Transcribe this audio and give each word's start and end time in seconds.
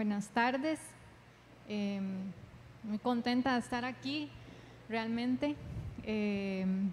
buenas 0.00 0.28
tardes. 0.28 0.80
Em, 1.68 2.32
muy 2.84 2.96
contenta 2.96 3.52
de 3.52 3.58
estar 3.58 3.84
aquí, 3.84 4.30
realmente. 4.88 5.56
Em, 6.04 6.88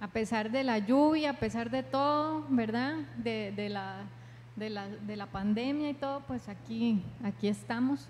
a 0.00 0.06
pesar 0.06 0.48
de 0.48 0.62
la 0.62 0.78
lluvia, 0.78 1.30
a 1.30 1.32
pesar 1.32 1.68
de 1.68 1.82
todo, 1.82 2.46
¿verdad? 2.48 2.94
De, 3.16 3.68
la, 3.68 4.04
de, 4.54 5.16
la, 5.16 5.26
pandemia 5.26 5.90
y 5.90 5.94
todo, 5.94 6.20
pues 6.28 6.48
aquí, 6.48 7.02
aquí 7.24 7.48
estamos, 7.48 8.08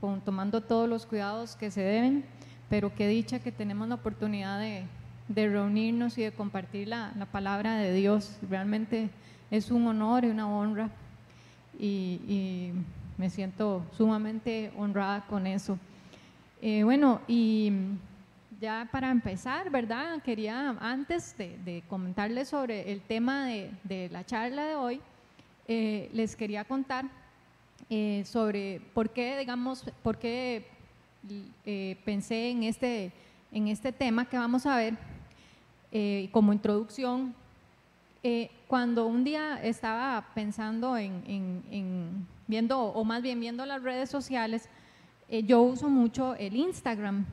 con, 0.00 0.22
tomando 0.22 0.62
todos 0.62 0.88
los 0.88 1.04
cuidados 1.04 1.54
que 1.54 1.70
se 1.70 1.82
deben, 1.82 2.24
pero 2.70 2.94
qué 2.94 3.06
dicha 3.06 3.38
que 3.38 3.52
tenemos 3.52 3.86
la 3.86 3.96
oportunidad 3.96 4.58
de, 4.58 4.86
reunirnos 5.28 6.16
y 6.16 6.22
de 6.22 6.32
compartir 6.32 6.88
la, 6.88 7.12
la 7.18 7.26
palabra 7.26 7.76
de 7.76 7.92
Dios. 7.92 8.38
Realmente 8.48 9.10
es 9.50 9.70
un 9.70 9.86
honor 9.88 10.24
y 10.24 10.28
una 10.28 10.48
honra 10.48 10.88
y, 11.78 12.72
me 13.18 13.28
siento 13.28 13.84
sumamente 13.96 14.72
honrada 14.76 15.26
con 15.26 15.46
eso. 15.46 15.76
Eh, 16.62 16.84
bueno, 16.84 17.20
y 17.26 17.72
ya 18.60 18.88
para 18.90 19.10
empezar, 19.10 19.70
¿verdad? 19.70 20.22
Quería 20.22 20.70
antes 20.80 21.36
de, 21.36 21.82
comentarles 21.88 22.48
sobre 22.48 22.90
el 22.92 23.00
tema 23.00 23.46
de, 23.46 24.08
la 24.10 24.24
charla 24.24 24.64
de 24.64 24.74
hoy, 24.76 25.00
eh, 25.66 26.08
les 26.12 26.36
quería 26.36 26.64
contar 26.64 27.06
eh, 27.90 28.22
sobre 28.24 28.80
por 28.94 29.10
qué, 29.10 29.36
digamos, 29.38 29.84
por 30.02 30.16
qué 30.16 30.66
pensé 32.04 32.50
en 32.50 32.62
este, 32.62 33.12
en 33.52 33.68
este 33.68 33.92
tema 33.92 34.24
que 34.24 34.38
vamos 34.38 34.64
a 34.64 34.76
ver 34.76 34.94
como 36.30 36.52
introducción 36.52 37.34
cuando 38.66 39.06
un 39.06 39.24
día 39.24 39.60
estaba 39.62 40.24
pensando 40.34 40.96
en, 40.96 42.26
viendo, 42.48 42.80
o 42.80 43.04
más 43.04 43.22
bien 43.22 43.38
viendo 43.38 43.64
las 43.64 43.82
redes 43.82 44.10
sociales, 44.10 44.68
eh, 45.28 45.44
yo 45.44 45.62
uso 45.62 45.88
mucho 45.88 46.34
el 46.34 46.56
Instagram, 46.56 47.24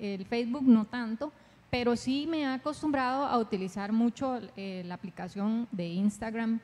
el 0.00 0.24
Facebook 0.24 0.62
no 0.62 0.86
tanto, 0.86 1.30
pero 1.70 1.96
sí 1.96 2.26
me 2.26 2.40
he 2.40 2.46
acostumbrado 2.46 3.26
a 3.26 3.36
utilizar 3.38 3.92
mucho 3.92 4.40
eh, 4.56 4.82
la 4.86 4.94
aplicación 4.94 5.68
de 5.70 5.88
Instagram 5.88 6.60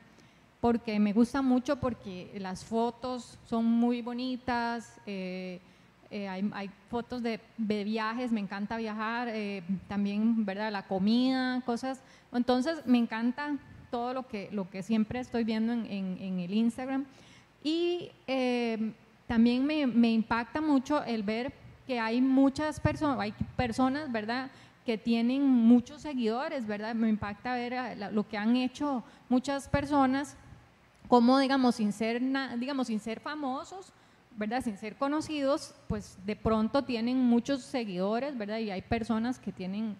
porque 0.59 0.99
me 0.99 1.13
gusta 1.13 1.41
mucho 1.41 1.79
porque 1.79 2.31
las 2.39 2.63
fotos 2.63 3.37
son 3.47 3.65
muy 3.65 4.01
bonitas, 4.01 4.99
hay, 5.07 6.69
fotos 6.89 7.23
de, 7.23 7.39
de, 7.57 7.83
viajes, 7.83 8.31
me 8.31 8.41
encanta 8.41 8.77
viajar, 8.77 9.29
también 9.87 10.45
¿verdad? 10.45 10.71
la 10.71 10.83
comida, 10.85 11.61
cosas 11.65 12.03
entonces 12.33 12.85
me 12.85 12.97
encanta 12.97 13.57
todo 13.89 14.13
lo 14.13 14.27
que, 14.27 14.49
lo 14.51 14.69
que 14.69 14.83
siempre 14.83 15.19
estoy 15.19 15.43
viendo 15.43 15.73
en, 15.73 16.39
el 16.39 16.53
Instagram. 16.53 17.05
Y 17.63 18.11
eh, 18.27 18.93
también 19.27 19.65
me, 19.65 20.11
impacta 20.11 20.61
mucho 20.61 21.03
el 21.03 21.23
ver 21.23 21.53
que 21.87 21.99
hay 21.99 22.21
muchas 22.21 22.79
personas, 22.79 23.19
hay 23.19 23.33
personas, 23.55 24.11
¿verdad? 24.11 24.51
que 24.85 24.97
tienen 24.97 25.43
muchos 25.43 26.01
seguidores, 26.01 26.65
¿verdad? 26.65 26.95
Me 26.95 27.07
impacta 27.07 27.53
ver 27.53 27.73
eh, 27.73 28.09
lo 28.11 28.27
que 28.27 28.37
han 28.37 28.55
hecho 28.55 29.03
muchas 29.29 29.69
personas, 29.69 30.35
como 31.07 31.37
digamos 31.37 31.75
sin 31.75 31.93
ser, 31.93 32.19
digamos 32.57 32.87
sin 32.87 32.99
ser 32.99 33.19
famosos, 33.19 33.93
¿verdad? 34.37 34.63
Sin 34.63 34.77
ser 34.77 34.95
conocidos, 34.95 35.75
pues 35.87 36.17
de 36.25 36.35
pronto 36.35 36.83
tienen 36.83 37.19
muchos 37.19 37.61
seguidores, 37.61 38.37
¿verdad? 38.37 38.57
Y 38.57 38.71
hay 38.71 38.81
personas 38.81 39.37
que 39.37 39.51
tienen 39.51 39.95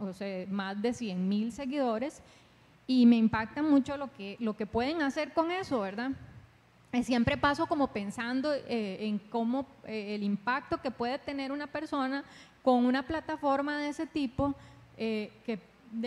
o 0.00 0.12
sea, 0.12 0.46
más 0.48 0.80
de 0.80 0.92
100 0.92 1.28
mil 1.28 1.52
seguidores 1.52 2.22
y 2.86 3.04
me 3.06 3.16
impacta 3.16 3.62
mucho 3.62 3.96
lo 3.96 4.12
que, 4.12 4.36
lo 4.40 4.56
que 4.56 4.66
pueden 4.66 5.02
hacer 5.02 5.32
con 5.32 5.50
eso, 5.50 5.80
¿verdad? 5.80 6.12
Siempre 7.02 7.36
paso 7.36 7.66
como 7.66 7.88
pensando 7.88 8.52
eh, 8.54 8.98
en 9.00 9.18
cómo 9.18 9.66
eh, 9.84 10.14
el 10.14 10.22
impacto 10.22 10.80
que 10.80 10.90
puede 10.90 11.18
tener 11.18 11.52
una 11.52 11.66
persona 11.66 12.24
con 12.62 12.86
una 12.86 13.06
plataforma 13.06 13.76
de 13.78 13.90
ese 13.90 14.06
tipo 14.06 14.54
eh, 14.96 15.30
que 15.44 15.60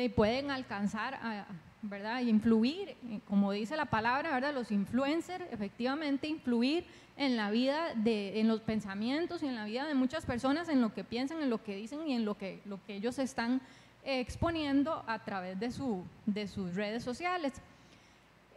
pueden 0.09 0.50
alcanzar 0.50 1.13
a, 1.16 1.45
¿verdad? 1.83 2.22
influir, 2.22 2.95
como 3.28 3.51
dice 3.51 3.78
la 3.78 3.85
palabra, 3.85 4.31
¿verdad? 4.31 4.53
Los 4.53 4.72
influencers, 4.72 5.45
efectivamente, 5.51 6.28
influir 6.28 6.85
en 7.16 7.38
la 7.38 7.51
vida, 7.51 7.94
de, 7.95 8.39
en 8.39 8.47
los 8.47 8.61
pensamientos 8.61 9.44
y 9.44 9.47
en 9.47 9.56
la 9.56 9.66
vida 9.66 9.85
de 9.85 9.94
muchas 9.94 10.25
personas, 10.25 10.67
en 10.67 10.81
lo 10.81 10.94
que 10.94 11.03
piensan, 11.03 11.44
en 11.44 11.51
lo 11.51 11.63
que 11.63 11.75
dicen 11.75 12.07
y 12.07 12.13
en 12.13 12.25
lo 12.25 12.38
que, 12.38 12.61
lo 12.66 12.83
que 12.85 12.95
ellos 12.95 13.19
están 13.19 13.61
exponiendo 14.03 15.03
a 15.06 15.19
través 15.19 15.59
de, 15.59 15.72
su, 15.72 16.03
de 16.25 16.47
sus 16.47 16.73
redes 16.73 17.03
sociales. 17.03 17.61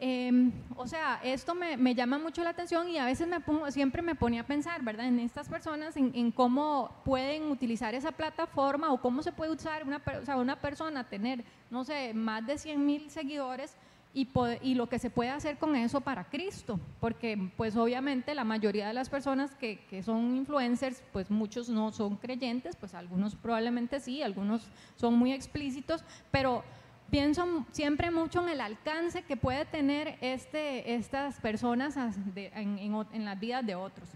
Em, 0.00 0.50
o 0.76 0.88
sea, 0.88 1.20
esto 1.22 1.54
me, 1.54 1.76
me, 1.76 1.94
llama 1.94 2.18
mucho 2.18 2.42
la 2.42 2.50
atención 2.50 2.88
y 2.88 2.98
a 2.98 3.04
veces 3.04 3.28
me 3.28 3.40
pongo, 3.40 3.70
siempre 3.70 4.02
me 4.02 4.16
ponía 4.16 4.40
a 4.40 4.46
pensar, 4.46 4.82
¿verdad? 4.82 5.06
En 5.06 5.20
estas 5.20 5.48
personas, 5.48 5.96
en, 5.96 6.32
cómo 6.32 6.90
pueden 7.04 7.44
utilizar 7.44 7.94
esa 7.94 8.10
plataforma 8.10 8.92
o 8.92 9.00
cómo 9.00 9.22
se 9.22 9.30
puede 9.30 9.52
usar 9.52 9.84
una, 9.84 10.02
o 10.20 10.24
sea, 10.24 10.36
una 10.36 10.60
persona 10.60 11.08
tener, 11.08 11.44
no 11.70 11.84
sé, 11.84 12.12
más 12.12 12.44
de 12.44 12.58
100 12.58 12.84
mil 12.84 13.08
seguidores 13.08 13.76
y, 14.12 14.28
y, 14.62 14.74
lo 14.74 14.88
que 14.88 14.98
se 14.98 15.10
puede 15.10 15.30
hacer 15.30 15.58
con 15.58 15.76
eso 15.76 16.00
para 16.00 16.24
Cristo, 16.24 16.78
porque 17.00 17.50
pues 17.56 17.76
obviamente 17.76 18.34
la 18.34 18.44
mayoría 18.44 18.88
de 18.88 18.94
las 18.94 19.08
personas 19.08 19.54
que, 19.54 19.84
que, 19.86 20.02
son 20.02 20.36
influencers, 20.36 21.02
pues 21.12 21.30
muchos 21.30 21.68
no 21.68 21.92
son 21.92 22.16
creyentes, 22.16 22.76
pues 22.76 22.94
algunos 22.94 23.36
probablemente 23.36 24.00
sí, 24.00 24.22
algunos 24.22 24.66
son 24.96 25.14
muy 25.14 25.32
explícitos, 25.32 26.04
pero 26.30 26.64
pienso 27.10 27.64
siempre 27.70 28.10
mucho 28.10 28.42
en 28.42 28.48
el 28.50 28.60
alcance 28.60 29.22
que 29.22 29.36
puede 29.36 29.64
tener 29.64 30.18
este, 30.20 30.94
estas 30.94 31.40
personas 31.40 31.96
en, 31.96 33.24
las 33.24 33.40
vidas 33.40 33.64
de 33.64 33.74
otros. 33.74 34.08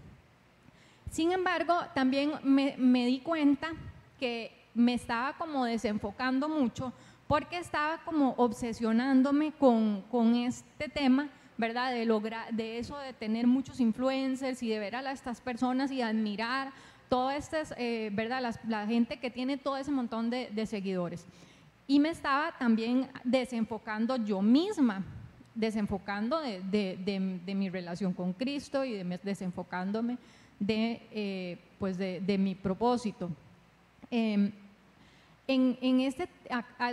Sin 1.09 1.31
embargo, 1.31 1.75
también 1.93 2.33
me, 2.43 3.05
di 3.05 3.19
cuenta 3.19 3.69
que 4.19 4.51
me 4.73 4.93
estaba 4.93 5.33
como 5.37 5.65
desenfocando 5.65 6.47
mucho 6.47 6.93
porque 7.27 7.57
estaba 7.57 8.03
como 8.03 8.33
obsesionándome 8.37 9.53
con, 9.53 10.03
este 10.35 10.89
tema, 10.89 11.29
¿verdad? 11.57 11.91
De, 11.91 12.05
lograr, 12.05 12.53
de 12.53 12.79
eso 12.79 12.97
de 12.97 13.13
tener 13.13 13.47
muchos 13.47 13.79
influencers 13.79 14.61
y 14.61 14.69
de 14.69 14.79
ver 14.79 14.95
a 14.95 15.11
estas 15.11 15.41
personas 15.41 15.91
y 15.91 16.01
admirar 16.01 16.71
toda 17.07 17.35
esta, 17.35 17.61
eh, 17.77 18.09
¿verdad? 18.13 18.55
La, 18.67 18.85
gente 18.85 19.19
que 19.19 19.31
tiene 19.31 19.57
todo 19.57 19.77
ese 19.77 19.91
montón 19.91 20.29
de 20.29 20.65
seguidores 20.65 21.25
y 21.89 21.99
me 21.99 22.09
estaba 22.09 22.55
también 22.55 23.09
desenfocando 23.23 24.15
yo 24.17 24.43
misma, 24.43 25.03
desenfocando 25.55 26.39
de, 26.39 27.43
mi 27.47 27.67
relación 27.67 28.13
con 28.13 28.31
Cristo 28.33 28.85
y 28.85 29.03
desenfocándome 29.23 30.19
de, 30.59 31.01
eh, 31.11 31.57
pues 31.79 31.97
de, 31.97 32.37
mi 32.37 32.53
propósito. 32.53 33.31
Em, 34.11 34.51
en, 35.47 36.01
este, 36.01 36.29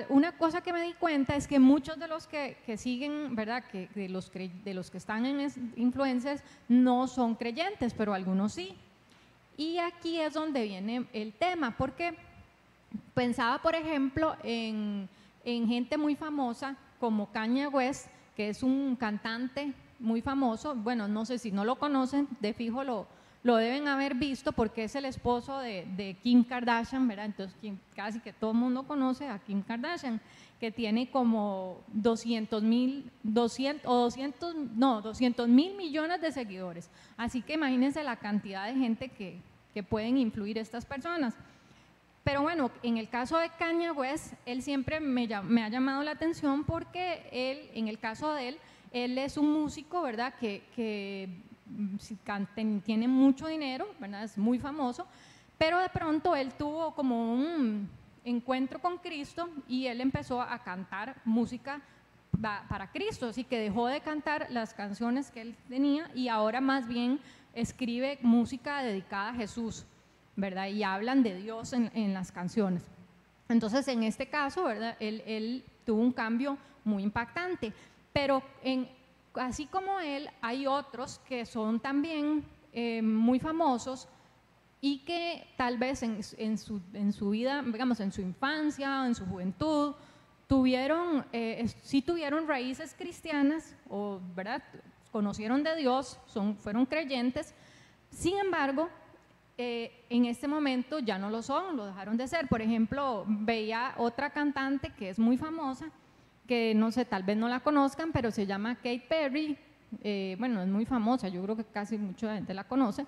una 0.09 0.33
cosa 0.39 0.63
que 0.63 0.73
me 0.73 0.81
di 0.81 0.95
cuenta 0.95 1.37
es 1.37 1.47
que 1.47 1.59
muchos 1.59 1.99
de 1.99 2.09
los 2.09 2.27
que, 2.27 2.57
siguen, 2.79 3.37
¿verdad? 3.37 3.65
Que 3.71 3.91
de, 3.95 4.09
los, 4.09 4.33
de 4.33 4.73
los 4.73 4.91
que 4.91 4.97
están 4.97 5.27
en 5.27 5.53
influencias 5.77 6.43
no 6.71 7.07
son 7.07 7.35
creyentes, 7.35 7.93
pero 7.93 8.15
algunos 8.15 8.55
sí. 8.55 8.75
Y 9.59 9.77
aquí 9.77 10.19
es 10.19 10.33
donde 10.33 10.63
viene 10.63 11.05
el 11.13 11.35
tema, 11.35 11.77
porque 11.77 12.17
Pensaba, 13.15 13.59
por 13.63 13.75
ejemplo, 13.75 14.37
en, 14.43 15.09
gente 15.45 15.97
muy 15.97 16.17
famosa 16.17 16.77
como 16.99 17.31
Kanye 17.31 17.69
West, 17.69 18.09
que 18.35 18.49
es 18.49 18.63
un 18.63 18.97
cantante 18.97 19.73
muy 19.99 20.21
famoso. 20.21 20.75
Bueno, 20.75 21.09
no 21.09 21.25
sé 21.25 21.39
si 21.39 21.53
no 21.53 21.65
lo 21.65 21.77
conocen, 21.77 22.29
de 22.41 22.53
fijo 22.53 22.85
lo, 22.85 23.07
lo 23.43 23.57
deben 23.57 23.87
haber 23.87 24.15
visto 24.15 24.53
porque 24.53 24.85
es 24.85 24.97
el 24.97 25.05
esposo 25.05 25.61
de, 25.61 26.17
Kim 26.23 26.43
Kardashian, 26.43 27.07
¿verdad? 27.07 27.27
Entonces 27.27 27.57
casi 27.95 28.19
que 28.21 28.33
todo 28.33 28.51
el 28.51 28.57
mundo 28.57 28.83
conoce 28.83 29.29
a 29.29 29.39
Kim 29.39 29.63
Kardashian, 29.63 30.21
que 30.59 30.73
tiene 30.73 31.11
como 31.11 31.81
200 31.89 32.63
mil, 32.63 33.11
200, 33.23 33.89
o 33.89 33.95
200, 34.03 34.55
no, 34.75 35.01
200 35.01 35.49
mil 35.49 35.77
millones 35.77 36.21
de 36.21 36.33
seguidores. 36.33 36.91
Así 37.17 37.41
que 37.43 37.55
imagínense 37.55 38.03
la 38.03 38.17
cantidad 38.17 38.67
de 38.67 38.75
gente 38.75 39.11
que, 39.11 39.41
que 39.73 39.83
pueden 39.83 40.19
influir 40.19 40.59
estas 40.59 40.85
personas. 40.85 41.35
Pero 42.27 42.43
bueno, 42.43 42.73
en 42.83 42.97
el 42.97 43.09
caso 43.09 43.39
de 43.39 43.51
Kanye 43.51 43.93
West, 43.93 44.33
él 44.47 44.61
siempre 44.61 44.99
me, 44.99 45.33
ha 45.33 45.69
llamado 45.69 46.03
la 46.03 46.11
atención 46.11 46.65
porque 46.65 47.29
él, 47.31 47.71
en 47.73 47.87
el 47.87 48.01
caso 48.01 48.33
de 48.33 48.49
él, 48.49 48.59
él 48.91 49.17
es 49.17 49.37
un 49.37 49.53
músico, 49.53 50.03
¿verdad? 50.03 50.35
Que, 50.35 51.29
mm, 51.67 52.81
tiene 52.83 53.07
mucho 53.07 53.47
dinero, 53.47 53.87
¿verdad? 54.01 54.25
Es 54.25 54.37
muy 54.37 54.59
famoso, 54.59 55.07
pero 55.57 55.79
de 55.79 55.89
pronto 55.89 56.35
él 56.35 56.53
tuvo 56.55 56.97
como 56.97 57.33
un 57.33 57.89
encuentro 58.25 58.81
con 58.81 58.99
Cristo 58.99 59.49
y 59.69 59.87
él 59.87 60.01
empezó 60.01 60.43
a 60.43 60.59
cantar 60.65 61.15
música 61.25 61.81
para 62.41 62.91
Cristo, 62.91 63.29
así 63.29 63.45
que 63.45 63.61
dejó 63.61 63.87
de 63.87 64.01
cantar 64.01 64.49
las 64.51 64.75
canciones 64.75 65.31
que 65.31 65.43
él 65.43 65.57
tenía 65.69 66.11
y 66.13 66.27
ahora 66.27 66.61
más 66.61 66.89
bien 66.89 67.21
escribe 67.55 68.19
música 68.21 68.83
dedicada 68.83 69.29
a 69.29 69.35
Jesús. 69.35 69.87
¿Verdad? 70.37 70.69
Y 70.69 70.83
hablan 70.83 71.23
de 71.23 71.35
Dios 71.35 71.73
en, 71.73 72.15
las 72.15 72.31
canciones. 72.31 72.83
Entonces, 73.49 73.89
en 73.89 74.03
este 74.03 74.29
caso, 74.29 74.65
¿verdad? 74.65 74.97
Él, 75.01 75.65
tuvo 75.85 76.01
un 76.01 76.13
cambio 76.13 76.59
muy 76.85 77.03
impactante. 77.03 77.73
Pero 78.13 78.43
así 79.35 79.67
como 79.67 80.01
él, 80.01 80.29
hay 80.41 80.67
otros 80.67 81.21
que 81.27 81.47
son 81.47 81.81
también 81.81 82.45
eh, 82.73 83.03
muy 83.03 83.39
famosos 83.39 84.09
y 84.81 84.99
que 84.99 85.47
tal 85.57 85.79
vez 85.79 86.03
en, 86.03 86.23
su, 86.59 87.31
vida, 87.31 87.63
digamos, 87.63 88.01
en 88.01 88.13
su 88.13 88.21
infancia, 88.21 89.07
en 89.07 89.15
su 89.15 89.25
juventud, 89.27 89.95
tuvieron, 90.47 91.25
eh, 91.33 91.67
sí 91.83 92.03
tuvieron 92.03 92.47
raíces 92.47 92.95
cristianas 92.97 93.75
o, 93.89 94.21
¿verdad? 94.35 94.63
Conocieron 95.11 95.63
de 95.63 95.77
Dios, 95.77 96.21
fueron 96.59 96.87
creyentes, 96.87 97.55
sin 98.11 98.39
embargo, 98.39 98.89
eh, 99.59 100.05
en 100.11 100.27
este 100.27 100.47
momento 100.49 100.99
ya 100.99 101.19
no 101.19 101.31
lo 101.31 101.41
son, 101.41 101.77
lo 101.77 101.87
dejaron 101.87 102.17
de 102.17 102.29
ser. 102.29 102.47
Por 102.47 102.61
ejemplo, 102.61 103.25
veía 103.27 103.95
otra 103.97 104.31
cantante 104.31 104.91
que 104.91 105.09
es 105.09 105.19
muy 105.19 105.39
famosa, 105.39 105.91
que 106.47 106.75
no 106.75 106.91
sé, 106.91 107.07
tal 107.07 107.23
vez 107.23 107.39
no 107.39 107.49
la 107.49 107.61
conozcan, 107.61 108.13
pero 108.13 108.31
se 108.31 108.47
llama 108.47 108.75
Kate 108.77 109.05
Perry, 109.09 109.57
eh, 110.03 110.37
bueno, 110.39 110.61
es 110.63 110.69
muy 110.69 110.85
famosa, 110.85 111.29
yo 111.29 111.43
creo 111.43 111.57
que 111.57 111.65
casi 111.65 111.97
mucha 111.97 112.35
gente 112.35 112.53
la 112.53 112.65
conoce. 112.65 113.07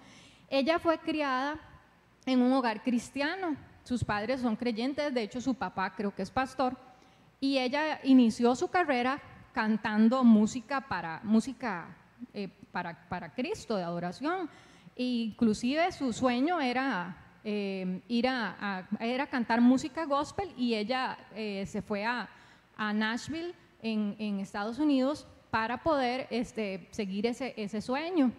Ella 0.49 0.79
fue 0.79 0.99
criada 0.99 1.59
en 2.25 2.41
un 2.41 2.53
hogar 2.53 2.83
cristiano, 2.83 3.55
sus 3.85 4.03
padres 4.03 4.41
son 4.41 4.57
creyentes, 4.57 5.13
de 5.13 5.23
hecho 5.23 5.41
su 5.41 5.55
papá 5.55 5.95
creo 5.95 6.15
que 6.15 6.23
es 6.23 6.31
pastor, 6.31 6.77
y 7.41 7.59
ella 7.59 8.01
inició 8.05 8.55
su 8.55 8.69
carrera 8.69 9.21
cantando 9.53 10.25
música 10.25 10.81
para, 10.81 11.21
música, 11.25 11.95
eh, 12.33 12.49
para, 12.73 13.07
para 13.09 13.35
Cristo, 13.35 13.77
de 13.77 13.83
adoración 13.83 14.49
inclusive 15.05 15.91
su 15.93 16.13
sueño 16.13 16.61
era 16.61 17.17
eh, 17.45 18.03
ir 18.09 18.27
a, 18.29 18.87
era 19.01 19.27
cantar 19.27 19.61
música 19.61 20.05
gospel 20.05 20.53
y 20.57 20.75
ella 20.75 21.17
eh, 21.35 21.65
se 21.67 21.81
fue 21.83 22.05
a, 22.05 22.29
Nashville 22.95 23.55
en, 23.83 24.39
Estados 24.39 24.79
Unidos 24.79 25.27
para 25.51 25.83
poder 25.83 26.29
este, 26.31 26.87
seguir 26.93 27.27
ese, 27.27 27.55
ese 27.57 27.81
sueño. 27.81 28.31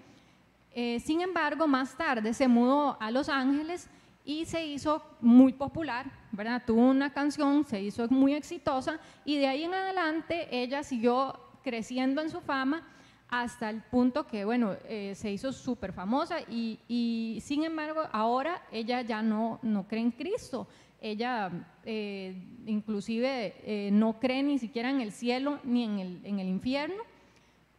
Eh, 0.71 1.00
sin 1.01 1.21
embargo, 1.21 1.67
más 1.67 1.97
tarde 1.97 2.33
se 2.33 2.47
mudó 2.47 2.95
a 3.01 3.12
Los 3.12 3.27
Ángeles 3.27 3.89
y 4.23 4.45
se 4.45 4.65
hizo 4.65 5.03
muy 5.19 5.51
popular, 5.53 6.05
¿verdad? 6.31 6.62
Tuvo 6.65 6.81
una 6.88 7.12
canción, 7.12 7.65
se 7.65 7.81
hizo 7.81 8.07
muy 8.09 8.33
exitosa 8.33 9.00
y 9.25 9.38
de 9.39 9.47
ahí 9.47 9.63
en 9.63 9.73
adelante 9.73 10.47
ella 10.51 10.83
siguió 10.83 11.38
creciendo 11.63 12.21
en 12.21 12.29
su 12.29 12.39
fama 12.39 12.88
hasta 13.29 13.69
el 13.69 13.81
punto 13.81 14.25
que, 14.25 14.43
bueno, 14.43 14.75
eh, 14.87 15.13
se 15.15 15.31
hizo 15.31 15.53
súper 15.53 15.93
famosa 15.93 16.39
y, 16.49 17.39
sin 17.41 17.63
embargo 17.63 18.01
ahora 18.11 18.61
ella 18.71 19.01
ya 19.01 19.21
no, 19.21 19.59
no 19.61 19.87
cree 19.87 20.01
en 20.01 20.11
Cristo. 20.11 20.67
Ella 21.01 21.49
eh, 21.85 22.35
inclusive 22.65 23.55
eh, 23.63 23.89
no 23.91 24.19
cree 24.19 24.43
ni 24.43 24.59
siquiera 24.59 24.89
en 24.89 24.99
el 24.99 25.11
cielo 25.11 25.59
ni 25.63 25.85
en 25.85 25.99
el, 25.99 26.21
en 26.25 26.39
el 26.39 26.47
infierno 26.47 27.03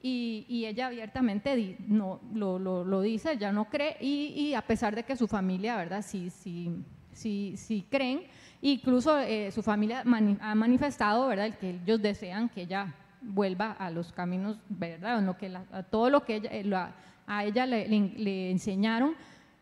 y, 0.02 0.64
ella 0.64 0.86
abiertamente 0.86 1.76
no, 1.86 2.20
lo, 2.32 2.58
lo, 2.58 3.00
dice, 3.02 3.36
ya 3.36 3.52
no 3.52 3.66
cree 3.68 3.96
y, 4.00 4.54
a 4.54 4.62
pesar 4.62 4.94
de 4.94 5.02
que 5.02 5.16
su 5.16 5.26
familia, 5.26 5.76
¿verdad? 5.76 6.02
Sí, 6.02 6.30
sí, 6.30 6.70
sí, 7.12 7.54
sí 7.56 7.84
creen. 7.90 8.22
Incluso 8.62 9.18
su 9.50 9.62
familia 9.62 10.02
ha 10.40 10.54
manifestado, 10.54 11.28
¿verdad? 11.28 11.58
Que 11.58 11.70
ellos 11.70 12.00
desean 12.00 12.48
que 12.48 12.62
ella 12.62 12.94
vuelva 13.20 13.72
a 13.72 13.90
los 13.90 14.12
caminos, 14.12 14.58
¿verdad? 14.68 15.20
No, 15.20 15.36
que 15.36 15.54
a 15.72 15.82
todo 15.82 16.10
lo 16.10 16.24
que 16.24 16.36
ella, 16.36 16.50
eh, 16.52 16.92
a 17.26 17.44
ella 17.44 17.66
le, 17.66 18.50
enseñaron. 18.50 19.14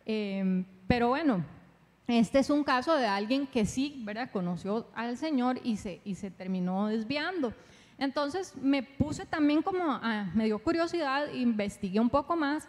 Em, 0.07 0.65
pero 0.87 1.09
bueno, 1.09 1.45
este 2.07 2.39
es 2.39 2.51
un 2.51 2.65
caso 2.65 2.95
de 2.95 3.07
alguien 3.07 3.47
que 3.47 3.67
sí, 3.67 4.01
¿verdad? 4.05 4.31
Conoció 4.33 4.89
al 4.95 5.17
Señor 5.17 5.61
y 5.63 5.77
se, 5.77 6.01
y 6.05 6.15
se 6.15 6.31
terminó 6.31 6.89
desviando. 6.89 7.53
Entonces 7.99 8.55
me 8.57 8.83
puse 8.83 9.27
también 9.27 9.61
como, 9.61 10.01
me 10.33 10.45
dio 10.45 10.59
curiosidad, 10.61 11.33
investigué 11.33 11.99
un 11.99 12.09
poco 12.09 12.37
más 12.37 12.69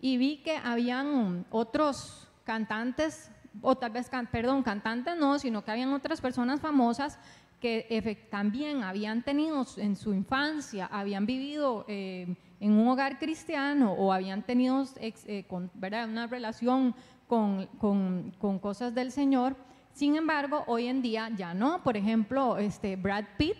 y 0.00 0.16
vi 0.16 0.38
que 0.38 0.56
habían 0.56 1.44
otros 1.50 2.28
cantantes, 2.44 3.30
o 3.60 3.76
tal 3.76 3.90
vez, 3.90 4.08
perdón, 4.30 4.62
cantantes 4.62 5.16
no, 5.16 5.38
sino 5.40 5.64
que 5.64 5.72
habían 5.72 5.92
otras 5.92 6.20
personas 6.20 6.60
famosas 6.60 7.18
que 7.60 8.28
también 8.30 8.82
habían 8.82 9.22
tenido 9.22 9.66
en 9.76 9.96
su 9.96 10.14
infancia, 10.14 10.86
habían 10.86 11.26
vivido 11.26 11.84
eh, 11.88 12.36
en 12.60 12.72
un 12.72 12.88
hogar 12.88 13.18
cristiano 13.18 13.92
o 13.92 14.12
habían 14.12 14.42
tenido 14.42 14.84
eh, 14.96 15.44
¿verdad? 15.74 16.08
una 16.08 16.26
relación 16.26 16.94
con, 17.26 17.66
con, 17.78 18.58
cosas 18.60 18.94
del 18.94 19.12
Señor. 19.12 19.56
Sin 19.92 20.16
embargo, 20.16 20.64
hoy 20.66 20.86
en 20.86 21.02
día 21.02 21.30
ya 21.36 21.52
no. 21.52 21.82
Por 21.82 21.96
ejemplo, 21.96 22.58
este 22.58 22.96
Brad 22.96 23.24
Pitt, 23.36 23.56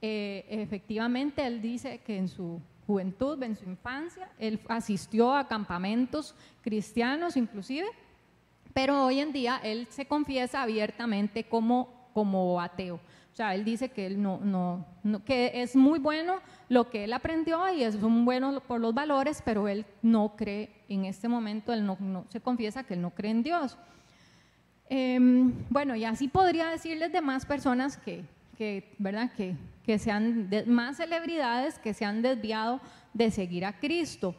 eh, 0.00 0.46
efectivamente, 0.48 1.46
él 1.46 1.60
dice 1.60 1.98
que 1.98 2.16
en 2.16 2.28
su 2.28 2.60
juventud, 2.86 3.40
en 3.42 3.54
su 3.54 3.64
infancia, 3.64 4.28
él 4.38 4.60
asistió 4.68 5.34
a 5.34 5.46
campamentos 5.46 6.34
cristianos 6.62 7.36
inclusive, 7.36 7.86
pero 8.74 9.04
hoy 9.04 9.20
en 9.20 9.32
día 9.32 9.60
él 9.62 9.86
se 9.90 10.06
confiesa 10.06 10.62
abiertamente 10.62 11.44
como, 11.44 12.10
como 12.12 12.60
ateo. 12.60 12.98
O 13.32 13.34
sea, 13.34 13.54
él 13.54 13.64
dice 13.64 13.88
que, 13.88 14.04
él 14.04 14.20
no, 14.20 14.40
no, 14.42 15.24
que 15.24 15.62
es 15.62 15.74
muy 15.74 15.98
bueno 15.98 16.40
lo 16.68 16.90
que 16.90 17.04
él 17.04 17.14
aprendió 17.14 17.72
y 17.72 17.82
es 17.82 17.98
muy 17.98 18.24
bueno 18.24 18.60
por 18.60 18.78
los 18.78 18.92
valores, 18.92 19.42
pero 19.42 19.68
él 19.68 19.86
no 20.02 20.36
cree 20.36 20.68
en 20.90 21.06
este 21.06 21.28
momento, 21.28 21.72
él 21.72 21.86
no, 21.86 22.26
se 22.28 22.40
confiesa 22.40 22.84
que 22.84 22.92
él 22.92 23.00
no 23.00 23.10
cree 23.10 23.30
en 23.30 23.42
Dios. 23.42 23.78
Em, 24.90 25.50
bueno, 25.70 25.96
y 25.96 26.04
así 26.04 26.28
podría 26.28 26.68
decirles 26.68 27.10
de 27.10 27.22
más 27.22 27.46
personas 27.46 27.96
que, 27.96 28.22
que 28.58 28.94
¿verdad? 28.98 29.32
Que, 29.32 29.56
que 29.82 29.98
sean 29.98 30.50
más 30.66 30.98
celebridades 30.98 31.78
que 31.78 31.94
se 31.94 32.04
han 32.04 32.20
desviado 32.20 32.80
de 33.14 33.30
seguir 33.30 33.64
a 33.64 33.78
Cristo. 33.78 34.34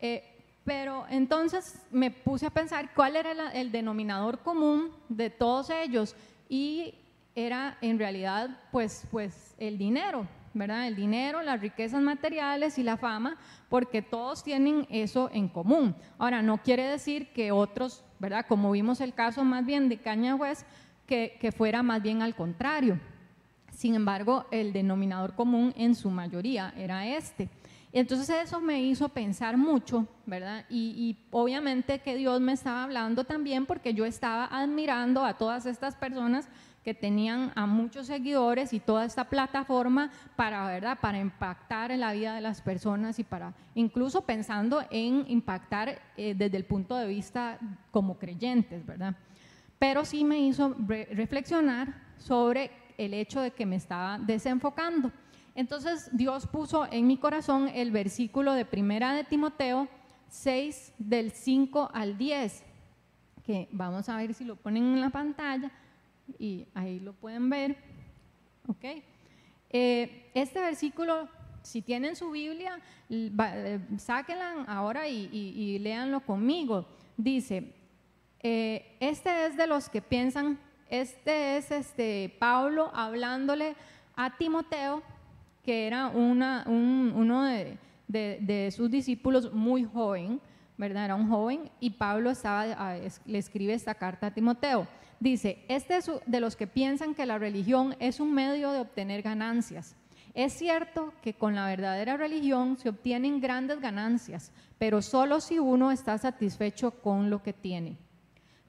Eh, 0.00 0.24
pero 0.64 1.06
entonces 1.10 1.80
me 1.92 2.10
puse 2.10 2.46
a 2.46 2.50
pensar 2.50 2.92
cuál 2.94 3.14
era 3.14 3.52
el 3.52 3.70
denominador 3.70 4.40
común 4.40 4.90
de 5.08 5.30
todos 5.30 5.70
ellos 5.70 6.16
y 6.48 6.94
era 7.34 7.78
en 7.80 7.98
realidad 7.98 8.50
pues, 8.70 9.06
pues 9.10 9.54
el 9.58 9.78
dinero, 9.78 10.26
¿verdad? 10.54 10.86
El 10.86 10.96
dinero, 10.96 11.42
las 11.42 11.60
riquezas 11.60 12.02
materiales 12.02 12.78
y 12.78 12.82
la 12.82 12.96
fama, 12.96 13.36
porque 13.68 14.02
todos 14.02 14.44
tienen 14.44 14.86
eso 14.90 15.30
en 15.32 15.48
común. 15.48 15.94
Ahora, 16.18 16.42
no 16.42 16.58
quiere 16.58 16.84
decir 16.84 17.32
que 17.32 17.52
otros, 17.52 18.04
¿verdad? 18.18 18.46
Como 18.46 18.70
vimos 18.70 19.00
el 19.00 19.14
caso 19.14 19.44
más 19.44 19.64
bien 19.64 19.88
de 19.88 19.98
Caña 19.98 20.34
West, 20.34 20.66
que, 21.06 21.36
que 21.40 21.52
fuera 21.52 21.82
más 21.82 22.02
bien 22.02 22.22
al 22.22 22.34
contrario. 22.34 23.00
Sin 23.70 23.94
embargo, 23.94 24.46
el 24.50 24.72
denominador 24.72 25.34
común 25.34 25.72
en 25.76 25.94
su 25.94 26.10
mayoría 26.10 26.72
era 26.76 27.06
este. 27.06 27.48
Entonces 27.92 28.30
eso 28.30 28.60
me 28.60 28.82
hizo 28.82 29.10
pensar 29.10 29.58
mucho, 29.58 30.06
¿verdad? 30.24 30.64
Y, 30.70 30.94
y, 30.96 31.26
obviamente 31.30 31.98
que 31.98 32.16
Dios 32.16 32.40
me 32.40 32.52
estaba 32.52 32.84
hablando 32.84 33.24
también 33.24 33.66
porque 33.66 33.92
yo 33.92 34.06
estaba 34.06 34.46
admirando 34.46 35.24
a 35.24 35.36
todas 35.36 35.66
estas 35.66 35.94
personas 35.94 36.48
que 36.84 36.94
tenían 36.94 37.52
a 37.54 37.66
muchos 37.66 38.06
seguidores 38.06 38.72
y 38.72 38.80
toda 38.80 39.04
esta 39.04 39.28
plataforma 39.28 40.10
para, 40.36 40.66
¿verdad? 40.66 40.98
para 41.00 41.18
impactar 41.18 41.90
en 41.90 42.00
la 42.00 42.12
vida 42.12 42.34
de 42.34 42.40
las 42.40 42.60
personas 42.60 43.18
y 43.18 43.24
para 43.24 43.54
incluso 43.74 44.22
pensando 44.22 44.82
en 44.90 45.24
impactar 45.28 46.00
eh, 46.16 46.34
desde 46.36 46.56
el 46.56 46.64
punto 46.64 46.96
de 46.96 47.06
vista 47.06 47.58
como 47.90 48.18
creyentes, 48.18 48.84
¿verdad? 48.84 49.14
Pero 49.78 50.04
sí 50.04 50.24
me 50.24 50.40
hizo 50.40 50.76
reflexionar 51.10 51.94
sobre 52.16 52.70
el 52.98 53.14
hecho 53.14 53.40
de 53.40 53.50
que 53.50 53.66
me 53.66 53.76
estaba 53.76 54.18
desenfocando. 54.18 55.10
Entonces 55.54 56.08
Dios 56.12 56.46
puso 56.46 56.86
en 56.90 57.06
mi 57.06 57.18
corazón 57.18 57.68
el 57.68 57.90
versículo 57.90 58.52
de 58.54 58.64
Primera 58.64 59.12
de 59.12 59.24
Timoteo 59.24 59.88
6 60.28 60.94
del 60.98 61.30
5 61.32 61.90
al 61.92 62.16
10, 62.16 62.64
que 63.44 63.68
vamos 63.70 64.08
a 64.08 64.16
ver 64.16 64.32
si 64.32 64.44
lo 64.44 64.56
ponen 64.56 64.84
en 64.84 65.00
la 65.00 65.10
pantalla 65.10 65.70
y 66.38 66.66
ahí 66.74 67.00
lo 67.00 67.12
pueden 67.12 67.50
ver. 67.50 67.76
Eh, 69.70 70.30
este 70.34 70.60
versículo, 70.60 71.28
si 71.62 71.82
tienen 71.82 72.16
su 72.16 72.30
Biblia, 72.30 72.80
eh, 73.10 73.80
sáquenla 73.98 74.64
ahora 74.66 75.06
y, 75.08 75.28
y, 75.32 75.78
léanlo 75.78 76.20
conmigo. 76.20 76.86
Dice, 77.16 77.74
eh, 78.40 78.96
este 79.00 79.46
es 79.46 79.56
de 79.56 79.66
los 79.66 79.88
que 79.88 80.00
piensan, 80.00 80.58
este 80.88 81.56
es 81.56 81.70
este 81.70 82.34
Pablo 82.38 82.90
hablándole 82.94 83.74
a 84.16 84.36
Timoteo, 84.36 85.02
que 85.62 85.86
era 85.86 86.08
uno 86.08 87.44
de, 88.08 88.70
sus 88.74 88.90
discípulos 88.90 89.52
muy 89.52 89.84
joven, 89.84 90.40
¿verdad? 90.76 91.04
Era 91.04 91.14
un 91.14 91.28
joven, 91.28 91.70
y 91.80 91.90
Pablo 91.90 92.30
estaba, 92.30 92.96
le 93.24 93.38
escribe 93.38 93.74
esta 93.74 93.94
carta 93.94 94.28
a 94.28 94.34
Timoteo. 94.34 94.88
Dice, 95.20 95.64
este 95.68 95.96
es 95.96 96.10
de 96.26 96.40
los 96.40 96.56
que 96.56 96.66
piensan 96.66 97.14
que 97.14 97.26
la 97.26 97.38
religión 97.38 97.94
es 98.00 98.18
un 98.18 98.34
medio 98.34 98.72
de 98.72 98.80
obtener 98.80 99.22
ganancias. 99.22 99.94
Es 100.34 100.54
cierto 100.54 101.12
que 101.22 101.34
con 101.34 101.54
la 101.54 101.66
verdadera 101.66 102.16
religión 102.16 102.78
se 102.78 102.88
obtienen 102.88 103.40
grandes 103.40 103.80
ganancias, 103.80 104.50
pero 104.78 105.02
solo 105.02 105.40
si 105.40 105.58
uno 105.58 105.92
está 105.92 106.18
satisfecho 106.18 106.90
con 106.90 107.30
lo 107.30 107.42
que 107.42 107.52
tiene. 107.52 107.98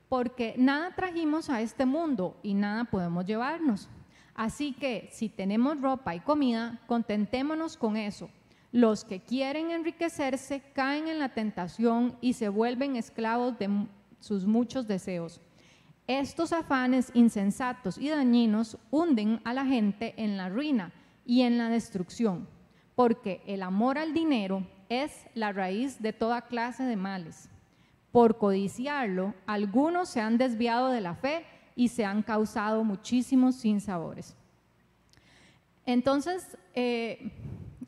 Porque 0.09 0.53
nada 0.57 0.93
trajimos 0.93 1.49
a 1.49 1.61
este 1.61 1.85
mundo 1.85 2.37
y 2.43 2.53
nada 2.53 2.83
podemos 2.83 3.25
llevarnos. 3.25 3.89
Así 4.35 4.73
que 4.73 5.09
si 5.11 5.29
tenemos 5.29 5.79
ropa 5.79 6.15
y 6.15 6.19
comida, 6.19 6.79
contentémonos 6.87 7.77
con 7.77 7.97
eso. 7.97 8.29
Los 8.71 9.05
que 9.05 9.19
quieren 9.19 9.69
enriquecerse 9.69 10.61
caen 10.73 11.07
en 11.07 11.19
la 11.19 11.29
tentación 11.29 12.17
y 12.21 12.33
se 12.33 12.49
vuelven 12.49 12.95
esclavos 12.95 13.59
de 13.59 13.69
sus 14.19 14.47
muchos 14.47 14.87
deseos. 14.87 15.39
Estos 16.07 16.51
afanes 16.51 17.11
insensatos 17.13 17.97
y 17.97 18.09
dañinos 18.09 18.77
hunden 18.89 19.39
a 19.43 19.53
la 19.53 19.65
gente 19.65 20.15
en 20.17 20.35
la 20.37 20.49
ruina 20.49 20.91
y 21.25 21.43
en 21.43 21.57
la 21.57 21.69
destrucción, 21.69 22.47
porque 22.95 23.41
el 23.45 23.61
amor 23.61 23.97
al 23.97 24.13
dinero 24.13 24.67
es 24.89 25.27
la 25.33 25.51
raíz 25.53 26.01
de 26.01 26.11
toda 26.11 26.41
clase 26.41 26.83
de 26.83 26.95
males. 26.95 27.49
Por 28.11 28.37
codiciarlo, 28.37 29.33
algunos 29.45 30.09
se 30.09 30.19
han 30.19 30.37
desviado 30.37 30.89
de 30.89 31.01
la 31.01 31.15
fe 31.15 31.45
y 31.75 31.87
se 31.87 32.05
han 32.05 32.21
causado 32.21 32.83
muchísimos 32.83 33.55
sinsabores. 33.55 34.35
Entonces, 35.85 36.57
eh, 36.73 37.31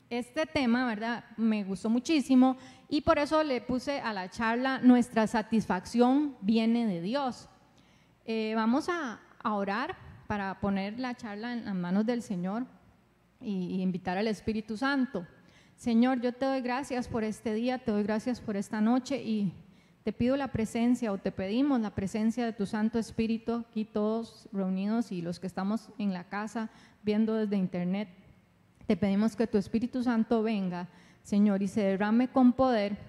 este 0.10 0.46
tema, 0.46 0.86
¿verdad? 0.88 1.26
Me 1.38 1.64
gustó 1.64 1.90
muchísimo 1.90 2.58
y 2.90 3.02
por 3.02 3.18
eso 3.20 3.44
le 3.44 3.62
puse 3.62 4.00
a 4.00 4.14
la 4.14 4.30
charla, 4.30 4.80
nuestra 4.80 5.28
satisfacción 5.28 6.36
viene 6.42 6.86
de 6.86 7.02
Dios. 7.02 7.50
Eh, 8.26 8.54
vamos 8.56 8.90
a, 8.90 9.22
orar 9.48 9.96
para 10.26 10.60
poner 10.60 11.00
la 11.00 11.14
charla 11.14 11.54
en 11.54 11.66
las 11.66 11.76
manos 11.76 12.04
del 12.04 12.24
Señor 12.24 12.66
y, 13.40 13.76
y 13.76 13.82
invitar 13.84 14.18
al 14.18 14.28
Espíritu 14.28 14.76
Santo. 14.76 15.28
Señor, 15.76 16.20
yo 16.20 16.34
te 16.34 16.46
doy 16.46 16.62
gracias 16.62 17.08
por 17.08 17.24
este 17.24 17.54
día, 17.54 17.78
te 17.78 17.92
doy 17.92 18.02
gracias 18.02 18.42
por 18.42 18.58
esta 18.58 18.82
noche 18.82 19.22
y 19.22 19.54
te 20.06 20.14
pido 20.14 20.38
la 20.38 20.50
presencia 20.50 21.12
o 21.12 21.18
te 21.18 21.32
pedimos 21.32 21.82
la 21.82 21.90
presencia 21.90 22.46
de 22.46 22.54
tu 22.54 22.68
Santo 22.68 23.00
Espíritu 23.00 23.66
aquí 23.68 23.86
todos 23.86 24.48
reunidos 24.54 25.12
y 25.12 25.24
los 25.24 25.40
que 25.40 25.48
estamos 25.48 25.90
en 25.98 26.14
la 26.14 26.26
casa 26.26 26.70
viendo 27.02 27.34
desde 27.34 27.58
internet. 27.58 28.08
Te 28.86 28.96
pedimos 28.98 29.36
que 29.36 29.48
tu 29.48 29.58
Espíritu 29.58 30.04
Santo 30.04 30.44
venga, 30.44 30.88
Señor, 31.24 31.64
y 31.64 31.68
se 31.68 31.82
derrame 31.82 32.28
con 32.28 32.54
poder 32.54 33.00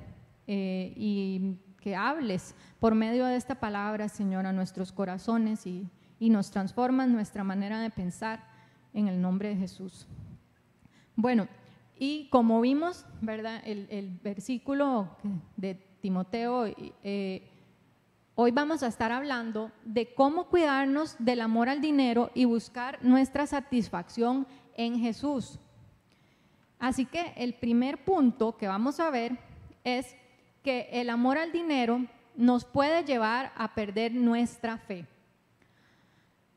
eh, 0.46 0.94
y 0.96 1.58
que 1.82 1.94
hables 1.94 2.54
por 2.80 2.94
medio 2.94 3.26
de 3.26 3.36
esta 3.36 3.56
palabra, 3.56 4.08
Señor, 4.08 4.46
a 4.46 4.54
nuestros 4.54 4.90
corazones 4.90 5.66
y, 5.66 5.86
y 6.18 6.30
nos 6.30 6.50
transformas 6.50 7.10
nuestra 7.10 7.44
manera 7.44 7.78
de 7.78 7.90
pensar 7.90 8.42
en 8.94 9.08
el 9.08 9.20
nombre 9.20 9.50
de 9.50 9.56
Jesús. 9.56 10.08
Bueno, 11.14 11.46
y 11.98 12.30
como 12.30 12.58
vimos, 12.62 13.04
¿verdad? 13.20 13.60
El, 13.66 13.86
el 13.90 14.18
versículo 14.24 15.10
de 15.58 15.85
Timoteo, 16.06 16.66
eh, 17.02 17.42
hoy 18.36 18.52
vamos 18.52 18.84
a 18.84 18.86
estar 18.86 19.10
hablando 19.10 19.72
de 19.84 20.14
cómo 20.14 20.46
cuidarnos 20.46 21.16
del 21.18 21.40
amor 21.40 21.68
al 21.68 21.80
dinero 21.80 22.30
y 22.32 22.44
buscar 22.44 23.00
nuestra 23.02 23.44
satisfacción 23.44 24.46
en 24.76 25.00
Jesús. 25.00 25.58
Así 26.78 27.06
que 27.06 27.32
el 27.36 27.54
primer 27.54 28.04
punto 28.04 28.56
que 28.56 28.68
vamos 28.68 29.00
a 29.00 29.10
ver 29.10 29.36
es 29.82 30.14
que 30.62 30.88
el 30.92 31.10
amor 31.10 31.38
al 31.38 31.50
dinero 31.50 32.06
nos 32.36 32.64
puede 32.64 33.02
llevar 33.02 33.50
a 33.56 33.74
perder 33.74 34.14
nuestra 34.14 34.78
fe. 34.78 35.08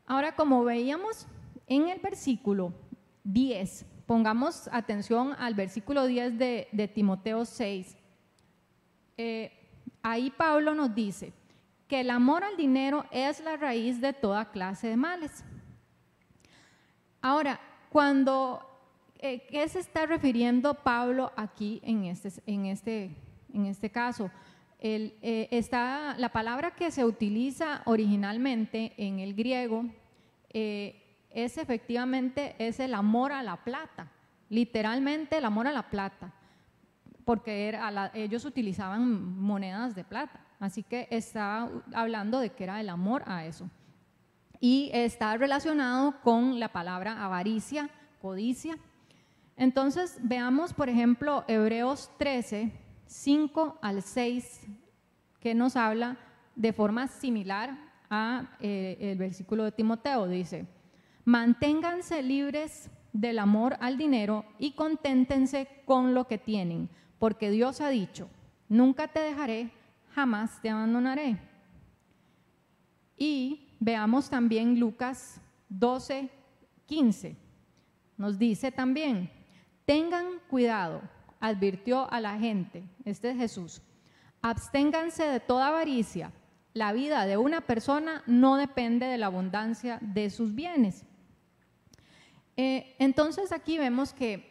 Ahora, 0.06 0.36
como 0.36 0.62
veíamos 0.62 1.26
en 1.66 1.88
el 1.88 1.98
versículo 1.98 2.72
10, 3.24 3.84
pongamos 4.06 4.68
atención 4.70 5.34
al 5.40 5.54
versículo 5.54 6.06
10 6.06 6.38
de, 6.38 6.68
de 6.70 6.86
Timoteo 6.86 7.44
6, 7.44 7.96
eh, 9.22 9.52
ahí 10.02 10.30
Pablo 10.30 10.74
nos 10.74 10.94
dice 10.94 11.34
que 11.86 12.00
el 12.00 12.08
amor 12.08 12.42
al 12.42 12.56
dinero 12.56 13.04
es 13.10 13.40
la 13.40 13.58
raíz 13.58 14.00
de 14.00 14.14
toda 14.14 14.50
clase 14.50 14.86
de 14.88 14.96
males. 14.96 15.44
Ahora, 17.20 17.60
cuando, 17.90 18.66
eh, 19.18 19.46
¿qué 19.50 19.68
se 19.68 19.80
está 19.80 20.06
refiriendo 20.06 20.72
Pablo 20.72 21.32
aquí 21.36 21.82
en 21.84 22.04
este, 22.04 22.30
en 22.46 22.64
este, 22.64 23.10
en 23.52 23.66
este 23.66 23.90
caso? 23.90 24.30
Eh, 24.78 25.48
está, 25.50 26.16
la 26.16 26.30
palabra 26.30 26.70
que 26.70 26.90
se 26.90 27.04
utiliza 27.04 27.82
originalmente 27.84 28.94
en 28.96 29.18
el 29.18 29.34
griego 29.34 29.84
es 30.48 31.58
efectivamente 31.58 32.56
es 32.58 32.80
el 32.80 32.94
amor 32.94 33.32
a 33.32 33.42
la 33.42 33.58
plata, 33.58 34.10
literalmente 34.48 35.36
el 35.36 35.44
amor 35.44 35.66
a 35.66 35.72
la 35.72 35.90
plata 35.90 36.32
porque 37.30 37.78
ellos 38.14 38.44
utilizaban 38.44 39.38
monedas 39.38 39.94
de 39.94 40.02
plata. 40.02 40.40
Así 40.58 40.82
que 40.82 41.06
estaba 41.12 41.70
hablando 41.94 42.40
de 42.40 42.50
que 42.50 42.64
era 42.64 42.80
el 42.80 42.88
amor 42.88 43.22
a 43.24 43.46
eso. 43.46 43.70
Y 44.58 44.90
está 44.92 45.36
relacionado 45.36 46.20
con 46.22 46.58
la 46.58 46.72
palabra 46.72 47.24
avaricia, 47.24 47.88
codicia. 48.20 48.76
Entonces, 49.56 50.18
veamos, 50.24 50.74
por 50.74 50.88
ejemplo, 50.88 51.44
Hebreos 51.46 52.10
13, 52.18 52.72
5 53.06 53.78
al 53.80 54.02
6, 54.02 54.66
que 55.38 55.54
nos 55.54 55.76
habla 55.76 56.16
de 56.56 56.72
forma 56.72 57.06
similar 57.06 57.78
a 58.10 58.56
eh, 58.58 58.96
el 58.98 59.18
versículo 59.18 59.62
de 59.62 59.70
Timoteo. 59.70 60.26
Dice, 60.26 60.66
manténganse 61.24 62.24
libres 62.24 62.90
del 63.12 63.38
amor 63.38 63.76
al 63.78 63.98
dinero 63.98 64.46
y 64.58 64.72
conténtense 64.72 65.68
con 65.84 66.12
lo 66.12 66.26
que 66.26 66.36
tienen 66.36 66.90
porque 67.20 67.50
Dios 67.50 67.82
ha 67.82 67.90
dicho, 67.90 68.30
nunca 68.66 69.06
te 69.06 69.20
dejaré, 69.20 69.70
jamás 70.14 70.60
te 70.62 70.70
abandonaré. 70.70 71.38
Y 73.14 73.68
veamos 73.78 74.30
también 74.30 74.80
Lucas 74.80 75.38
12, 75.68 76.30
15. 76.86 77.36
Nos 78.16 78.38
dice 78.38 78.72
también, 78.72 79.30
tengan 79.84 80.24
cuidado, 80.48 81.02
advirtió 81.40 82.10
a 82.10 82.20
la 82.20 82.38
gente, 82.38 82.84
este 83.04 83.30
es 83.30 83.36
Jesús, 83.36 83.82
absténganse 84.40 85.24
de 85.24 85.40
toda 85.40 85.68
avaricia. 85.68 86.32
La 86.72 86.94
vida 86.94 87.26
de 87.26 87.36
una 87.36 87.60
persona 87.60 88.22
no 88.26 88.56
depende 88.56 89.04
de 89.04 89.18
la 89.18 89.26
abundancia 89.26 89.98
de 90.00 90.30
sus 90.30 90.54
bienes. 90.54 91.04
Eh, 92.56 92.96
entonces 92.98 93.52
aquí 93.52 93.76
vemos 93.76 94.14
que 94.14 94.49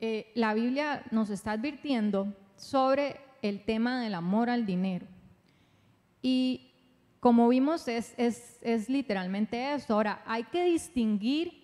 eh, 0.00 0.32
la 0.34 0.54
Biblia 0.54 1.04
nos 1.10 1.30
está 1.30 1.52
advirtiendo 1.52 2.32
sobre 2.56 3.20
el 3.42 3.64
tema 3.64 4.00
del 4.00 4.14
amor 4.14 4.50
al 4.50 4.66
dinero. 4.66 5.06
Y 6.22 6.72
como 7.20 7.48
vimos, 7.48 7.88
es, 7.88 8.88
literalmente 8.88 9.74
eso. 9.74 9.94
Ahora, 9.94 10.22
hay 10.26 10.44
que 10.44 10.64
distinguir 10.64 11.62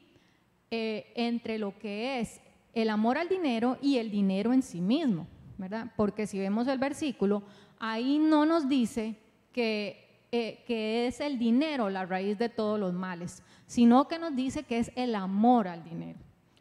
eh, 0.70 1.12
entre 1.14 1.58
lo 1.58 1.78
que 1.78 2.20
es 2.20 2.40
el 2.74 2.88
amor 2.88 3.18
al 3.18 3.28
dinero 3.28 3.78
y 3.82 3.98
el 3.98 4.10
dinero 4.10 4.52
en 4.52 4.62
sí 4.62 4.80
mismo, 4.80 5.26
¿verdad? 5.58 5.92
Porque 5.96 6.26
si 6.26 6.38
vemos 6.38 6.68
el 6.68 6.78
versículo, 6.78 7.42
ahí 7.78 8.18
no 8.18 8.46
nos 8.46 8.68
dice 8.68 9.16
que, 9.52 10.26
eh, 10.32 10.62
que 10.66 11.06
es 11.06 11.20
el 11.20 11.38
dinero 11.38 11.90
la 11.90 12.06
raíz 12.06 12.38
de 12.38 12.48
todos 12.48 12.78
los 12.78 12.92
males, 12.92 13.42
sino 13.66 14.08
que 14.08 14.18
nos 14.18 14.36
dice 14.36 14.62
que 14.62 14.78
es 14.78 14.92
el 14.94 15.14
amor 15.14 15.68
al 15.68 15.82
dinero. 15.84 16.18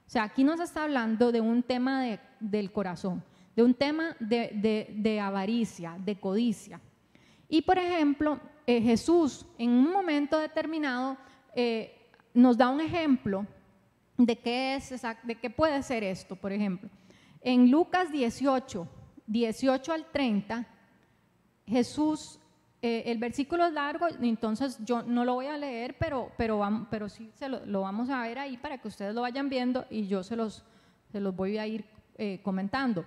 O 0.09 0.11
sea, 0.11 0.23
aquí 0.23 0.43
nos 0.43 0.59
está 0.59 0.85
hablando 0.85 1.31
de 1.31 1.39
un 1.39 1.61
tema 1.61 2.17
del 2.39 2.71
corazón, 2.71 3.23
de 3.55 3.61
un 3.61 3.75
tema 3.75 4.15
de, 4.19 5.19
avaricia, 5.21 5.99
de 6.03 6.19
codicia. 6.19 6.81
Y 7.47 7.61
por 7.61 7.77
ejemplo, 7.77 8.39
eh, 8.65 8.81
Jesús 8.81 9.45
en 9.59 9.69
un 9.69 9.91
momento 9.91 10.39
determinado 10.39 11.15
eh, 11.53 12.09
nos 12.33 12.57
da 12.57 12.69
un 12.69 12.81
ejemplo 12.81 13.45
de 14.17 14.35
qué, 14.35 14.77
es, 14.77 14.99
de 15.21 15.35
qué 15.35 15.51
puede 15.51 15.83
ser 15.83 16.03
esto, 16.03 16.35
por 16.35 16.51
ejemplo. 16.51 16.89
En 17.41 17.69
Lucas 17.69 18.11
18, 18.11 18.87
18 19.27 19.93
al 19.93 20.05
30, 20.11 20.65
Jesús 21.67 22.38
eh, 22.81 23.03
el 23.07 23.17
versículo 23.17 23.65
es 23.65 23.73
largo, 23.73 24.07
entonces 24.21 24.77
yo 24.85 25.03
no 25.03 25.25
lo 25.25 25.33
voy 25.33 25.47
a 25.47 25.57
leer, 25.57 25.97
pero, 25.99 26.31
pero, 26.37 26.87
pero 26.89 27.09
sí 27.09 27.29
se 27.35 27.49
lo, 27.49 27.81
vamos 27.81 28.09
a 28.09 28.21
ver 28.21 28.39
ahí 28.39 28.55
para 28.55 28.77
que 28.77 28.87
ustedes 28.87 29.13
lo 29.13 29.21
vayan 29.21 29.49
viendo 29.49 29.85
y 29.89 30.07
yo 30.07 30.23
se 30.23 30.37
los, 30.37 30.63
se 31.11 31.19
los 31.19 31.35
voy 31.35 31.57
a 31.57 31.67
ir 31.67 31.83
eh, 32.17 32.39
comentando. 32.41 33.05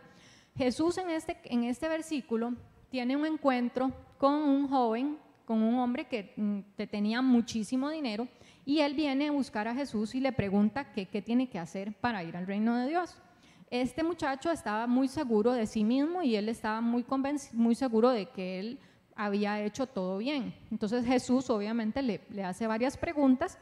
Jesús 0.57 0.99
en 0.99 1.09
este, 1.09 1.39
en 1.45 1.65
este 1.65 1.89
versículo 1.89 2.53
tiene 2.91 3.17
un 3.17 3.25
encuentro 3.25 3.91
con 4.19 4.35
un 4.35 4.69
joven, 4.69 5.17
con 5.47 5.63
un 5.63 5.79
hombre 5.79 6.05
que, 6.05 6.35
mm, 6.37 6.59
que 6.77 6.87
tenía 6.87 7.23
muchísimo 7.23 7.89
dinero 7.89 8.29
y 8.67 8.81
él 8.81 8.93
viene 8.93 9.29
a 9.29 9.33
buscar 9.33 9.69
a 9.69 9.75
Jesús 9.75 10.15
y 10.15 10.21
le 10.21 10.33
pregunta 10.33 10.93
qué, 10.93 11.07
qué 11.07 11.23
tiene 11.23 11.49
que 11.49 11.59
hacer 11.59 11.95
para 11.95 12.23
ir 12.23 12.37
al 12.37 12.47
reino 12.47 12.77
de 12.77 12.89
Dios. 12.89 13.17
Este 13.71 14.03
muchacho 14.03 14.51
estaba 14.51 14.87
muy 14.87 15.09
seguro 15.09 15.53
de 15.53 15.67
sí 15.67 15.83
mismo 15.83 16.23
y 16.23 16.37
él 16.37 16.51
estaba 16.51 16.83
muy, 16.83 17.07
muy 17.55 17.75
seguro 17.75 18.11
de 18.11 18.27
que 18.27 18.61
él 18.61 18.79
había 19.17 19.63
hecho 19.63 19.87
todo 19.87 20.19
bien. 20.19 20.55
Entonces 20.71 21.05
Jesús 21.05 21.51
obviamente 21.51 22.03
le, 22.03 22.21
hace 22.45 22.67
varias 22.67 22.97
preguntas 22.97 23.59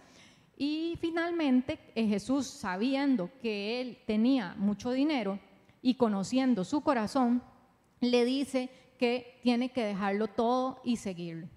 y 0.57 0.99
finalmente 1.01 1.79
eh, 1.95 2.07
Jesús, 2.07 2.47
sabiendo 2.47 3.31
que 3.41 3.81
él 3.81 3.99
tenía 4.07 4.55
mucho 4.59 4.91
dinero 4.93 5.39
y 5.83 5.95
conociendo 5.95 6.65
su 6.65 6.83
corazón, 6.83 7.43
le 8.01 8.25
dice 8.25 8.69
que 8.99 9.41
tiene 9.43 9.71
que 9.71 9.85
dejarlo 9.85 10.29
todo 10.29 10.81
y 10.85 10.97
seguirlo. 10.97 11.49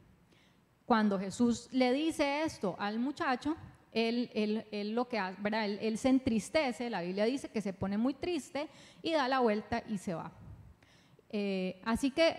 Cuando 0.86 1.20
Jesús 1.20 1.70
le 1.72 1.92
dice 1.92 2.44
esto 2.44 2.76
al 2.80 3.00
muchacho, 3.00 3.56
él, 3.92 4.66
él, 4.72 4.96
lo 4.96 5.08
que 5.08 5.20
hace, 5.20 5.42
¿verdad? 5.42 5.66
Él, 5.66 5.98
se 5.98 6.10
entristece, 6.10 6.90
la 6.90 7.02
Biblia 7.02 7.26
dice 7.26 7.50
que 7.50 7.62
se 7.62 7.74
pone 7.74 7.98
muy 7.98 8.14
triste 8.14 8.68
y 9.02 9.12
da 9.12 9.28
la 9.28 9.40
vuelta 9.40 9.84
y 9.88 9.98
se 9.98 10.14
va. 10.14 10.32
Eh, 11.30 11.82
así 11.86 12.12
que 12.12 12.38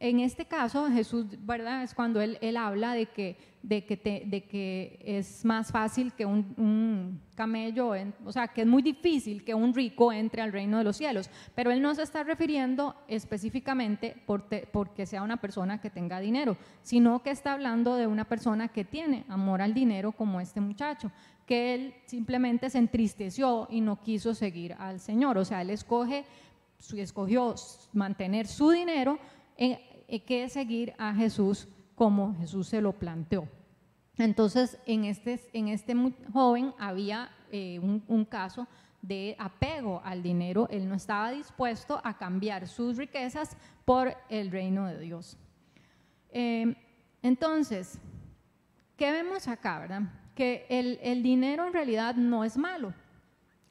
en 0.00 0.20
este 0.20 0.44
caso 0.44 0.88
Jesús, 0.88 1.26
¿verdad? 1.40 1.82
Es 1.82 1.92
cuando 1.92 2.20
él, 2.20 2.38
él 2.40 2.56
habla 2.56 2.92
de 2.92 3.06
que, 3.06 3.36
de, 3.62 3.84
que 3.84 3.96
de 4.26 4.44
que 4.44 4.98
es 5.04 5.44
más 5.44 5.72
fácil 5.72 6.12
que 6.12 6.24
un, 6.24 7.20
camello, 7.34 7.94
o 8.24 8.32
sea, 8.32 8.48
que 8.48 8.62
es 8.62 8.66
muy 8.66 8.82
difícil 8.82 9.44
que 9.44 9.54
un 9.54 9.74
rico 9.74 10.12
entre 10.12 10.42
al 10.42 10.52
reino 10.52 10.78
de 10.78 10.84
los 10.84 10.96
cielos. 10.96 11.28
Pero 11.54 11.72
él 11.72 11.82
no 11.82 11.94
se 11.96 12.02
está 12.02 12.22
refiriendo 12.22 12.94
específicamente 13.08 14.16
por 14.24 14.44
porque 14.72 15.04
sea 15.04 15.22
una 15.22 15.38
persona 15.38 15.80
que 15.80 15.90
tenga 15.90 16.20
dinero, 16.20 16.56
sino 16.82 17.22
que 17.22 17.30
está 17.30 17.54
hablando 17.54 17.96
de 17.96 18.06
una 18.06 18.24
persona 18.24 18.68
que 18.68 18.84
tiene 18.84 19.24
amor 19.28 19.60
al 19.62 19.74
dinero 19.74 20.12
como 20.12 20.40
este 20.40 20.60
muchacho, 20.60 21.10
que 21.44 21.74
él 21.74 21.94
simplemente 22.06 22.70
se 22.70 22.78
entristeció 22.78 23.66
y 23.68 23.80
no 23.80 24.00
quiso 24.00 24.32
seguir 24.32 24.74
al 24.78 25.00
Señor. 25.00 25.38
O 25.38 25.44
sea, 25.44 25.62
él 25.62 25.70
escoge, 25.70 26.24
escogió 26.94 27.56
mantener 27.92 28.46
su 28.46 28.70
dinero 28.70 29.18
eh, 29.60 29.80
que 30.08 30.48
seguir 30.48 30.94
a 30.98 31.14
Jesús 31.14 31.68
como 31.94 32.34
Jesús 32.36 32.68
se 32.68 32.80
lo 32.80 32.92
planteó. 32.92 33.48
Entonces, 34.16 34.78
en 34.86 35.04
este, 35.04 35.40
en 35.52 35.68
este 35.68 35.94
joven 36.32 36.72
había 36.78 37.30
eh, 37.52 37.78
un, 37.78 38.24
caso 38.24 38.66
de 39.02 39.36
apego 39.38 40.00
al 40.04 40.22
dinero. 40.22 40.66
Él 40.70 40.88
no 40.88 40.94
estaba 40.94 41.30
dispuesto 41.30 42.00
a 42.02 42.16
cambiar 42.16 42.66
sus 42.66 42.96
riquezas 42.96 43.56
por 43.84 44.16
el 44.28 44.50
reino 44.50 44.86
de 44.86 44.98
Dios. 44.98 45.36
Eh, 46.30 46.74
entonces, 47.22 47.98
¿qué 48.96 49.12
vemos 49.12 49.46
acá, 49.46 49.78
verdad? 49.78 50.02
Que 50.34 50.66
el, 50.68 50.98
el, 51.02 51.22
dinero 51.22 51.66
en 51.66 51.72
realidad 51.72 52.14
no 52.14 52.44
es 52.44 52.56
malo, 52.56 52.94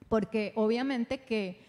porque 0.07 0.53
obviamente 0.55 1.23
que 1.23 1.65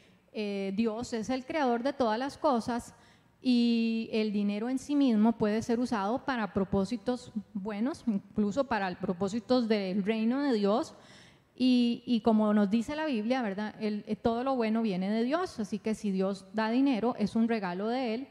Dios 0.76 1.14
es 1.14 1.30
el 1.30 1.44
creador 1.44 1.82
de 1.82 1.92
todas 1.92 2.16
las 2.16 2.38
cosas 2.38 2.94
y 3.40 4.10
el 4.12 4.32
dinero 4.32 4.68
en 4.68 4.78
sí 4.78 4.96
mismo 4.96 5.38
puede 5.38 5.62
ser 5.62 5.78
usado 5.78 6.24
para 6.24 6.52
propósitos 6.52 7.32
buenos, 7.54 8.02
incluso 8.06 8.64
para 8.64 8.98
propósitos 8.98 9.68
del 9.68 10.02
reino 10.02 10.42
de 10.42 10.54
Dios. 10.54 10.94
Y, 11.60 12.20
como 12.24 12.54
nos 12.54 12.70
dice 12.70 12.94
la 12.94 13.06
Biblia, 13.06 13.42
¿verdad? 13.42 13.74
Eh, 13.80 14.16
todo 14.22 14.44
lo 14.44 14.54
bueno 14.54 14.80
viene 14.80 15.10
de 15.10 15.24
Dios, 15.24 15.58
así 15.58 15.80
que 15.80 15.96
si 15.96 16.12
Dios 16.12 16.46
da 16.54 16.70
dinero, 16.70 17.16
es 17.18 17.34
un 17.34 17.48
regalo 17.48 17.88
de 17.88 18.14
Él. 18.14 18.28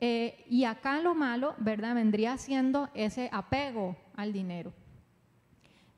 Eh, 0.00 0.42
y 0.48 0.64
acá 0.64 1.00
lo 1.00 1.14
malo, 1.14 1.54
¿verdad? 1.58 1.94
Vendría 1.94 2.38
siendo 2.38 2.88
ese 2.94 3.28
apego 3.30 3.94
al 4.14 4.32
dinero. 4.32 4.72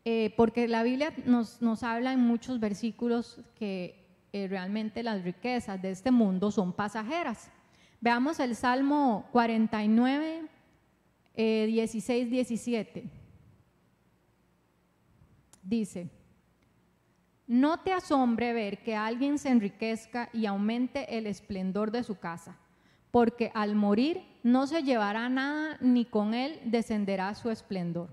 Eh, 0.04 0.34
porque 0.36 0.66
la 0.66 0.82
Biblia 0.82 1.12
nos, 1.26 1.62
nos, 1.62 1.84
habla 1.84 2.12
en 2.12 2.20
muchos 2.20 2.58
versículos 2.58 3.40
que 3.56 3.94
realmente 4.32 5.02
las 5.02 5.22
riquezas 5.22 5.80
de 5.80 5.90
este 5.90 6.10
mundo 6.10 6.50
son 6.50 6.72
pasajeras. 6.72 7.52
Veamos 8.00 8.38
el 8.38 8.54
Salmo 8.54 9.28
49, 9.32 10.48
16, 11.34 12.30
17. 12.30 13.10
Dice, 15.62 16.08
no 17.48 17.80
te 17.80 17.92
asombre 17.92 18.52
ver 18.52 18.82
que 18.82 18.94
alguien 18.94 19.38
se 19.38 19.48
enriquezca 19.48 20.28
y 20.32 20.46
aumente 20.46 21.18
el 21.18 21.26
esplendor 21.26 21.90
de 21.90 22.04
su 22.04 22.18
casa, 22.18 22.56
porque 23.10 23.50
al 23.54 23.74
morir 23.74 24.22
no 24.42 24.66
se 24.66 24.82
llevará 24.82 25.28
nada 25.28 25.76
ni 25.80 26.04
con 26.04 26.34
él 26.34 26.60
descenderá 26.64 27.34
su 27.34 27.50
esplendor. 27.50 28.10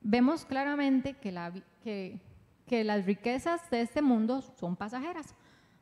Vemos 0.00 0.44
claramente 0.44 1.14
que, 1.14 2.20
que 2.66 2.84
las 2.84 3.06
riquezas 3.06 3.68
de 3.70 3.80
este 3.80 4.02
mundo 4.02 4.42
son 4.42 4.76
pasajeras. 4.76 5.34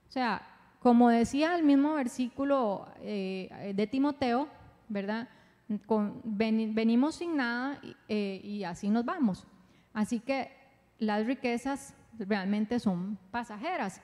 O 0.09 0.13
sea, 0.13 0.54
como 0.85 1.09
decía 1.09 1.57
el 1.57 1.63
mismo 1.63 1.95
versículo 1.95 2.87
eh, 3.01 3.73
de 3.75 3.87
Timoteo, 3.87 4.51
¿verdad? 4.87 5.31
venimos 6.25 7.15
sin 7.15 7.39
nada 7.39 7.81
eh, 8.07 8.39
y 8.45 8.65
así 8.65 8.91
nos 8.91 9.03
vamos. 9.03 9.47
Así 9.95 10.21
que 10.21 10.51
las 10.99 11.25
riquezas 11.25 11.95
realmente 12.19 12.79
son 12.81 13.19
pasajeras. 13.31 14.03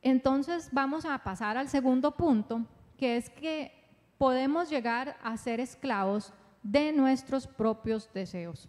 Entonces 0.00 0.68
vamos 0.70 1.04
a 1.04 1.18
pasar 1.24 1.56
al 1.56 1.68
segundo 1.68 2.12
punto, 2.12 2.64
que 2.96 3.16
es 3.16 3.28
que 3.28 3.72
podemos 4.16 4.70
llegar 4.70 5.16
a 5.24 5.36
ser 5.36 5.58
esclavos 5.58 6.32
de 6.62 6.92
nuestros 6.92 7.48
propios 7.48 8.08
deseos. 8.12 8.68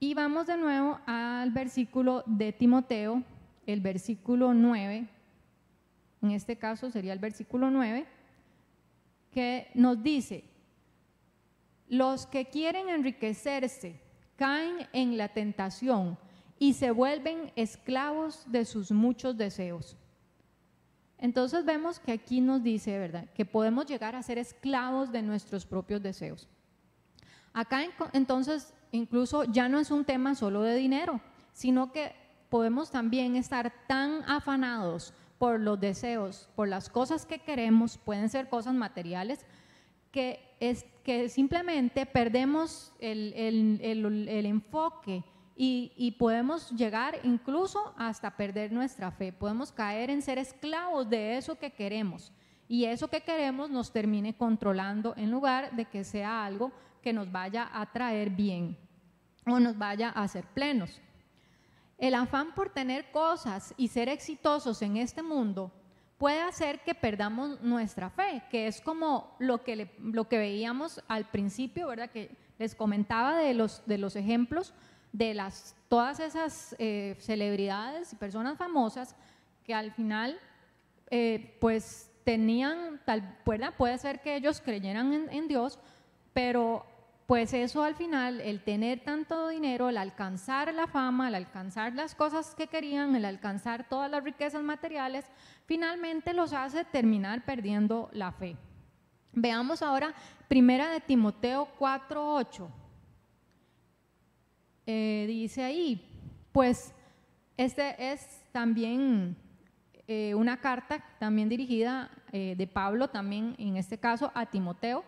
Y 0.00 0.14
vamos 0.14 0.48
de 0.48 0.56
nuevo 0.56 0.98
al 1.06 1.52
versículo 1.52 2.24
de 2.26 2.52
Timoteo 2.52 3.22
el 3.66 3.80
versículo 3.80 4.54
9, 4.54 5.08
en 6.22 6.30
este 6.30 6.56
caso 6.56 6.90
sería 6.90 7.12
el 7.12 7.18
versículo 7.18 7.70
9, 7.70 8.06
que 9.30 9.68
nos 9.74 10.02
dice, 10.02 10.44
los 11.88 12.26
que 12.26 12.46
quieren 12.46 12.88
enriquecerse 12.88 14.00
caen 14.36 14.88
en 14.92 15.16
la 15.16 15.28
tentación 15.28 16.18
y 16.58 16.74
se 16.74 16.90
vuelven 16.90 17.52
esclavos 17.56 18.50
de 18.50 18.64
sus 18.64 18.90
muchos 18.90 19.36
deseos. 19.36 19.96
Entonces 21.18 21.64
vemos 21.64 21.98
que 21.98 22.12
aquí 22.12 22.40
nos 22.40 22.62
dice, 22.62 22.98
¿verdad?, 22.98 23.28
que 23.34 23.44
podemos 23.44 23.86
llegar 23.86 24.14
a 24.14 24.22
ser 24.22 24.38
esclavos 24.38 25.12
de 25.12 25.22
nuestros 25.22 25.66
propios 25.66 26.02
deseos. 26.02 26.48
Acá 27.52 27.84
entonces 28.12 28.74
incluso 28.90 29.44
ya 29.44 29.68
no 29.68 29.78
es 29.78 29.90
un 29.90 30.04
tema 30.04 30.34
solo 30.34 30.62
de 30.62 30.74
dinero, 30.74 31.20
sino 31.52 31.92
que 31.92 32.23
podemos 32.54 32.88
también 32.88 33.34
estar 33.34 33.72
tan 33.88 34.22
afanados 34.30 35.12
por 35.38 35.58
los 35.58 35.80
deseos, 35.80 36.48
por 36.54 36.68
las 36.68 36.88
cosas 36.88 37.26
que 37.26 37.40
queremos, 37.40 37.98
pueden 37.98 38.28
ser 38.28 38.48
cosas 38.48 38.74
materiales, 38.74 39.44
que, 40.12 40.38
es, 40.60 40.86
que 41.02 41.28
simplemente 41.28 42.06
perdemos 42.06 42.92
el, 43.00 43.32
enfoque 44.46 45.24
y, 45.56 45.90
y, 45.96 46.12
podemos 46.12 46.70
llegar 46.70 47.18
incluso 47.24 47.92
hasta 47.98 48.36
perder 48.36 48.70
nuestra 48.70 49.10
fe. 49.10 49.32
Podemos 49.32 49.72
caer 49.72 50.10
en 50.10 50.22
ser 50.22 50.38
esclavos 50.38 51.10
de 51.10 51.36
eso 51.36 51.58
que 51.58 51.72
queremos 51.72 52.30
y 52.68 52.84
eso 52.84 53.08
que 53.08 53.22
queremos 53.22 53.68
nos 53.68 53.90
termine 53.90 54.36
controlando 54.36 55.14
en 55.16 55.32
lugar 55.32 55.74
de 55.74 55.86
que 55.86 56.04
sea 56.04 56.46
algo 56.46 56.70
que 57.02 57.12
nos 57.12 57.32
vaya 57.32 57.68
a 57.72 57.90
traer 57.90 58.30
bien 58.30 58.78
o 59.44 59.58
nos 59.58 59.76
vaya 59.76 60.10
a 60.10 60.22
hacer 60.22 60.44
plenos. 60.54 61.00
El 62.04 62.12
afán 62.12 62.54
por 62.54 62.68
tener 62.68 63.10
cosas 63.12 63.72
y 63.78 63.88
ser 63.88 64.10
exitosos 64.10 64.82
en 64.82 64.98
este 64.98 65.22
mundo 65.22 65.72
puede 66.18 66.38
hacer 66.42 66.80
que 66.80 66.94
perdamos 66.94 67.62
nuestra 67.62 68.10
fe, 68.10 68.42
que 68.50 68.66
es 68.66 68.82
como 68.82 69.34
lo 69.38 69.64
que, 69.64 69.90
lo 70.02 70.28
que 70.28 70.36
veíamos 70.36 71.02
al 71.08 71.30
principio, 71.30 71.88
¿verdad? 71.88 72.10
Que 72.10 72.36
les 72.58 72.74
comentaba 72.74 73.38
de 73.38 73.54
los, 73.54 73.86
de 73.86 73.96
los 73.96 74.16
ejemplos 74.16 74.74
de 75.12 75.32
las, 75.32 75.74
todas 75.88 76.20
esas 76.20 76.76
eh, 76.78 77.16
celebridades 77.20 78.12
y 78.12 78.16
personas 78.16 78.58
famosas 78.58 79.16
que 79.64 79.72
al 79.72 79.90
final, 79.90 80.38
eh, 81.10 81.56
pues 81.58 82.10
tenían, 82.22 83.00
tal, 83.06 83.38
puede 83.44 83.96
ser 83.96 84.20
que 84.20 84.36
ellos 84.36 84.60
creyeran 84.60 85.30
en 85.30 85.48
Dios, 85.48 85.78
pero 86.34 86.84
pues 87.26 87.54
eso 87.54 87.82
al 87.82 87.94
final, 87.94 88.40
el 88.40 88.62
tener 88.62 89.00
tanto 89.00 89.48
dinero, 89.48 89.88
el 89.88 89.96
alcanzar 89.96 90.72
la 90.74 90.86
fama, 90.86 91.28
el 91.28 91.34
alcanzar 91.34 91.94
las 91.94 92.14
cosas 92.14 92.54
que 92.54 92.66
querían, 92.66 93.16
el 93.16 93.24
alcanzar 93.24 93.88
todas 93.88 94.10
las 94.10 94.22
riquezas 94.22 94.62
materiales, 94.62 95.24
finalmente 95.64 96.34
los 96.34 96.52
hace 96.52 96.84
terminar 96.84 97.44
perdiendo 97.46 98.10
la 98.12 98.30
fe. 98.30 98.56
Veamos 99.32 99.80
ahora 99.80 100.14
primera 100.48 100.90
de 100.90 101.00
Timoteo 101.00 101.66
4.8. 101.78 102.68
Eh, 104.86 105.24
dice 105.26 105.64
ahí, 105.64 106.06
pues 106.52 106.92
este 107.56 108.12
es 108.12 108.42
también 108.52 109.34
eh, 110.06 110.34
una 110.34 110.60
carta 110.60 111.02
también 111.18 111.48
dirigida 111.48 112.10
eh, 112.32 112.54
de 112.54 112.66
Pablo, 112.66 113.08
también 113.08 113.54
en 113.56 113.78
este 113.78 113.96
caso 113.96 114.30
a 114.34 114.44
Timoteo 114.44 115.04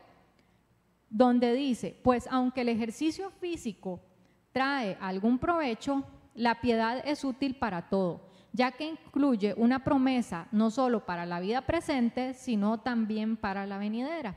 donde 1.10 1.54
dice, 1.54 1.98
pues 2.02 2.28
aunque 2.30 2.62
el 2.62 2.68
ejercicio 2.68 3.30
físico 3.30 4.00
trae 4.52 4.96
algún 5.00 5.38
provecho, 5.38 6.04
la 6.34 6.60
piedad 6.60 7.02
es 7.06 7.24
útil 7.24 7.56
para 7.56 7.88
todo, 7.88 8.28
ya 8.52 8.72
que 8.72 8.84
incluye 8.84 9.54
una 9.56 9.84
promesa 9.84 10.48
no 10.52 10.70
solo 10.70 11.06
para 11.06 11.26
la 11.26 11.40
vida 11.40 11.62
presente, 11.62 12.34
sino 12.34 12.80
también 12.80 13.36
para 13.36 13.66
la 13.66 13.78
venidera. 13.78 14.36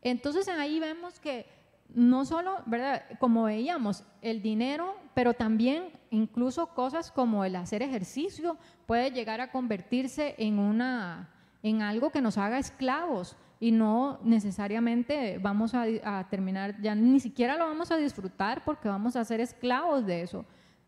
Entonces 0.00 0.48
ahí 0.48 0.80
vemos 0.80 1.20
que 1.20 1.46
no 1.94 2.24
solo, 2.24 2.62
¿verdad? 2.66 3.04
Como 3.18 3.44
veíamos, 3.44 4.04
el 4.22 4.42
dinero, 4.42 4.96
pero 5.14 5.34
también 5.34 5.90
incluso 6.10 6.68
cosas 6.68 7.10
como 7.10 7.44
el 7.44 7.56
hacer 7.56 7.82
ejercicio 7.82 8.56
puede 8.86 9.10
llegar 9.10 9.40
a 9.40 9.50
convertirse 9.50 10.34
en 10.38 10.58
una 10.58 11.28
en 11.62 11.80
algo 11.80 12.10
que 12.10 12.20
nos 12.20 12.38
haga 12.38 12.58
esclavos 12.58 13.36
y 13.62 13.70
no 13.70 14.18
necesariamente 14.24 15.38
vamos 15.38 15.72
a, 15.72 16.26
terminar, 16.28 16.74
ya 16.82 16.96
ni 16.96 17.20
siquiera 17.20 17.56
lo 17.56 17.64
vamos 17.68 17.92
a 17.92 17.96
disfrutar 17.96 18.64
porque 18.64 18.88
vamos 18.88 19.14
a 19.14 19.24
ser 19.24 19.40
esclavos 19.40 20.04
de 20.04 20.22
eso. 20.22 20.44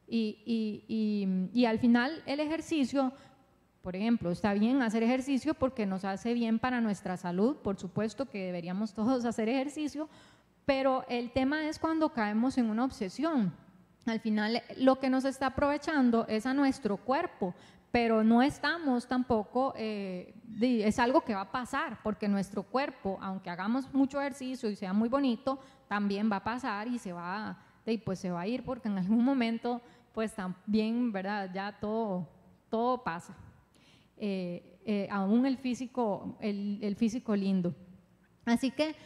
Y, 0.09 1.65
al 1.69 1.79
final 1.79 2.21
el 2.27 2.41
ejercicio, 2.41 3.13
por 3.81 3.95
ejemplo, 3.95 4.33
está 4.33 4.53
bien 4.55 4.83
hacer 4.83 5.05
ejercicio 5.05 5.55
porque 5.55 5.87
nos 5.87 6.05
hace 6.05 6.35
bien 6.35 6.59
para 6.59 6.81
nuestra 6.81 7.17
salud, 7.17 7.59
por 7.59 7.79
supuesto 7.79 8.29
que 8.29 8.47
deberíamos 8.47 8.93
todos 8.93 9.25
hacer 9.25 9.49
ejercicio, 9.49 10.09
pero 10.67 11.05
el 11.09 11.31
tema 11.31 11.69
es 11.69 11.79
cuando 11.79 12.09
caemos 12.09 12.59
en 12.59 12.71
una 12.71 12.87
obsesión. 12.87 13.55
Al 14.05 14.19
final 14.19 14.65
lo 14.79 14.99
que 14.99 15.11
nos 15.11 15.25
está 15.25 15.47
aprovechando 15.47 16.27
es 16.27 16.45
a 16.45 16.55
nuestro 16.55 16.97
cuerpo, 16.97 17.55
pero 17.95 18.25
no 18.25 18.43
estamos 18.43 19.07
tampoco, 19.07 19.73
eh, 19.77 20.35
es 20.61 20.99
algo 20.99 21.21
que 21.21 21.33
va 21.33 21.43
a 21.43 21.53
pasar, 21.53 22.01
porque 22.03 22.27
nuestro 22.27 22.65
cuerpo, 22.65 23.19
aunque 23.23 23.51
hagamos 23.51 23.95
mucho 23.95 24.21
ejercicio 24.21 24.69
y 24.69 24.75
sea 24.75 24.93
muy 24.93 25.09
bonito, 25.09 25.61
también 25.87 26.29
va 26.29 26.39
a 26.39 26.43
pasar 26.43 26.89
y 26.89 26.99
se 26.99 27.13
va, 27.13 27.57
y 27.87 27.99
pues 27.99 28.19
se 28.19 28.33
va 28.33 28.41
a 28.41 28.49
ir, 28.49 28.65
porque 28.65 28.89
en 28.89 28.99
algún 28.99 29.25
momento, 29.25 29.81
pues 30.13 30.35
también, 30.35 31.13
¿verdad? 31.13 31.49
Ya 31.55 31.71
todo, 31.79 32.29
todo 32.69 33.05
pasa. 33.05 33.37
Eh, 34.17 34.81
eh, 34.85 35.07
aún 35.09 35.47
el 35.47 35.57
físico, 35.57 36.37
el, 36.41 36.97
físico 36.97 37.37
lindo. 37.37 37.77
Así 38.45 38.73
que 38.73 38.97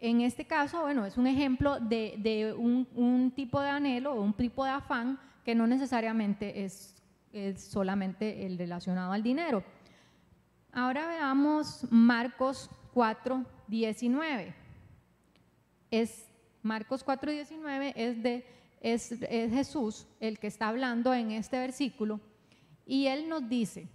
en 0.00 0.22
este 0.22 0.46
caso, 0.46 0.80
bueno, 0.80 1.04
es 1.04 1.18
un 1.18 1.26
ejemplo 1.26 1.78
de, 1.78 2.54
un, 2.56 3.32
tipo 3.36 3.60
de 3.60 3.68
anhelo 3.68 4.14
un 4.14 4.32
tipo 4.32 4.64
de 4.64 4.70
afán 4.70 5.18
que 5.44 5.54
no 5.54 5.66
necesariamente 5.66 6.64
es 6.64 6.97
es 7.32 7.62
solamente 7.62 8.46
el 8.46 8.58
relacionado 8.58 9.12
al 9.12 9.22
dinero. 9.22 9.62
Ahora 10.72 11.06
veamos 11.06 11.86
Marcos 11.90 12.70
4, 12.94 13.44
19. 13.66 14.54
Es, 15.90 16.26
Marcos 16.62 17.02
4, 17.04 17.32
19 17.32 17.92
es, 17.96 18.22
de, 18.22 18.46
es, 18.80 19.12
es 19.12 19.52
Jesús 19.52 20.06
el 20.20 20.38
que 20.38 20.46
está 20.46 20.68
hablando 20.68 21.14
en 21.14 21.30
este 21.30 21.58
versículo 21.58 22.20
y 22.88 23.06
él 23.06 23.28
nos 23.28 23.48
dice, 23.48 23.86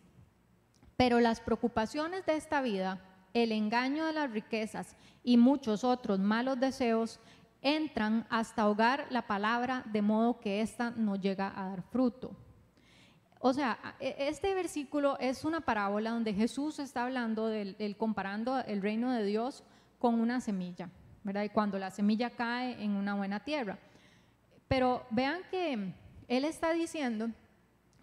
pero 0.95 1.19
las 1.19 1.41
preocupaciones 1.41 2.25
de 2.25 2.35
esta 2.35 2.61
vida, 2.61 3.01
el 3.33 3.51
engaño 3.51 4.05
de 4.05 4.13
las 4.13 4.31
riquezas 4.31 4.95
y 5.23 5.37
muchos 5.37 5.83
otros 5.83 6.19
malos 6.19 6.59
deseos 6.59 7.19
entran 7.63 8.27
hasta 8.29 8.61
ahogar 8.61 9.07
la 9.09 9.25
palabra 9.25 9.83
de 9.91 10.03
modo 10.03 10.39
que 10.39 10.61
ésta 10.61 10.91
no 10.91 11.15
llega 11.15 11.51
a 11.59 11.69
dar 11.69 11.81
fruto. 11.81 12.35
O 13.45 13.51
sea, 13.51 13.77
e, 13.99 14.15
este 14.19 14.53
versículo 14.53 15.17
es 15.19 15.43
una 15.43 15.59
parábola 15.59 16.11
donde 16.11 16.33
Jesús 16.33 16.79
está 16.79 17.03
hablando 17.03 17.47
del, 17.47 17.75
comparando 17.97 18.57
el 18.59 18.81
reino 18.81 19.11
de 19.11 19.25
Dios 19.25 19.65
con 19.99 20.21
una 20.21 20.39
semilla, 20.39 20.89
¿verdad? 21.25 21.43
Y 21.43 21.49
cuando 21.49 21.77
la 21.77 21.91
semilla 21.91 22.29
cae 22.29 22.81
en 22.81 22.91
una 22.91 23.15
buena 23.15 23.41
tierra. 23.41 23.77
Pero 24.69 25.05
vean 25.09 25.41
que 25.51 25.93
él 26.29 26.45
está 26.45 26.71
diciendo 26.71 27.31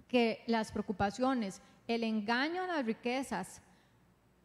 que 0.09 0.45
las 0.47 0.73
preocupaciones, 0.73 1.63
el 1.89 2.05
engaño 2.05 2.65
a 2.65 2.67
las 2.67 2.85
riquezas, 2.85 3.63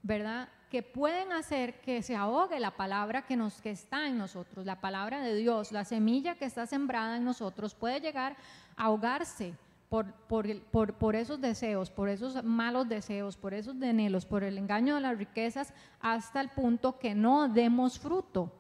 ¿verdad? 0.02 0.48
Que 0.72 0.82
pueden 0.82 1.34
hacer 1.34 1.82
que 1.82 2.04
se 2.04 2.16
ahogue 2.16 2.58
la 2.58 2.78
palabra 2.78 3.26
que, 3.26 3.36
nos, 3.36 3.62
que 3.62 3.72
está 3.72 4.08
en 4.08 4.18
nosotros, 4.18 4.66
la 4.66 4.80
palabra 4.80 5.20
de 5.20 5.36
Dios, 5.36 5.74
la 5.74 5.84
semilla 5.84 6.36
que 6.36 6.46
está 6.46 6.66
sembrada 6.66 7.18
en 7.18 7.26
nosotros 7.26 7.76
puede 7.76 8.00
llegar 8.00 8.38
a 8.78 8.86
ahogarse 8.86 9.56
por, 9.90 10.14
por, 10.14 10.94
por, 10.94 11.16
esos 11.16 11.40
deseos, 11.40 11.90
por 11.90 12.10
esos 12.10 12.44
malos 12.44 12.90
deseos, 12.90 13.38
por 13.38 13.54
esos 13.54 13.82
anhelos, 13.82 14.26
por 14.26 14.44
el 14.44 14.58
engaño 14.58 14.96
de 14.96 15.02
las 15.02 15.18
riquezas, 15.18 15.74
hasta 16.00 16.42
el 16.42 16.50
punto 16.50 16.98
que 17.00 17.16
no 17.16 17.48
demos 17.48 18.00
fruto. 18.00 18.52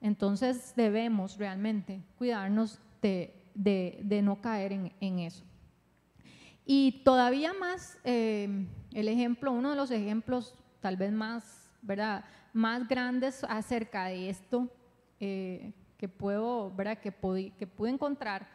Entonces 0.00 0.72
debemos 0.76 1.36
realmente 1.36 2.00
cuidarnos 2.16 2.80
de, 3.02 3.34
de, 3.54 4.22
no 4.22 4.40
caer 4.40 4.72
en, 4.72 4.92
en, 5.00 5.18
eso. 5.18 5.44
Y 6.64 7.02
todavía 7.04 7.52
más, 7.52 7.98
eh, 8.04 8.66
el 8.92 9.08
ejemplo, 9.08 9.52
uno 9.52 9.70
de 9.70 9.76
los 9.76 9.90
ejemplos 9.90 10.54
tal 10.80 10.96
vez 10.96 11.12
más, 11.12 11.70
¿verdad? 11.82 12.24
más 12.52 12.88
grandes 12.88 13.44
acerca 13.44 14.06
de 14.06 14.30
esto 14.30 14.68
eh, 15.18 15.72
que 15.98 16.08
puedo, 16.08 16.70
¿verdad? 16.74 16.98
Que, 16.98 17.12
que 17.58 17.66
pude 17.66 17.90
encontrar 17.90 18.48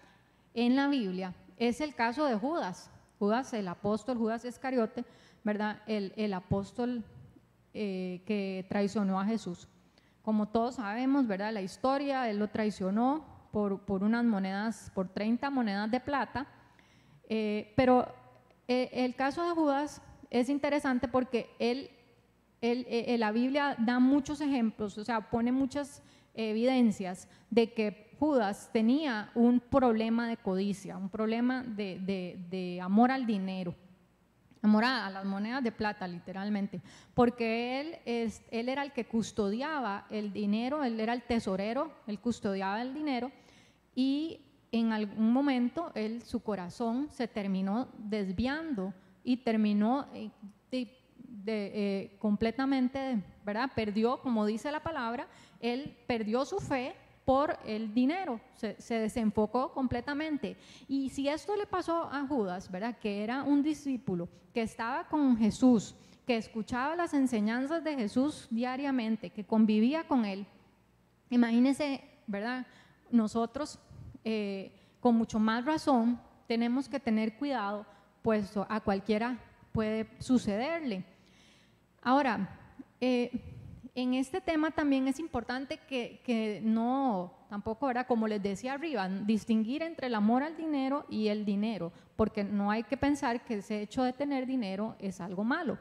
en 0.53 0.75
la 0.75 0.87
Biblia 0.87 1.33
es 1.57 1.81
el 1.81 1.95
caso 1.95 2.25
de 2.25 2.35
Judas. 2.35 2.89
Judas, 3.19 3.53
el 3.53 3.67
apóstol, 3.67 4.17
Judas 4.17 4.45
Iscariote, 4.45 5.05
¿verdad? 5.43 5.81
El, 5.87 6.33
apóstol 6.33 7.03
eh, 7.73 8.21
que 8.25 8.65
traicionó 8.67 9.19
a 9.19 9.25
Jesús. 9.25 9.67
Como 10.21 10.47
todos 10.47 10.75
sabemos, 10.75 11.27
¿verdad? 11.27 11.53
La 11.53 11.61
historia, 11.61 12.29
él 12.29 12.39
lo 12.39 12.49
traicionó 12.49 13.25
por, 13.51 13.79
por 13.85 14.03
unas 14.03 14.25
monedas, 14.25 14.91
por 14.93 15.07
30 15.07 15.49
monedas 15.49 15.89
de 15.89 15.99
plata. 15.99 16.47
Eh, 17.29 17.73
pero 17.75 18.07
eh, 18.67 18.89
el 18.91 19.15
caso 19.15 19.47
de 19.47 19.51
Judas 19.51 20.01
es 20.29 20.49
interesante 20.49 21.07
porque 21.07 21.49
él, 21.59 21.89
él, 22.61 23.19
la 23.19 23.31
Biblia 23.31 23.75
da 23.79 23.99
muchos 23.99 24.41
ejemplos, 24.41 24.97
o 24.97 25.05
sea, 25.05 25.29
pone 25.29 25.51
muchas 25.51 26.03
evidencias 26.33 27.29
de 27.49 27.71
que 27.71 28.04
Judas 28.19 28.69
tenía 28.71 29.31
un 29.35 29.59
problema 29.59 30.27
de 30.27 30.37
codicia, 30.37 30.97
un 30.97 31.09
problema 31.09 31.63
de, 31.63 32.79
amor 32.81 33.11
al 33.11 33.25
dinero, 33.25 33.75
amor 34.61 34.85
a, 34.85 35.09
las 35.09 35.25
monedas 35.25 35.63
de 35.63 35.71
plata, 35.71 36.07
literalmente, 36.07 36.81
porque 37.13 37.81
él, 37.81 37.97
él 38.51 38.69
era 38.69 38.83
el 38.83 38.93
que 38.93 39.05
custodiaba 39.05 40.05
el 40.09 40.33
dinero, 40.33 40.83
él 40.83 40.99
era 40.99 41.13
el 41.13 41.23
tesorero, 41.23 41.91
él 42.07 42.19
custodiaba 42.19 42.81
el 42.81 42.93
dinero 42.93 43.31
y 43.93 44.41
en 44.71 44.91
algún 44.91 45.31
momento 45.31 45.93
su 46.25 46.41
corazón 46.41 47.07
se 47.09 47.27
terminó 47.27 47.87
desviando 47.97 48.93
y 49.23 49.37
terminó 49.37 50.07
eh, 50.13 50.31
eh, 51.47 52.15
completamente, 52.19 53.21
¿verdad? 53.45 53.71
Perdió, 53.75 54.19
como 54.19 54.45
dice 54.45 54.71
la 54.71 54.81
palabra, 54.81 55.27
él 55.59 55.95
perdió 56.07 56.43
su 56.45 56.59
fe 56.59 56.95
por 57.25 57.57
el 57.65 57.91
dinero, 57.93 58.39
se, 58.55 58.99
desenfocó 58.99 59.73
completamente. 59.73 60.55
Y 60.87 61.09
si 61.09 61.27
esto 61.27 61.55
le 61.55 61.65
pasó 61.65 62.03
a 62.11 62.25
Judas, 62.27 62.69
¿verdad? 62.71 62.97
Que 62.99 63.23
era 63.23 63.43
un 63.43 63.63
discípulo 63.63 64.29
que 64.53 64.61
estaba 64.61 65.07
con 65.07 65.35
Jesús, 65.35 65.95
que 66.27 66.37
escuchaba 66.37 66.95
las 66.95 67.15
enseñanzas 67.15 67.83
de 67.83 67.95
Jesús 67.95 68.47
diariamente, 68.51 69.31
que 69.31 69.43
convivía 69.43 70.07
con 70.07 70.23
él, 70.23 70.45
imagínense, 71.31 72.03
¿verdad? 72.27 72.67
Nosotros, 73.09 73.79
eh, 74.23 74.71
con 74.99 75.15
mucho 75.15 75.39
más 75.39 75.65
razón, 75.65 76.21
tenemos 76.47 76.87
que 76.87 76.99
tener 76.99 77.37
cuidado, 77.37 77.87
pues 78.21 78.53
a 78.69 78.79
cualquiera 78.81 79.39
puede 79.71 80.07
sucederle. 80.19 81.03
Ahora, 82.01 82.59
eh, 83.01 83.54
en 83.95 84.13
este 84.13 84.41
tema 84.41 84.71
también 84.71 85.07
es 85.07 85.19
importante 85.19 85.77
que, 85.77 86.61
no, 86.63 87.33
tampoco, 87.49 87.89
era 87.89 88.05
Como 88.05 88.27
les 88.27 88.43
decía 88.43 88.73
arriba, 88.73 89.07
distinguir 89.07 89.81
entre 89.81 90.07
el 90.07 90.15
amor 90.15 90.43
al 90.43 90.57
dinero 90.57 91.05
y 91.09 91.29
el 91.29 91.45
dinero, 91.45 91.93
porque 92.17 92.43
no 92.43 92.69
hay 92.69 92.83
que 92.83 92.97
pensar 92.97 93.45
que 93.45 93.55
ese 93.55 93.81
hecho 93.81 94.03
de 94.03 94.11
tener 94.11 94.45
dinero 94.45 94.95
es 94.99 95.21
algo 95.21 95.45
malo. 95.45 95.77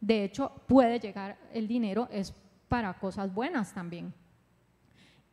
De 0.00 0.24
hecho, 0.24 0.50
puede 0.66 0.98
llegar 0.98 1.38
el 1.52 1.68
dinero, 1.68 2.08
es 2.10 2.34
para 2.68 2.92
cosas 2.94 3.32
buenas 3.32 3.72
también. 3.72 4.12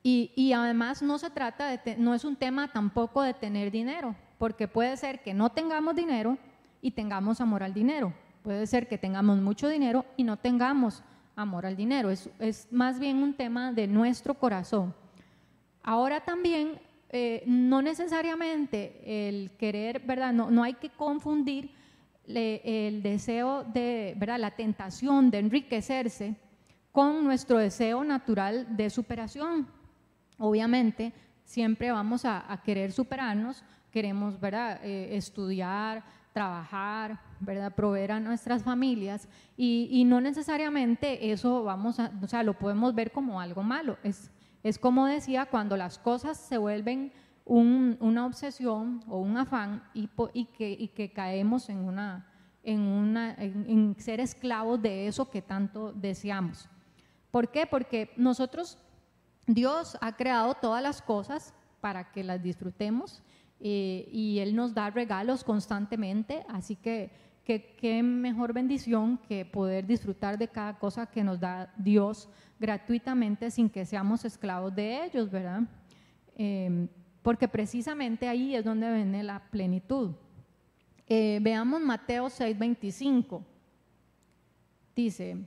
Y, 0.03 0.53
además 0.53 1.01
no 1.01 1.17
se 1.17 1.31
trata 1.31 1.67
de, 1.67 1.97
no 1.97 2.13
es 2.13 2.23
un 2.23 2.35
tema 2.35 2.71
tampoco 2.71 3.23
de 3.23 3.33
tener 3.33 3.71
dinero, 3.71 4.15
porque 4.37 4.67
puede 4.67 4.95
ser 4.97 5.23
que 5.23 5.33
no 5.33 5.49
tengamos 5.49 5.95
dinero 5.95 6.37
y 6.79 6.91
tengamos 6.91 7.41
amor 7.41 7.63
al 7.63 7.73
dinero. 7.73 8.13
Puede 8.43 8.67
ser 8.67 8.87
que 8.87 8.99
tengamos 8.99 9.39
mucho 9.39 9.67
dinero 9.67 10.05
y 10.15 10.23
no 10.23 10.37
tengamos 10.37 11.03
amor 11.41 11.65
al 11.65 11.75
dinero, 11.75 12.09
es, 12.09 12.29
es 12.39 12.67
más 12.71 12.99
bien 12.99 13.23
un 13.23 13.33
tema 13.33 13.71
de 13.71 13.87
nuestro 13.87 14.33
corazón. 14.33 14.93
Ahora 15.81 16.19
también, 16.19 16.79
eh, 17.09 17.43
no 17.47 17.81
necesariamente 17.81 19.27
el 19.27 19.51
querer, 19.57 20.01
¿verdad? 20.01 20.33
No, 20.33 20.51
no 20.51 20.63
hay 20.63 20.73
que 20.73 20.89
confundir 20.89 21.71
el 22.25 23.01
deseo 23.01 23.63
de, 23.63 24.13
¿verdad? 24.17 24.39
La 24.39 24.51
tentación 24.51 25.31
de 25.31 25.39
enriquecerse 25.39 26.35
con 26.91 27.23
nuestro 27.23 27.57
deseo 27.57 28.03
natural 28.03 28.67
de 28.75 28.89
superación. 28.89 29.67
Obviamente, 30.37 31.13
siempre 31.43 31.91
vamos 31.91 32.25
a, 32.25 32.61
querer 32.63 32.91
superarnos, 32.91 33.63
queremos, 33.91 34.39
¿verdad? 34.39 34.79
Eh, 34.83 35.15
estudiar, 35.15 36.03
trabajar, 36.39 37.19
¿verdad? 37.41 37.75
proveer 37.75 38.13
a 38.13 38.19
nuestras 38.21 38.63
familias 38.63 39.27
y, 39.57 40.05
no 40.05 40.21
necesariamente 40.21 41.33
eso 41.33 41.65
vamos 41.65 41.99
a, 41.99 42.13
o 42.23 42.27
sea, 42.29 42.43
lo 42.43 42.53
podemos 42.53 42.95
ver 42.95 43.11
como 43.11 43.41
algo 43.41 43.61
malo. 43.61 43.97
Es, 44.03 44.31
es 44.63 44.79
como 44.79 45.05
decía, 45.05 45.47
cuando 45.47 45.75
las 45.75 45.99
cosas 45.99 46.37
se 46.37 46.57
vuelven 46.57 47.11
una 47.43 48.25
obsesión 48.25 49.03
o 49.09 49.19
un 49.19 49.35
afán 49.35 49.83
y, 49.93 50.09
y, 50.33 50.45
que, 50.45 50.71
y 50.71 50.87
que, 50.87 51.11
caemos 51.11 51.67
en 51.67 51.79
una, 51.79 52.25
en, 52.63 52.79
una, 52.83 53.35
en, 53.37 53.97
ser 53.99 54.21
esclavos 54.21 54.81
de 54.81 55.07
eso 55.07 55.29
que 55.29 55.41
tanto 55.41 55.91
deseamos. 55.91 56.69
¿Por 57.31 57.51
qué? 57.51 57.67
Porque 57.67 58.13
nosotros, 58.15 58.77
Dios 59.45 59.97
ha 59.99 60.15
creado 60.15 60.53
todas 60.53 60.81
las 60.81 61.01
cosas 61.01 61.53
para 61.81 62.13
que 62.13 62.23
las 62.23 62.41
disfrutemos 62.41 63.21
y 63.59 64.39
Él 64.39 64.55
nos 64.55 64.73
da 64.73 64.89
regalos 64.89 65.43
constantemente, 65.43 66.45
así 66.47 66.75
que 66.75 67.11
qué 67.57 68.03
mejor 68.03 68.53
bendición 68.53 69.17
que 69.27 69.43
poder 69.45 69.87
disfrutar 69.87 70.37
de 70.37 70.47
cada 70.47 70.77
cosa 70.77 71.07
que 71.07 71.23
nos 71.23 71.39
da 71.39 71.73
Dios 71.77 72.29
gratuitamente 72.59 73.49
sin 73.49 73.69
que 73.69 73.85
seamos 73.85 74.25
esclavos 74.25 74.75
de 74.75 75.05
ellos, 75.05 75.31
¿verdad? 75.31 75.63
Em, 76.35 76.87
porque 77.23 77.47
precisamente 77.47 78.27
ahí 78.27 78.55
es 78.55 78.63
donde 78.63 78.93
viene 78.93 79.23
la 79.23 79.39
plenitud. 79.49 80.11
Eh, 81.07 81.39
veamos 81.41 81.81
Mateo 81.81 82.29
6:25. 82.29 83.43
Dice, 84.95 85.37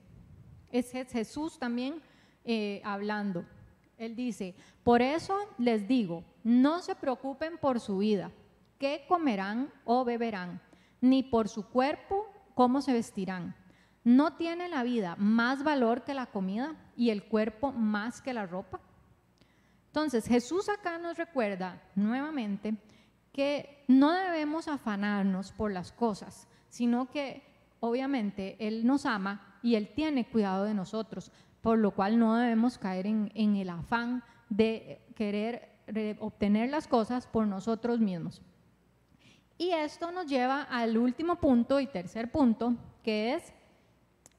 es 0.70 0.90
Jesús 0.90 1.58
también 1.58 2.00
eh, 2.44 2.80
hablando. 2.84 3.44
Él 3.98 4.16
dice, 4.16 4.54
por 4.82 5.02
eso 5.02 5.36
les 5.58 5.86
digo, 5.86 6.24
no 6.42 6.80
se 6.80 6.94
preocupen 6.94 7.58
por 7.58 7.80
su 7.80 7.98
vida, 7.98 8.32
qué 8.78 9.04
comerán 9.08 9.72
o 9.84 10.04
beberán, 10.04 10.60
ni 11.00 11.22
por 11.22 11.48
su 11.48 11.68
cuerpo, 11.68 12.26
cómo 12.54 12.80
se 12.80 12.92
vestirán. 12.92 13.54
¿No 14.04 14.34
tiene 14.34 14.68
la 14.68 14.82
vida 14.82 15.14
más 15.16 15.62
valor 15.62 16.02
que 16.02 16.14
la 16.14 16.26
comida 16.26 16.74
y 16.96 17.10
el 17.10 17.24
cuerpo 17.24 17.70
más 17.70 18.20
que 18.20 18.32
la 18.32 18.46
ropa? 18.46 18.80
Entonces 19.86 20.26
Jesús 20.26 20.68
acá 20.68 20.98
nos 20.98 21.18
recuerda 21.18 21.82
nuevamente 21.94 22.74
que 23.32 23.84
no 23.88 24.10
debemos 24.12 24.66
afanarnos 24.66 25.52
por 25.52 25.70
las 25.70 25.92
cosas, 25.92 26.48
sino 26.68 27.10
que 27.10 27.42
obviamente 27.80 28.56
Él 28.58 28.86
nos 28.86 29.06
ama 29.06 29.58
y 29.62 29.74
Él 29.74 29.92
tiene 29.94 30.28
cuidado 30.28 30.64
de 30.64 30.74
nosotros, 30.74 31.30
por 31.62 31.78
lo 31.78 31.92
cual 31.92 32.18
no 32.18 32.36
debemos 32.36 32.76
caer 32.76 33.06
en, 33.06 33.56
el 33.56 33.70
afán 33.70 34.22
de 34.50 35.00
querer 35.14 35.70
obtener 36.20 36.70
las 36.70 36.86
cosas 36.86 37.26
por 37.26 37.46
nosotros 37.46 38.00
mismos. 38.00 38.42
Y 39.58 39.70
esto 39.70 40.10
nos 40.10 40.26
lleva 40.26 40.62
al 40.62 40.98
último 40.98 41.36
punto 41.36 41.78
y 41.78 41.86
tercer 41.86 42.30
punto, 42.30 42.74
que 43.02 43.34
es 43.34 43.52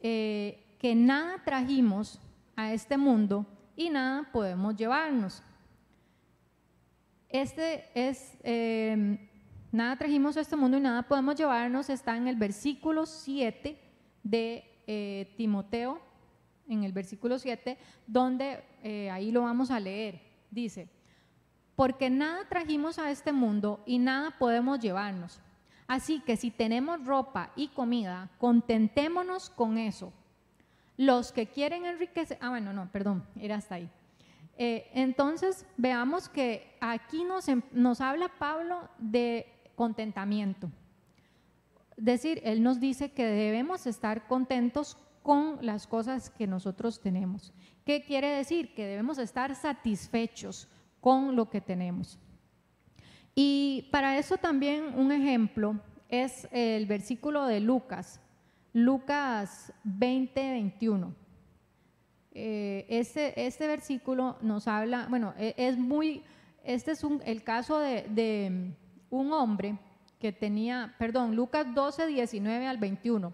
eh, 0.01 0.75
que 0.79 0.95
nada 0.95 1.41
trajimos 1.45 2.19
a 2.57 2.73
este 2.73 2.97
mundo 2.97 3.45
y 3.75 3.89
nada 3.89 4.29
podemos 4.31 4.75
llevarnos. 4.75 5.41
Este 7.29 7.85
es, 7.95 8.37
em, 8.43 9.17
nada 9.71 9.95
trajimos 9.97 10.35
a 10.35 10.41
este 10.41 10.55
mundo 10.55 10.77
y 10.77 10.81
nada 10.81 11.03
podemos 11.03 11.35
llevarnos, 11.35 11.89
está 11.89 12.17
en 12.17 12.27
el 12.27 12.35
versículo 12.35 13.05
7 13.05 13.79
de 14.23 14.63
eh, 14.85 15.33
Timoteo, 15.37 16.01
en 16.67 16.83
el 16.83 16.91
versículo 16.91 17.39
7, 17.39 17.77
donde 18.07 18.63
eh, 18.83 19.09
ahí 19.09 19.31
lo 19.31 19.41
vamos 19.41 19.71
a 19.71 19.79
leer. 19.79 20.21
Dice, 20.51 20.87
porque 21.75 22.09
nada 22.09 22.47
trajimos 22.47 22.99
a 22.99 23.09
este 23.11 23.31
mundo 23.31 23.81
y 23.85 23.99
nada 23.99 24.37
podemos 24.37 24.79
llevarnos. 24.79 25.39
Así 25.87 26.21
que 26.21 26.37
si 26.37 26.51
tenemos 26.51 27.05
ropa 27.05 27.51
y 27.55 27.69
comida, 27.69 28.29
contentémonos 28.37 29.49
con 29.49 29.77
eso. 29.77 30.13
Los 30.97 31.31
que 31.31 31.47
quieren 31.47 31.85
enriquecer, 31.85 32.37
ah 32.41 32.49
bueno, 32.49 32.71
no, 32.71 32.91
perdón, 32.91 33.25
era 33.39 33.55
hasta 33.55 33.75
ahí. 33.75 33.89
Eh, 34.57 34.89
entonces 34.93 35.65
veamos 35.77 36.29
que 36.29 36.75
aquí 36.79 37.23
nos, 37.23 37.47
em, 37.47 37.63
nos 37.71 38.01
habla 38.01 38.29
Pablo 38.37 38.87
de 38.99 39.47
contentamiento. 39.75 40.69
Es 41.97 42.05
decir, 42.05 42.41
él 42.43 42.61
nos 42.61 42.79
dice 42.79 43.11
que 43.11 43.25
debemos 43.25 43.87
estar 43.87 44.27
contentos 44.27 44.97
con 45.23 45.57
las 45.65 45.87
cosas 45.87 46.29
que 46.29 46.45
nosotros 46.45 47.01
tenemos. 47.01 47.53
¿Qué 47.85 48.03
quiere 48.03 48.27
decir? 48.27 48.75
Que 48.75 48.85
debemos 48.85 49.17
estar 49.17 49.55
satisfechos 49.55 50.67
con 51.01 51.35
lo 51.35 51.49
que 51.49 51.61
tenemos. 51.61 52.19
Y 53.33 53.87
para 53.91 54.17
eso 54.17 54.37
también 54.37 54.93
un 54.95 55.11
ejemplo 55.11 55.79
es 56.09 56.47
el 56.51 56.85
versículo 56.85 57.45
de 57.45 57.59
Lucas, 57.59 58.19
Lucas 58.73 59.73
20, 59.83 60.51
21. 60.51 61.15
Eh, 62.35 62.85
este, 62.89 63.45
este, 63.45 63.67
versículo 63.67 64.37
nos 64.41 64.67
habla, 64.67 65.07
bueno, 65.09 65.33
e, 65.37 65.53
es 65.57 65.77
muy, 65.77 66.23
este 66.63 66.91
es 66.91 67.05
el 67.25 67.43
caso 67.43 67.79
de, 67.79 68.73
un 69.09 69.31
hombre 69.31 69.77
que 70.19 70.31
tenía, 70.31 70.95
perdón, 70.97 71.35
Lucas 71.35 71.67
12, 71.73 72.07
19 72.07 72.67
al 72.67 72.77
21. 72.77 73.33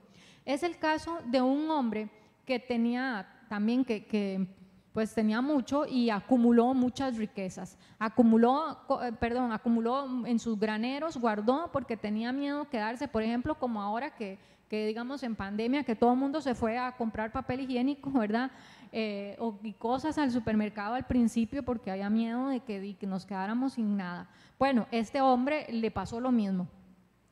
Es 0.49 0.63
el 0.63 0.79
caso 0.79 1.19
de 1.25 1.43
un 1.43 1.69
hombre 1.69 2.09
que 2.43 2.57
tenía 2.57 3.27
también 3.47 3.85
que, 3.85 4.47
pues 4.91 5.13
tenía 5.13 5.41
mucho 5.41 5.85
y 5.85 6.09
acumuló 6.09 6.73
muchas 6.73 7.17
riquezas. 7.17 7.77
Acumuló, 7.99 8.79
eh, 9.03 9.11
perdón, 9.11 9.51
acumuló 9.51 10.25
en 10.25 10.39
sus 10.39 10.59
graneros, 10.59 11.17
guardó 11.17 11.69
porque 11.71 11.95
tenía 11.95 12.31
miedo 12.31 12.67
quedarse, 12.67 13.07
por 13.07 13.21
ejemplo, 13.21 13.59
como 13.59 13.79
ahora 13.79 14.15
que, 14.15 14.39
que 14.67 14.87
digamos 14.87 15.21
en 15.21 15.35
pandemia, 15.35 15.83
que 15.83 15.95
todo 15.95 16.13
el 16.13 16.17
mundo 16.17 16.41
se 16.41 16.55
fue 16.55 16.79
a 16.79 16.97
comprar 16.97 17.31
papel 17.31 17.59
higiénico, 17.59 18.09
¿verdad? 18.09 18.49
Eh, 18.91 19.35
o, 19.37 19.55
y 19.61 19.73
cosas 19.73 20.17
al 20.17 20.31
supermercado 20.31 20.95
al 20.95 21.05
principio 21.05 21.61
porque 21.61 21.91
había 21.91 22.09
miedo 22.09 22.47
de 22.47 22.61
que, 22.61 22.79
de 22.79 22.95
que 22.95 23.05
nos 23.05 23.23
quedáramos 23.23 23.73
sin 23.73 23.97
nada. 23.97 24.27
Bueno, 24.57 24.87
este 24.89 25.21
hombre 25.21 25.67
le 25.71 25.91
pasó 25.91 26.19
lo 26.19 26.31
mismo. 26.31 26.67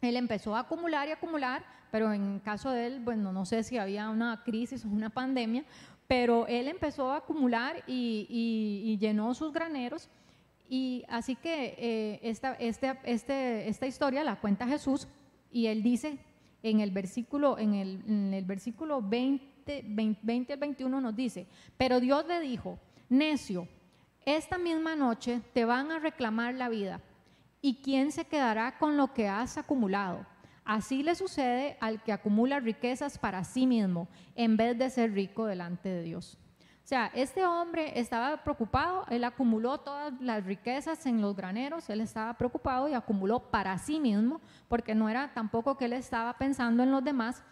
Él 0.01 0.15
empezó 0.15 0.55
a 0.55 0.61
acumular 0.61 1.07
y 1.07 1.11
acumular, 1.11 1.65
pero 1.91 2.13
en 2.13 2.39
caso 2.39 2.69
de 2.69 2.87
él, 2.87 2.99
bueno, 2.99 3.31
no 3.31 3.45
sé 3.45 3.63
si 3.63 3.77
había 3.77 4.09
una 4.09 4.43
crisis 4.43 4.85
o 4.85 4.89
una 4.89 5.09
pandemia, 5.09 5.63
pero 6.07 6.47
él 6.47 6.67
empezó 6.67 7.11
a 7.11 7.17
acumular 7.17 7.83
y, 7.87 8.97
llenó 8.99 9.33
sus 9.33 9.51
graneros. 9.51 10.09
Y 10.69 11.05
así 11.07 11.35
que 11.35 11.75
eh, 11.77 12.19
esta, 12.23 12.53
este, 12.55 12.97
este, 13.03 13.69
esta 13.69 13.87
historia 13.87 14.23
la 14.23 14.39
cuenta 14.39 14.67
Jesús 14.67 15.07
y 15.51 15.67
él 15.67 15.81
dice 15.81 16.19
en 16.63 16.79
el 16.79 16.91
versículo, 16.91 17.57
en 17.57 17.73
el, 17.73 18.43
versículo 18.45 19.01
20, 19.01 19.85
20, 19.87 20.21
20 20.23 20.53
al 20.53 20.59
21 20.59 21.01
nos 21.01 21.15
dice, 21.15 21.47
pero 21.77 21.99
Dios 21.99 22.25
le 22.27 22.39
dijo, 22.39 22.79
necio, 23.09 23.67
esta 24.25 24.57
misma 24.57 24.95
noche 24.95 25.41
te 25.53 25.65
van 25.65 25.91
a 25.91 25.99
reclamar 25.99 26.53
la 26.55 26.69
vida. 26.69 27.01
¿Y 27.61 27.81
quién 27.81 28.11
se 28.11 28.25
quedará 28.25 28.77
con 28.77 28.97
lo 28.97 29.13
que 29.13 29.27
has 29.27 29.57
acumulado? 29.57 30.25
Así 30.63 31.01
le 31.01 31.15
sucede 31.15 31.77
al 31.79 32.03
que 32.03 32.11
acumula 32.11 32.59
riquezas 32.59 33.17
para 33.17 33.43
sí 33.43 33.65
mismo 33.65 34.07
en 34.35 34.57
vez 34.57 34.77
de 34.77 34.89
ser 34.89 35.13
rico 35.13 35.45
delante 35.45 35.89
de 35.89 36.03
Dios. 36.03 36.37
O 36.87 36.87
sea, 36.87 37.11
este 37.13 37.45
hombre 37.45 37.99
estaba 37.99 38.43
preocupado, 38.45 39.05
él 39.09 39.25
acumuló 39.25 39.77
todas 39.79 40.13
las 40.21 40.45
riquezas 40.45 41.05
en 41.05 41.21
los 41.21 41.35
graneros, 41.35 41.89
él 41.89 41.99
estaba 41.99 42.33
preocupado 42.35 42.87
y 42.87 42.93
acumuló 42.93 43.41
para 43.51 43.77
sí 43.77 43.99
mismo, 43.99 44.39
porque 44.69 44.95
no 44.95 45.09
era 45.09 45.33
tampoco 45.33 45.75
que 45.75 45.83
él 45.83 45.91
estaba 45.91 46.37
pensando 46.37 46.83
en 46.83 46.91
los 46.91 47.03
demás. 47.03 47.43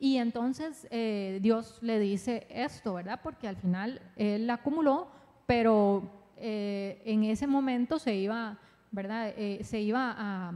Y 0.00 0.16
entonces 0.16 0.88
eh, 0.90 1.38
Dios 1.40 1.78
le 1.82 2.00
dice 2.00 2.48
esto, 2.50 2.94
¿verdad? 2.94 3.20
Porque 3.22 3.46
al 3.46 3.54
final 3.54 4.02
él 4.16 4.50
acumuló, 4.50 5.06
pero 5.46 6.10
eh, 6.36 7.00
en 7.04 7.22
ese 7.22 7.46
momento 7.46 8.00
se 8.00 8.16
iba, 8.16 8.58
¿verdad? 8.90 9.32
Eh, 9.36 9.60
se, 9.64 9.80
iba 9.80 10.14
a, 10.16 10.52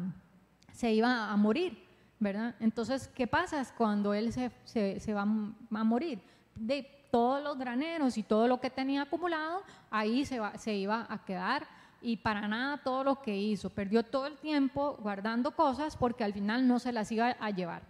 se 0.73 0.93
iba 0.93 1.31
a 1.31 1.37
morir. 1.37 1.85
¿verdad? 2.21 2.55
Entonces, 2.61 3.09
¿qué 3.09 3.27
pasa 3.27 3.63
cuando 3.77 4.15
él 4.15 4.33
se, 4.33 4.51
se, 4.65 5.15
va 5.15 5.23
a 5.23 5.85
morir? 5.85 6.21
De 6.55 6.89
todos 7.11 7.43
los 7.43 7.59
graneros 7.59 8.17
y 8.17 8.23
todo 8.23 8.49
lo 8.49 8.61
que 8.61 8.71
tenía 8.71 9.03
acumulado, 9.03 9.63
ahí 9.91 10.25
se, 10.25 10.41
va, 10.41 10.57
se 10.57 10.75
iba 10.75 11.07
a 11.09 11.25
quedar 11.25 11.67
y 12.01 12.17
para 12.17 12.49
nada 12.49 12.79
todo 12.79 13.05
lo 13.05 13.21
que 13.21 13.37
hizo. 13.37 13.71
Perdió 13.71 14.03
todo 14.03 14.27
el 14.27 14.37
tiempo 14.39 14.99
guardando 15.03 15.51
cosas 15.55 15.97
porque 15.97 16.25
al 16.25 16.33
final 16.33 16.67
no 16.67 16.79
se 16.79 16.93
las 16.93 17.11
iba 17.13 17.37
a 17.39 17.51
llevar. 17.51 17.83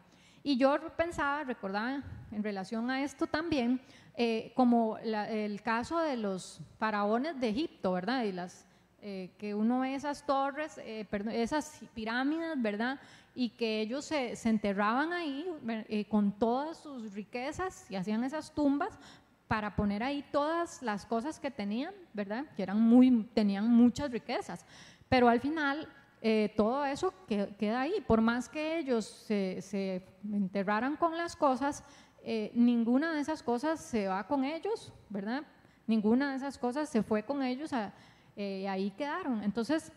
Y 0.43 0.57
yo 0.57 0.79
pensaba, 0.97 1.45
recordaba 1.45 2.03
en 2.31 2.43
relación 2.43 2.91
a 2.91 3.03
esto 3.03 3.27
también, 3.27 3.81
eh, 4.17 4.53
como 4.55 4.99
el 4.99 5.63
caso 5.63 5.99
de 5.99 6.17
los 6.17 6.61
faraones 6.79 7.41
de 7.41 7.49
Egipto, 7.49 7.93
¿verdad? 7.93 8.25
Y 8.25 8.33
las, 8.33 8.64
eh, 9.07 9.29
que 9.37 9.55
uno 9.55 9.81
ve 9.81 9.95
esas 9.95 10.25
torres, 10.25 10.79
eh, 10.79 11.07
esas 11.33 11.79
pirámides, 11.93 12.55
¿verdad? 12.57 12.99
y 13.35 13.51
que 13.51 13.83
ellos 13.83 14.07
se, 14.07 14.33
enterraban 14.49 15.13
ahí 15.13 15.47
eh, 15.91 16.07
con 16.07 16.33
todas 16.33 16.79
sus 16.79 17.13
riquezas 17.13 17.85
y 17.91 17.97
hacían 17.97 18.25
esas 18.25 18.55
tumbas 18.55 18.99
para 19.47 19.77
poner 19.77 20.03
ahí 20.03 20.25
todas 20.33 20.81
las 20.81 21.05
cosas 21.05 21.39
que 21.39 21.51
tenían, 21.51 21.93
¿verdad? 22.15 22.47
Que 22.57 22.63
eran 22.63 22.81
muy, 22.81 23.29
tenían 23.35 23.69
muchas 23.69 24.11
riquezas. 24.11 24.65
Pero 25.11 25.29
al 25.29 25.41
final 25.41 25.87
todo 26.57 26.87
eso 26.87 27.13
queda 27.27 27.83
ahí. 27.83 28.03
Por 28.07 28.23
más 28.23 28.49
que 28.49 28.79
ellos 28.79 29.05
se, 29.05 30.03
enterraran 30.33 30.97
con 30.97 31.15
las 31.19 31.37
cosas, 31.37 31.85
ninguna 32.55 33.13
de 33.13 33.21
esas 33.21 33.43
cosas 33.43 33.81
se 33.81 34.09
va 34.09 34.27
con 34.27 34.45
ellos, 34.45 34.95
¿verdad? 35.11 35.43
Ninguna 35.87 36.31
de 36.31 36.37
esas 36.37 36.57
cosas 36.57 36.89
se 36.89 37.03
fue 37.03 37.25
con 37.25 37.43
ellos, 37.43 37.71
ahí 38.37 38.91
quedaron. 38.97 39.43
Entonces, 39.43 39.93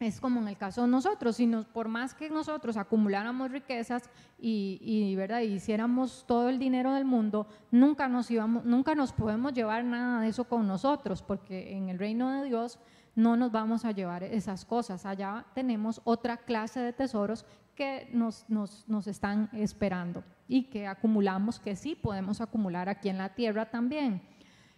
es 0.00 0.18
como 0.18 0.40
en 0.40 0.48
el 0.48 0.56
caso 0.56 0.82
de 0.82 0.88
nosotros, 0.88 1.36
si 1.36 1.46
nos, 1.46 1.66
por 1.66 1.88
más 1.88 2.14
que 2.14 2.30
nosotros 2.30 2.78
acumuláramos 2.78 3.50
riquezas 3.50 4.08
y, 4.38 5.14
¿verdad? 5.14 5.40
hiciéramos 5.40 6.24
todo 6.26 6.48
el 6.48 6.58
dinero 6.58 6.94
del 6.94 7.04
mundo, 7.04 7.46
nunca 7.70 8.08
nos, 8.08 8.30
íbamos, 8.30 8.64
nunca 8.64 8.94
nos 8.94 9.12
podemos 9.12 9.52
llevar 9.52 9.84
nada 9.84 10.22
de 10.22 10.28
eso 10.28 10.44
con 10.44 10.66
nosotros, 10.66 11.22
porque 11.22 11.76
en 11.76 11.90
el 11.90 11.98
reino 11.98 12.30
de 12.30 12.48
Dios 12.48 12.78
no 13.14 13.36
nos 13.36 13.52
vamos 13.52 13.84
a 13.84 13.92
llevar 13.92 14.22
esas 14.22 14.64
cosas. 14.64 15.04
Allá 15.04 15.44
tenemos 15.54 16.00
otra 16.04 16.38
clase 16.38 16.80
de 16.80 16.94
tesoros 16.94 17.44
que 17.74 18.08
nos, 18.12 18.48
nos, 18.48 18.88
nos 18.88 19.06
están 19.06 19.50
esperando 19.52 20.24
y 20.48 20.64
que 20.64 20.86
acumulamos, 20.86 21.60
que 21.60 21.76
sí 21.76 21.94
podemos 21.94 22.40
acumular 22.40 22.88
aquí 22.88 23.10
en 23.10 23.18
la 23.18 23.34
tierra 23.34 23.70
también. 23.70 24.22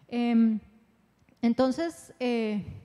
Eh, 0.08 0.58
entonces, 1.42 2.12
eh, 2.18 2.81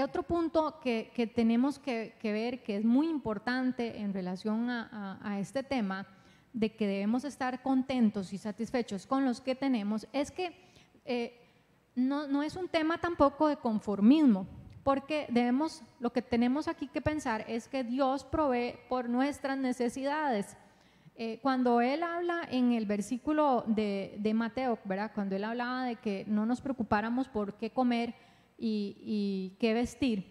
otro 0.00 0.22
punto 0.22 0.80
que, 0.80 1.32
tenemos 1.34 1.78
que, 1.78 2.14
ver, 2.22 2.62
que 2.62 2.76
es 2.76 2.84
muy 2.84 3.08
importante 3.08 4.00
en 4.00 4.14
relación 4.14 4.70
a, 4.70 5.36
este 5.38 5.62
tema, 5.62 6.06
de 6.52 6.74
que 6.74 6.86
debemos 6.86 7.24
estar 7.24 7.62
contentos 7.62 8.32
y 8.32 8.38
satisfechos 8.38 9.06
con 9.06 9.24
los 9.24 9.40
que 9.40 9.54
tenemos, 9.54 10.06
es 10.12 10.30
que 10.30 10.54
eh, 11.04 11.38
no, 11.94 12.42
es 12.42 12.56
un 12.56 12.68
tema 12.68 12.98
tampoco 12.98 13.48
de 13.48 13.56
conformismo, 13.56 14.46
porque 14.82 15.26
debemos, 15.30 15.82
lo 16.00 16.12
que 16.12 16.22
tenemos 16.22 16.68
aquí 16.68 16.88
que 16.88 17.00
pensar 17.00 17.44
es 17.48 17.68
que 17.68 17.84
Dios 17.84 18.24
provee 18.24 18.76
por 18.88 19.08
nuestras 19.08 19.58
necesidades. 19.58 20.56
Eh, 21.16 21.38
cuando 21.42 21.82
él 21.82 22.02
habla 22.02 22.48
en 22.50 22.72
el 22.72 22.86
versículo 22.86 23.64
de, 23.66 24.16
de 24.18 24.34
Mateo, 24.34 24.78
¿verdad? 24.84 25.12
cuando 25.14 25.36
él 25.36 25.44
hablaba 25.44 25.84
de 25.84 25.96
que 25.96 26.24
no 26.26 26.46
nos 26.46 26.62
preocupáramos 26.62 27.28
por 27.28 27.54
qué 27.54 27.70
comer, 27.70 28.14
y, 28.62 29.56
qué 29.58 29.74
vestir. 29.74 30.24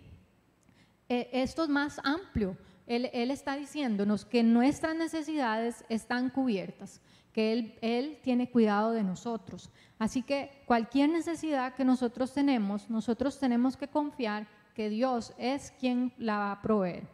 E, 1.10 1.30
esto 1.34 1.64
es 1.64 1.70
más 1.70 2.00
amplio. 2.04 2.58
Él, 2.88 3.32
está 3.32 3.56
diciéndonos 3.56 4.26
que 4.26 4.44
nuestras 4.44 4.96
necesidades 4.96 5.86
están 5.88 6.30
cubiertas, 6.30 7.02
que 7.32 7.78
él, 7.82 8.20
tiene 8.22 8.50
cuidado 8.50 8.92
de 8.92 9.04
nosotros. 9.04 9.70
Así 9.98 10.24
que 10.24 10.64
cualquier 10.66 11.10
necesidad 11.10 11.74
que 11.76 11.86
nosotros 11.86 12.34
tenemos, 12.34 12.90
nosotros 12.90 13.40
tenemos 13.40 13.78
que 13.78 13.88
confiar 13.88 14.48
que 14.74 14.90
Dios 14.90 15.34
es 15.38 15.72
quien 15.80 16.14
la 16.18 16.38
va 16.38 16.52
a 16.54 16.62
proveer. 16.62 17.08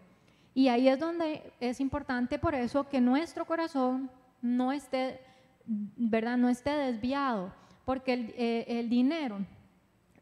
Y 0.56 0.70
ahí 0.70 0.88
es 0.88 1.00
donde 1.00 1.54
es 1.60 1.80
importante 1.80 2.40
por 2.40 2.56
eso 2.56 2.90
que 2.90 3.00
nuestro 3.00 3.46
corazón 3.46 4.10
no 4.42 4.72
esté, 4.72 5.20
¿verdad? 5.66 6.38
No 6.38 6.50
esté 6.50 6.72
desviado, 6.72 7.54
porque 7.86 8.14
el, 8.14 8.34
eh, 8.36 8.66
el 8.68 8.90
dinero 8.90 9.46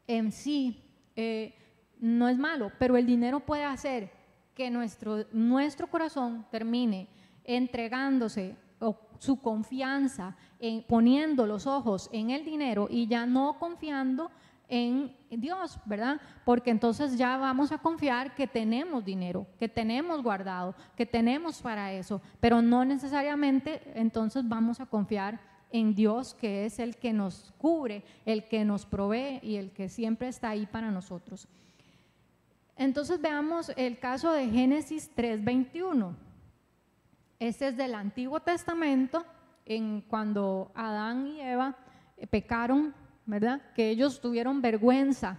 en 0.06 0.32
sí 0.32 0.85
eh, 1.16 1.54
no 1.98 2.28
es 2.28 2.38
malo, 2.38 2.70
pero 2.78 2.96
el 2.96 3.06
dinero 3.06 3.40
puede 3.40 3.64
hacer 3.64 4.10
que 4.54 4.70
nuestro, 4.70 5.24
nuestro 5.32 5.86
corazón 5.88 6.46
termine 6.50 7.08
entregándose 7.44 8.56
o 8.78 8.96
su 9.18 9.40
confianza, 9.40 10.36
en, 10.58 10.82
poniendo 10.82 11.46
los 11.46 11.66
ojos 11.66 12.08
en 12.12 12.30
el 12.30 12.44
dinero 12.44 12.88
y 12.90 13.06
ya 13.06 13.26
no 13.26 13.58
confiando 13.58 14.30
en 14.68 15.14
Dios, 15.30 15.78
¿verdad? 15.84 16.20
Porque 16.44 16.70
entonces 16.70 17.16
ya 17.16 17.36
vamos 17.36 17.70
a 17.72 17.78
confiar 17.78 18.34
que 18.34 18.46
tenemos 18.46 19.04
dinero, 19.04 19.46
que 19.58 19.68
tenemos 19.68 20.22
guardado, 20.22 20.74
que 20.96 21.06
tenemos 21.06 21.62
para 21.62 21.92
eso, 21.92 22.20
pero 22.40 22.62
no 22.62 22.84
necesariamente 22.84 23.80
entonces 23.94 24.46
vamos 24.48 24.80
a 24.80 24.86
confiar 24.86 25.40
en 25.76 25.94
Dios, 25.94 26.34
que 26.34 26.64
es 26.64 26.78
el 26.78 26.96
que 26.96 27.12
nos 27.12 27.52
cubre, 27.58 28.02
el 28.24 28.48
que 28.48 28.64
nos 28.64 28.86
provee 28.86 29.40
y 29.42 29.56
el 29.56 29.70
que 29.72 29.88
siempre 29.88 30.28
está 30.28 30.50
ahí 30.50 30.66
para 30.66 30.90
nosotros. 30.90 31.46
Entonces 32.76 33.20
veamos 33.20 33.70
el 33.76 33.98
caso 33.98 34.32
de 34.32 34.48
Génesis 34.48 35.10
3:21. 35.14 36.14
Este 37.38 37.68
es 37.68 37.76
del 37.76 37.94
Antiguo 37.94 38.40
Testamento, 38.40 39.26
en 39.66 40.00
cuando 40.00 40.72
Adán 40.74 41.26
y 41.26 41.40
Eva 41.42 41.76
eh, 42.16 42.26
pecaron, 42.26 42.94
¿verdad? 43.26 43.60
Que 43.74 43.90
ellos 43.90 44.20
tuvieron 44.20 44.62
vergüenza 44.62 45.38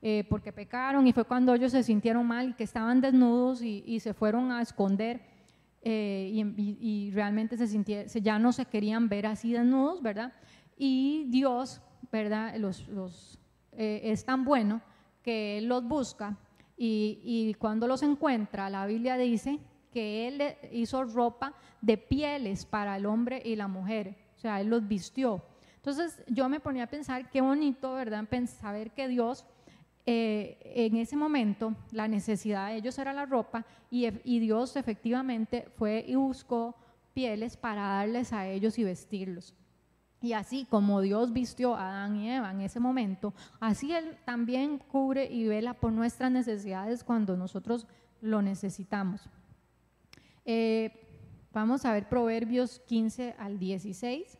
eh, 0.00 0.24
porque 0.28 0.52
pecaron 0.52 1.06
y 1.08 1.12
fue 1.12 1.24
cuando 1.24 1.54
ellos 1.54 1.72
se 1.72 1.82
sintieron 1.82 2.26
mal 2.26 2.50
y 2.50 2.54
que 2.54 2.64
estaban 2.64 3.00
desnudos 3.00 3.62
y 3.62 3.98
se 4.00 4.14
fueron 4.14 4.52
a 4.52 4.62
esconder 4.62 5.31
eh, 5.84 6.30
y, 6.56 7.10
realmente 7.10 7.56
se 7.56 7.66
sintieron, 7.66 8.08
ya 8.08 8.38
no 8.38 8.52
se 8.52 8.66
querían 8.66 9.08
ver 9.08 9.26
así 9.26 9.52
desnudos, 9.52 10.00
¿verdad? 10.00 10.32
Y 10.76 11.24
Dios, 11.28 11.80
¿verdad? 12.10 12.56
Los, 12.56 12.86
los 12.88 13.38
eh, 13.72 14.00
es 14.04 14.24
tan 14.24 14.44
bueno 14.44 14.80
que 15.22 15.58
Él 15.58 15.66
los 15.66 15.82
busca 15.84 16.38
y, 16.76 17.20
y, 17.24 17.54
cuando 17.54 17.86
los 17.86 18.02
encuentra, 18.02 18.70
la 18.70 18.86
Biblia 18.86 19.16
dice 19.16 19.58
que 19.92 20.28
Él 20.28 20.42
hizo 20.72 21.04
ropa 21.04 21.54
de 21.80 21.98
pieles 21.98 22.64
para 22.64 22.96
el 22.96 23.06
hombre 23.06 23.42
y 23.44 23.56
la 23.56 23.66
mujer, 23.66 24.16
o 24.36 24.38
sea, 24.38 24.60
Él 24.60 24.68
los 24.68 24.86
vistió. 24.86 25.42
Entonces 25.76 26.22
yo 26.28 26.48
me 26.48 26.60
ponía 26.60 26.84
a 26.84 26.86
pensar 26.86 27.28
qué 27.28 27.40
bonito, 27.40 27.94
¿verdad? 27.94 28.24
Saber 28.46 28.92
que 28.92 29.08
Dios 29.08 29.44
eh, 30.04 30.58
en 30.64 30.96
ese 30.96 31.16
momento 31.16 31.76
la 31.92 32.08
necesidad 32.08 32.68
de 32.68 32.76
ellos 32.76 32.98
era 32.98 33.12
la 33.12 33.24
ropa 33.24 33.64
y, 33.88 34.10
Dios 34.40 34.74
efectivamente 34.76 35.68
fue 35.76 36.04
y 36.08 36.16
buscó 36.16 36.74
pieles 37.14 37.56
para 37.56 37.82
darles 37.82 38.32
a 38.32 38.48
ellos 38.48 38.78
y 38.78 38.84
vestirlos. 38.84 39.54
Y 40.20 40.32
así 40.32 40.66
como 40.68 41.00
Dios 41.00 41.32
vistió 41.32 41.74
a 41.74 41.88
Adán 41.88 42.16
y 42.16 42.30
Eva 42.30 42.50
en 42.50 42.62
ese 42.62 42.80
momento, 42.80 43.34
así 43.60 43.92
Él 43.92 44.16
también 44.24 44.78
cubre 44.78 45.26
y 45.30 45.46
vela 45.46 45.74
por 45.74 45.92
nuestras 45.92 46.32
necesidades 46.32 47.04
cuando 47.04 47.36
nosotros 47.36 47.86
lo 48.20 48.40
necesitamos. 48.42 49.28
Eh, 50.44 50.90
vamos 51.52 51.84
a 51.84 51.92
ver 51.92 52.08
Proverbios 52.08 52.80
15 52.86 53.34
al 53.38 53.58
16. 53.58 54.38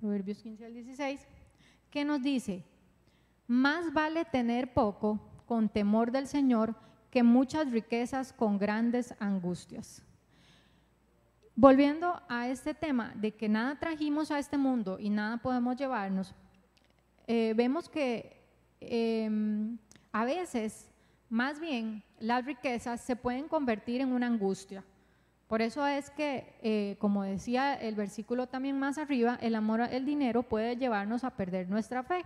Proverbios 0.00 0.38
15 0.42 0.64
al 0.64 0.74
16. 0.74 1.26
¿Qué 1.90 2.04
nos 2.04 2.22
dice? 2.22 2.64
Más 3.50 3.92
vale 3.92 4.24
tener 4.24 4.72
poco 4.72 5.18
con 5.44 5.68
temor 5.68 6.12
del 6.12 6.28
Señor 6.28 6.76
que 7.10 7.24
muchas 7.24 7.68
riquezas 7.68 8.32
con 8.32 8.58
grandes 8.58 9.12
angustias. 9.18 10.04
Volviendo 11.56 12.22
a 12.28 12.46
este 12.46 12.74
tema 12.74 13.12
de 13.16 13.32
que 13.32 13.48
nada 13.48 13.76
trajimos 13.76 14.30
a 14.30 14.38
este 14.38 14.56
mundo 14.56 15.00
y 15.00 15.10
nada 15.10 15.38
podemos 15.38 15.74
llevarnos, 15.76 16.32
eh, 17.26 17.52
vemos 17.56 17.88
que 17.88 18.40
em, 18.78 19.78
a 20.12 20.24
veces, 20.24 20.88
más 21.28 21.58
bien, 21.58 22.04
las 22.20 22.44
riquezas 22.44 23.00
se 23.00 23.16
pueden 23.16 23.48
convertir 23.48 24.00
en 24.00 24.12
una 24.12 24.28
angustia. 24.28 24.84
Por 25.48 25.60
eso 25.60 25.84
es 25.88 26.08
que, 26.10 26.54
eh, 26.62 26.94
como 27.00 27.24
decía 27.24 27.74
el 27.74 27.96
versículo 27.96 28.46
también 28.46 28.78
más 28.78 28.96
arriba, 28.96 29.40
el 29.42 29.56
amor 29.56 29.80
al 29.80 30.06
dinero 30.06 30.44
puede 30.44 30.76
llevarnos 30.76 31.24
a 31.24 31.34
perder 31.34 31.68
nuestra 31.68 32.04
fe. 32.04 32.24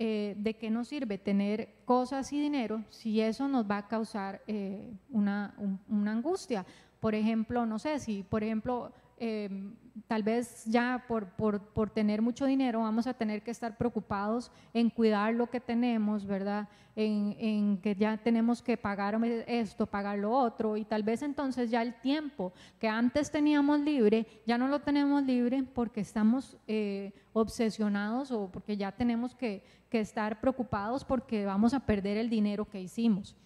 Eh, 0.00 0.36
¿de 0.38 0.54
qué 0.54 0.70
nos 0.70 0.86
sirve 0.86 1.18
tener 1.18 1.74
cosas 1.84 2.32
y 2.32 2.40
dinero 2.40 2.84
si 2.88 3.20
eso 3.20 3.48
nos 3.48 3.68
va 3.68 3.78
a 3.78 3.88
causar 3.88 4.42
eh, 4.46 4.92
una, 5.10 5.56
una, 5.88 6.12
angustia? 6.12 6.64
Por 7.00 7.16
ejemplo, 7.16 7.66
no 7.66 7.80
sé, 7.80 7.98
si 7.98 8.22
por 8.22 8.44
ejemplo 8.44 8.92
Em, 9.20 9.74
tal 10.06 10.22
vez 10.22 10.64
ya 10.66 11.04
por, 11.08 11.26
por, 11.30 11.60
por, 11.60 11.90
tener 11.90 12.22
mucho 12.22 12.46
dinero 12.46 12.82
vamos 12.82 13.08
a 13.08 13.14
tener 13.14 13.42
que 13.42 13.50
estar 13.50 13.76
preocupados 13.76 14.52
en 14.72 14.90
cuidar 14.90 15.34
lo 15.34 15.50
que 15.50 15.58
tenemos, 15.58 16.24
¿verdad? 16.24 16.68
En, 16.94 17.34
en, 17.40 17.78
que 17.78 17.96
ya 17.96 18.16
tenemos 18.16 18.62
que 18.62 18.76
pagar 18.76 19.18
esto, 19.48 19.86
pagar 19.86 20.20
lo 20.20 20.30
otro, 20.30 20.76
y 20.76 20.84
tal 20.84 21.02
vez 21.02 21.22
entonces 21.22 21.68
ya 21.68 21.82
el 21.82 21.94
tiempo 21.94 22.52
que 22.78 22.88
antes 22.88 23.32
teníamos 23.32 23.80
libre, 23.80 24.24
ya 24.46 24.56
no 24.56 24.68
lo 24.68 24.80
tenemos 24.80 25.24
libre 25.24 25.64
porque 25.64 26.00
estamos 26.00 26.56
eh, 26.68 27.12
obsesionados 27.32 28.30
o 28.30 28.48
porque 28.48 28.76
ya 28.76 28.92
tenemos 28.92 29.34
que, 29.34 29.64
que 29.88 30.00
estar 30.00 30.40
preocupados 30.40 31.04
porque 31.04 31.44
vamos 31.44 31.74
a 31.74 31.80
perder 31.80 32.16
el 32.16 32.28
dinero 32.28 32.64
que 32.64 32.80
hicimos. 32.80 33.36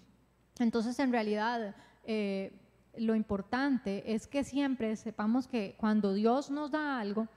Entonces, 0.58 0.98
en 0.98 1.12
realidad, 1.12 1.74
eh, 2.04 2.52
lo 2.96 3.14
importante 3.14 4.12
es 4.12 4.26
que 4.26 4.44
siempre 4.44 4.96
sepamos 4.96 5.46
que 5.46 5.74
cuando 5.78 6.12
Dios 6.14 6.50
nos 6.50 6.70
da 6.70 6.98
algo 7.00 7.28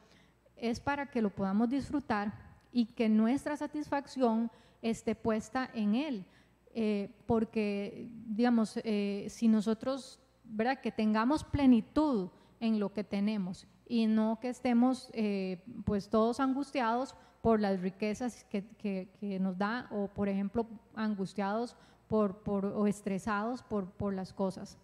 es 0.57 0.79
para 0.79 1.05
que 1.07 1.21
lo 1.21 1.29
podamos 1.29 1.69
disfrutar 1.69 2.33
y 2.71 2.85
que 2.85 3.07
nuestra 3.07 3.55
satisfacción 3.55 4.51
esté 4.81 5.15
puesta 5.15 5.69
en 5.73 5.95
Él. 5.95 6.25
Eh, 6.73 7.09
porque, 7.25 8.09
digamos, 8.27 8.77
eh, 8.83 9.27
si 9.29 9.47
nosotros, 9.47 10.19
¿verdad? 10.43 10.81
Que 10.81 10.91
tengamos 10.91 11.43
plenitud 11.43 12.29
en 12.59 12.79
lo 12.79 12.91
que 12.91 13.03
tenemos 13.03 13.65
y 13.87 14.07
no 14.07 14.39
que 14.39 14.49
estemos 14.49 15.09
eh, 15.13 15.63
pues 15.85 16.09
todos 16.09 16.39
angustiados 16.39 17.15
por 17.41 17.59
las 17.59 17.79
riquezas 17.81 18.43
que, 18.45 18.65
que, 18.77 19.39
nos 19.39 19.57
da 19.57 19.87
o, 19.91 20.07
por 20.07 20.27
ejemplo, 20.27 20.67
angustiados 20.95 21.75
por, 22.07 22.41
por, 22.41 22.65
o 22.65 22.87
estresados 22.87 23.61
por, 23.61 23.91
por 23.91 24.13
las 24.13 24.33
cosas. 24.33 24.77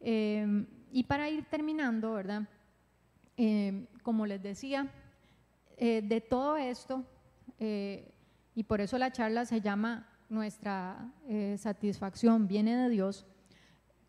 Em, 0.00 0.66
y 0.90 1.04
para 1.04 1.28
ir 1.28 1.44
terminando, 1.44 2.12
¿verdad? 2.12 2.48
Em, 3.36 3.86
como 4.02 4.24
les 4.24 4.42
decía, 4.42 4.90
eh, 5.76 6.00
de 6.02 6.20
todo 6.20 6.56
esto, 6.56 7.04
eh, 7.58 8.12
y 8.54 8.64
por 8.64 8.80
eso 8.80 8.96
la 8.96 9.12
charla 9.12 9.44
se 9.44 9.60
llama 9.60 10.08
nuestra 10.28 11.12
eh, 11.28 11.56
satisfacción 11.58 12.46
viene 12.46 12.76
de 12.76 12.88
Dios, 12.88 13.26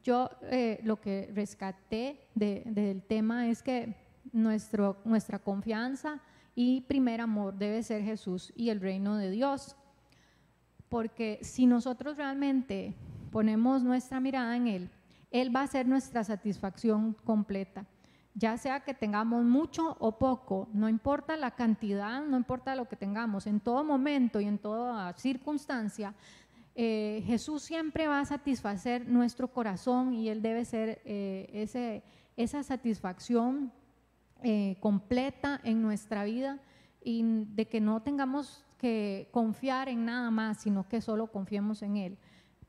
yo 0.04 0.30
eh, 0.44 0.80
lo 0.84 1.02
que 1.02 1.32
rescaté 1.34 2.28
del 2.36 3.02
tema 3.04 3.50
es 3.50 3.64
que 3.64 3.96
nuestro, 4.36 4.98
nuestra 5.06 5.40
confianza 5.40 6.20
y 6.54 6.82
primer 6.82 7.22
amor 7.22 7.56
debe 7.56 7.82
ser 7.84 8.04
Jesús 8.04 8.54
y 8.56 8.70
el 8.70 8.80
reino 8.80 9.18
de 9.18 9.32
Dios. 9.32 9.76
Porque 10.90 11.40
si 11.42 11.66
nosotros 11.66 12.18
realmente 12.18 12.96
ponemos 13.32 13.84
nuestra 13.84 14.20
mirada 14.20 14.56
en 14.56 14.68
Él, 14.68 14.90
Él 15.32 15.56
va 15.56 15.64
a 15.64 15.68
ser 15.68 15.88
nuestra 15.88 16.24
satisfacción 16.24 17.14
completa. 17.24 17.86
Ya 18.34 18.58
sea 18.58 18.82
que 18.82 18.94
tengamos 18.94 19.46
mucho 19.46 19.96
o 20.00 20.18
poco, 20.18 20.68
no 20.74 20.90
importa 20.90 21.38
la 21.38 21.52
cantidad, 21.52 22.22
no 22.26 22.36
importa 22.36 22.76
lo 22.76 22.88
que 22.88 22.98
tengamos, 22.98 23.48
en 23.48 23.62
todo 23.62 23.84
momento 23.84 24.42
y 24.42 24.46
en 24.46 24.58
toda 24.58 25.14
circunstancia, 25.14 26.14
eh, 26.76 27.24
Jesús 27.26 27.64
siempre 27.64 28.08
va 28.08 28.20
a 28.20 28.26
satisfacer 28.26 29.08
nuestro 29.08 29.48
corazón 29.48 30.14
y 30.14 30.28
Él 30.28 30.42
debe 30.42 30.66
ser 30.66 31.02
eh, 31.06 31.50
ese, 31.54 32.04
esa 32.36 32.62
satisfacción 32.64 33.72
eh, 34.48 34.78
completa 34.80 35.60
en 35.64 35.82
nuestra 35.82 36.24
vida 36.24 36.60
y 37.04 37.24
de 37.24 37.68
que 37.68 37.82
no 37.82 38.04
tengamos 38.04 38.64
que 38.78 39.28
confiar 39.32 39.90
en 39.90 40.06
nada 40.06 40.30
más, 40.30 40.62
sino 40.62 40.88
que 40.88 41.02
solo 41.02 41.32
confiemos 41.32 41.82
en 41.82 41.98
Él. 41.98 42.18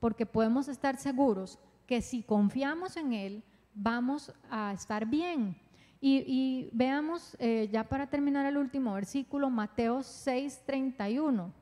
Porque 0.00 0.24
podemos 0.24 0.68
estar 0.68 0.96
seguros 0.96 1.58
que 1.86 2.00
si 2.00 2.22
confiamos 2.22 2.96
en 2.96 3.12
Él, 3.12 3.44
vamos 3.74 4.32
a 4.50 4.72
estar 4.72 5.04
bien. 5.04 5.54
Y, 6.00 6.70
veamos, 6.72 7.36
ya 7.70 7.84
para 7.84 8.06
terminar 8.06 8.46
el 8.46 8.56
último 8.56 8.94
versículo, 8.94 9.50
Mateo 9.50 10.02
6, 10.02 10.62
31 10.64 11.52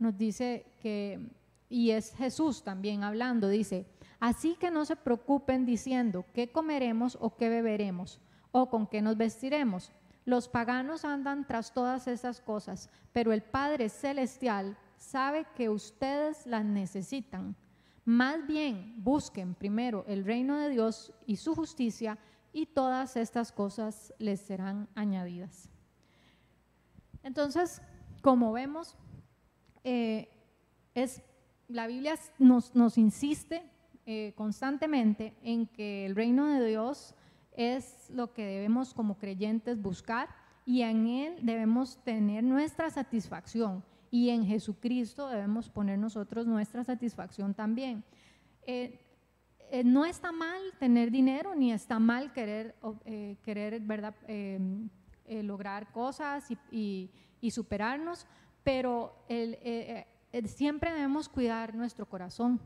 nos 0.00 0.18
dice 0.18 0.66
que, 0.82 1.20
y 1.68 1.90
es 1.90 2.14
Jesús 2.16 2.64
también 2.64 3.04
hablando, 3.04 3.48
dice, 3.48 3.86
así 4.18 4.56
que 4.58 4.72
no 4.72 4.84
se 4.84 4.96
preocupen 4.96 5.66
diciendo 5.66 6.24
qué 6.34 6.50
comeremos 6.50 7.16
o 7.20 7.36
qué 7.36 7.48
beberemos 7.48 8.20
o 8.56 8.70
con 8.70 8.86
qué 8.86 9.02
nos 9.02 9.18
vestiremos. 9.18 9.92
Los 10.24 10.48
paganos 10.48 11.04
andan 11.04 11.46
tras 11.46 11.74
todas 11.74 12.06
esas 12.08 12.40
cosas, 12.40 12.88
pero 13.12 13.32
el 13.34 13.42
Padre 13.42 13.90
Celestial 13.90 14.78
sabe 14.96 15.46
que 15.54 15.68
ustedes 15.68 16.46
las 16.46 16.64
necesitan. 16.64 17.54
Más 18.06 18.46
bien 18.46 18.94
busquen 18.96 19.54
primero 19.54 20.06
el 20.08 20.24
reino 20.24 20.56
de 20.56 20.70
Dios 20.70 21.12
y 21.26 21.36
su 21.36 21.54
justicia 21.54 22.18
y 22.50 22.64
todas 22.64 23.18
estas 23.18 23.52
cosas 23.52 24.14
les 24.18 24.40
serán 24.40 24.88
añadidas. 24.94 25.68
Entonces, 27.22 27.82
como 28.22 28.52
vemos, 28.52 28.96
eh, 29.84 30.30
es, 30.94 31.20
la 31.68 31.86
Biblia 31.86 32.14
nos, 32.38 32.96
insiste 32.96 33.70
eh, 34.06 34.32
constantemente 34.34 35.34
en 35.42 35.66
que 35.66 36.06
el 36.06 36.16
reino 36.16 36.46
de 36.46 36.64
Dios 36.64 37.15
es 37.56 38.10
lo 38.10 38.32
que 38.32 38.44
debemos 38.44 38.94
como 38.94 39.18
creyentes 39.18 39.80
buscar 39.80 40.28
y 40.64 40.82
en 40.82 41.06
Él 41.06 41.38
debemos 41.42 42.02
tener 42.04 42.44
nuestra 42.44 42.90
satisfacción 42.90 43.84
y 44.10 44.30
en 44.30 44.44
Jesucristo 44.46 45.28
debemos 45.28 45.68
poner 45.68 45.98
nosotros 45.98 46.46
nuestra 46.46 46.84
satisfacción 46.84 47.54
también. 47.54 48.04
Eh, 48.62 49.00
no 49.84 50.04
está 50.04 50.30
mal 50.30 50.60
tener 50.78 51.10
dinero 51.10 51.54
ni 51.56 51.72
está 51.72 51.98
mal 51.98 52.32
querer, 52.32 52.76
querer 53.42 53.80
¿verdad? 53.80 54.14
lograr 55.42 55.90
cosas 55.90 56.48
y, 56.70 57.10
y 57.40 57.50
superarnos, 57.50 58.26
pero 58.64 59.24
eh, 59.28 60.06
eh, 60.32 60.48
siempre 60.48 60.92
debemos 60.92 61.28
cuidar 61.28 61.74
nuestro 61.74 62.06
corazón. 62.06 62.60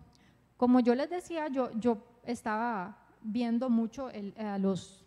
Como 0.56 0.80
yo 0.80 0.94
les 0.94 1.10
decía, 1.10 1.48
yo, 1.48 1.70
yo 1.78 1.98
estaba 2.24 2.96
viendo 3.22 3.68
mucho 3.70 4.10
a 4.38 4.58
los, 4.58 5.04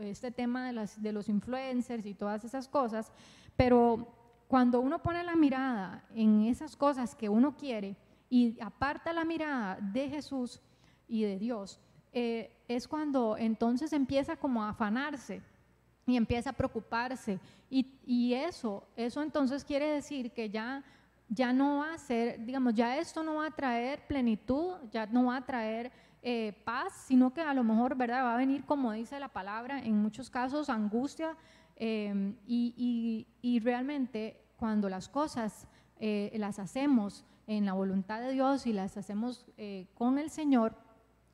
este 0.00 0.30
tema 0.30 0.66
de, 0.66 0.72
las, 0.72 1.02
de 1.02 1.12
los 1.12 1.28
influencers 1.28 2.06
y 2.06 2.14
todas 2.14 2.44
esas 2.44 2.68
cosas, 2.68 3.12
pero 3.56 4.08
cuando 4.48 4.80
uno 4.80 5.02
pone 5.02 5.22
la 5.22 5.36
mirada 5.36 6.04
en 6.14 6.42
esas 6.42 6.76
cosas 6.76 7.14
que 7.14 7.28
uno 7.28 7.54
quiere 7.54 7.96
y 8.28 8.60
aparta 8.60 9.12
la 9.12 9.24
mirada 9.24 9.78
de 9.80 10.08
Jesús 10.08 10.60
y 11.06 11.22
de 11.22 11.38
Dios, 11.38 11.80
eh, 12.12 12.56
es 12.66 12.88
cuando 12.88 13.36
entonces 13.36 13.92
empieza 13.92 14.36
como 14.36 14.64
a 14.64 14.70
afanarse 14.70 15.40
y 16.06 16.16
empieza 16.16 16.50
a 16.50 16.52
preocuparse. 16.52 17.38
Y, 17.68 18.34
eso, 18.34 18.84
eso 18.96 19.22
entonces 19.22 19.64
quiere 19.64 19.86
decir 19.86 20.32
que 20.32 20.50
ya, 20.50 20.82
ya 21.28 21.52
no 21.52 21.78
va 21.78 21.94
a 21.94 21.98
ser, 21.98 22.44
digamos, 22.44 22.74
ya 22.74 22.98
esto 22.98 23.22
no 23.22 23.36
va 23.36 23.46
a 23.46 23.50
traer 23.50 24.04
plenitud, 24.08 24.74
ya 24.90 25.06
no 25.06 25.26
va 25.26 25.36
a 25.36 25.46
traer 25.46 25.92
eh, 26.22 26.52
paz, 26.64 26.92
sino 27.06 27.32
que 27.32 27.40
a 27.40 27.54
lo 27.54 27.64
mejor, 27.64 27.96
¿verdad? 27.96 28.24
Va 28.24 28.34
a 28.34 28.36
venir, 28.36 28.64
como 28.64 28.92
dice 28.92 29.18
la 29.20 29.28
palabra, 29.28 29.78
en 29.80 29.96
muchos 29.96 30.30
casos, 30.30 30.68
angustia. 30.68 31.36
Eh, 31.76 32.34
y, 32.46 33.60
realmente 33.62 34.40
cuando 34.56 34.90
las 34.90 35.08
cosas 35.08 35.66
eh, 35.98 36.30
las 36.36 36.58
hacemos 36.58 37.24
en 37.46 37.64
la 37.64 37.72
voluntad 37.72 38.20
de 38.20 38.32
Dios 38.32 38.66
y 38.66 38.72
las 38.72 38.96
hacemos 38.96 39.46
con 39.94 40.18
el 40.18 40.30
Señor, 40.30 40.76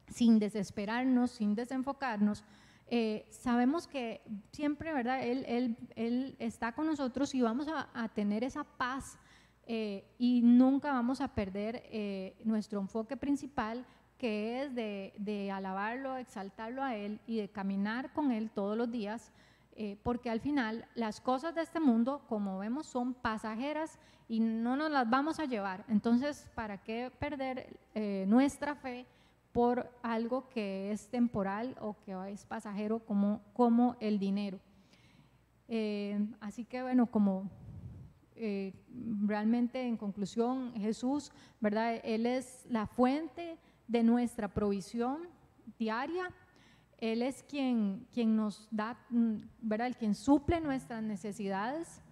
sin 0.09 0.39
desesperarnos, 0.39 1.32
sin 1.32 1.55
desenfocarnos, 1.55 2.45
eh, 2.89 3.26
sabemos 3.30 3.89
que 3.89 4.22
siempre, 4.53 4.93
¿verdad? 4.93 5.24
Él, 5.24 5.45
él, 5.49 5.76
él, 5.97 6.37
está 6.39 6.72
con 6.72 6.87
nosotros 6.87 7.34
y 7.34 7.43
vamos 7.43 7.66
a, 7.68 8.09
tener 8.14 8.45
esa 8.45 8.62
paz 8.62 9.18
eh, 9.66 10.05
y 10.18 10.41
nunca 10.43 10.93
vamos 10.93 11.20
a 11.20 11.34
perder 11.34 11.82
eh, 11.87 12.37
nuestro 12.45 12.80
enfoque 12.80 13.16
principal, 13.16 13.84
que 14.18 14.62
es 14.62 14.74
de, 14.74 15.14
de, 15.18 15.50
alabarlo, 15.50 16.16
exaltarlo 16.16 16.82
a 16.82 16.96
Él 16.96 17.20
y 17.26 17.36
de 17.36 17.48
caminar 17.48 18.12
con 18.12 18.32
Él 18.32 18.50
todos 18.50 18.76
los 18.76 18.90
días, 18.90 19.32
porque 20.02 20.30
al 20.30 20.40
final 20.40 20.86
las 20.94 21.20
cosas 21.20 21.54
de 21.54 21.60
este 21.60 21.80
mundo, 21.80 22.22
como 22.30 22.58
vemos, 22.58 22.86
son 22.86 23.12
pasajeras 23.12 23.98
y 24.26 24.40
no 24.40 24.74
nos 24.74 24.90
las 24.90 25.10
vamos 25.10 25.38
a 25.38 25.44
llevar. 25.44 25.84
Entonces, 25.88 26.48
¿para 26.54 26.78
qué 26.78 27.12
perder 27.18 27.78
nuestra 28.26 28.74
fe? 28.74 29.06
por 29.56 29.90
algo 30.02 30.50
que 30.50 30.92
es 30.92 31.08
temporal 31.08 31.76
o 31.80 31.96
que 32.04 32.12
es 32.30 32.44
pasajero 32.44 32.98
como, 32.98 33.40
como 33.54 33.96
el 34.00 34.18
dinero. 34.18 34.60
Eh, 35.66 36.28
así 36.40 36.66
que 36.66 36.82
bueno, 36.82 37.06
como 37.06 37.50
eh, 38.34 38.74
realmente 39.24 39.80
en 39.80 39.96
conclusión 39.96 40.74
Jesús, 40.74 41.32
¿verdad? 41.58 42.02
Él 42.04 42.26
es 42.26 42.66
la 42.68 42.86
fuente 42.86 43.56
de 43.89 44.03
nuestra 44.03 44.49
provisión 44.49 45.28
diaria. 45.78 46.30
Él 46.99 47.22
es 47.22 47.43
quien, 47.43 48.07
quien 48.12 48.37
nos 48.37 48.68
da, 48.70 48.99
¿verdad? 49.61 49.89
El 49.89 49.97
quien 49.97 50.14
suple 50.14 50.61
nuestras 50.61 51.03
necesidades. 51.03 52.03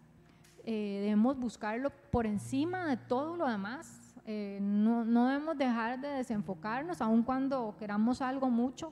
Eh, 0.67 1.01
debemos 1.03 1.39
buscarlo 1.39 1.91
por 2.11 2.27
encima 2.27 2.87
de 2.87 2.97
todo 2.97 3.37
lo 3.37 3.47
demás, 3.47 4.15
eh, 4.25 4.59
no, 4.63 5.05
no, 5.05 5.29
debemos 5.29 5.59
dejar 5.59 6.01
de 6.01 6.09
desenfocarnos, 6.09 7.03
aun 7.03 7.23
cuando 7.23 7.77
queramos 7.79 8.23
algo 8.23 8.49
mucho. 8.49 8.91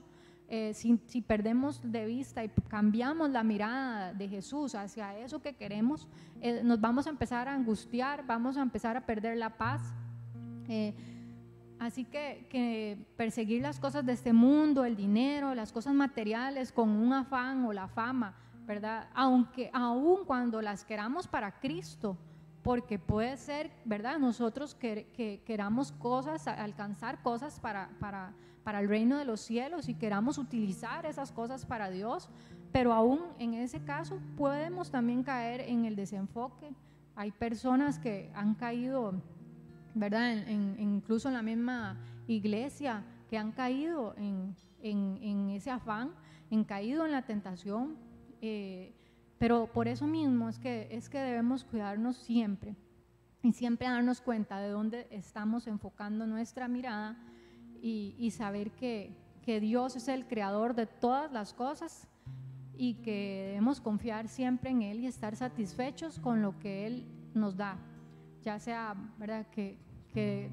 Eh, 0.49 0.75
si, 0.75 0.99
si, 1.07 1.21
perdemos 1.21 1.81
de 1.83 2.05
vista 2.05 2.43
y 2.43 2.49
cambiamos 2.67 3.31
la 3.31 3.43
mirada 3.43 4.13
de 4.13 4.29
Jesús 4.29 4.75
hacia 4.75 5.17
eso 5.17 5.41
que 5.41 5.55
queremos, 5.55 6.07
nos 6.63 6.79
vamos 6.79 7.07
a 7.07 7.09
empezar 7.09 7.47
a 7.47 7.55
angustiar, 7.55 8.23
vamos 8.27 8.55
a 8.57 8.61
empezar 8.61 8.95
a 8.95 9.03
perder 9.03 9.37
la 9.37 9.57
paz. 9.57 9.81
Así 11.83 12.05
que, 12.05 12.47
que, 12.49 12.97
perseguir 13.17 13.61
las 13.61 13.79
cosas 13.79 14.05
de 14.05 14.13
este 14.13 14.33
mundo, 14.33 14.85
el 14.85 14.95
dinero, 14.95 15.53
las 15.53 15.71
cosas 15.71 15.93
materiales 15.93 16.71
con 16.71 16.89
un 16.89 17.13
afán 17.13 17.65
o 17.65 17.73
la 17.73 17.87
fama, 17.87 18.35
¿verdad? 18.65 19.09
Aunque 19.13 19.69
aun 19.73 20.25
cuando 20.25 20.61
las 20.61 20.85
queramos 20.85 21.27
para 21.27 21.59
Cristo, 21.59 22.17
porque 22.63 22.97
puede 22.97 23.35
ser, 23.37 23.71
¿verdad? 23.83 24.17
Nosotros 24.17 24.73
que, 24.73 25.41
queramos 25.45 25.91
cosas, 25.91 26.47
alcanzar 26.47 27.21
cosas 27.21 27.59
para, 27.59 27.89
para, 27.99 28.33
para, 28.63 28.79
el 28.79 28.87
reino 28.87 29.17
de 29.17 29.25
los 29.25 29.41
cielos 29.41 29.89
y 29.89 29.93
queramos 29.93 30.37
utilizar 30.37 31.05
esas 31.05 31.31
cosas 31.31 31.65
para 31.65 31.89
Dios, 31.89 32.29
pero 32.71 32.93
aún 32.93 33.19
en 33.37 33.53
ese 33.53 33.83
caso 33.83 34.17
podemos 34.37 34.89
también 34.89 35.23
caer 35.23 35.61
en 35.61 35.85
el 35.85 35.95
desenfoque. 35.95 36.73
Hay 37.15 37.31
personas 37.31 37.99
que 37.99 38.31
han 38.33 38.55
caído, 38.55 39.13
¿verdad? 39.95 40.47
incluso 40.47 41.27
en 41.27 41.33
la 41.33 41.41
misma 41.41 41.97
iglesia, 42.27 43.03
que 43.29 43.37
han 43.37 43.51
caído 43.51 44.15
en, 44.17 45.49
ese 45.49 45.71
afán, 45.71 46.11
han 46.51 46.63
caído 46.63 47.05
en 47.05 47.11
la 47.11 47.23
tentación. 47.23 47.95
Eh, 48.41 48.93
pero 49.37 49.67
por 49.67 49.87
eso 49.87 50.07
mismo 50.07 50.49
es 50.49 50.59
que, 50.59 50.87
es 50.91 51.09
que 51.09 51.17
debemos 51.17 51.63
cuidarnos 51.63 52.17
siempre 52.17 52.75
y 53.41 53.51
siempre 53.51 53.87
darnos 53.87 54.21
cuenta 54.21 54.59
de 54.59 54.69
dónde 54.69 55.07
estamos 55.11 55.67
enfocando 55.67 56.25
nuestra 56.25 56.67
mirada 56.67 57.17
y, 57.81 58.31
saber 58.31 58.71
que, 58.71 59.17
que 59.41 59.59
Dios 59.59 59.97
es 59.97 60.07
el 60.07 60.25
creador 60.25 60.73
de 60.75 60.85
todas 60.85 61.31
las 61.33 61.53
cosas 61.53 62.07
y 62.77 62.95
que 62.95 63.47
debemos 63.47 63.81
confiar 63.81 64.29
siempre 64.29 64.69
en 64.69 64.81
Él 64.81 65.01
y 65.01 65.07
estar 65.07 65.35
satisfechos 65.35 66.19
con 66.19 66.41
lo 66.41 66.57
que 66.59 66.87
Él 66.87 67.05
nos 67.33 67.57
da. 67.57 67.77
Ya 68.43 68.59
sea, 68.59 68.95
¿verdad? 69.17 69.47
Que, 69.51 69.77
que, 70.13 70.51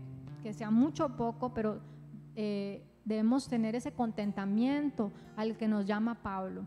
sea 0.52 0.70
mucho 0.70 1.06
o 1.06 1.16
poco, 1.16 1.52
pero 1.52 1.80
eh, 2.34 2.82
debemos 3.04 3.48
tener 3.48 3.74
ese 3.74 3.92
contentamiento 3.92 5.12
al 5.36 5.56
que 5.56 5.68
nos 5.68 5.86
llama 5.86 6.22
Pablo 6.22 6.66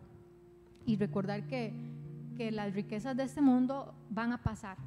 y 0.86 0.96
recordar 0.98 1.48
que, 1.48 1.74
que 2.38 2.52
las 2.52 2.74
riquezas 2.74 3.18
de 3.18 3.24
este 3.24 3.42
mundo 3.42 3.94
van 4.10 4.32
a 4.32 4.44
pasar 4.44 4.78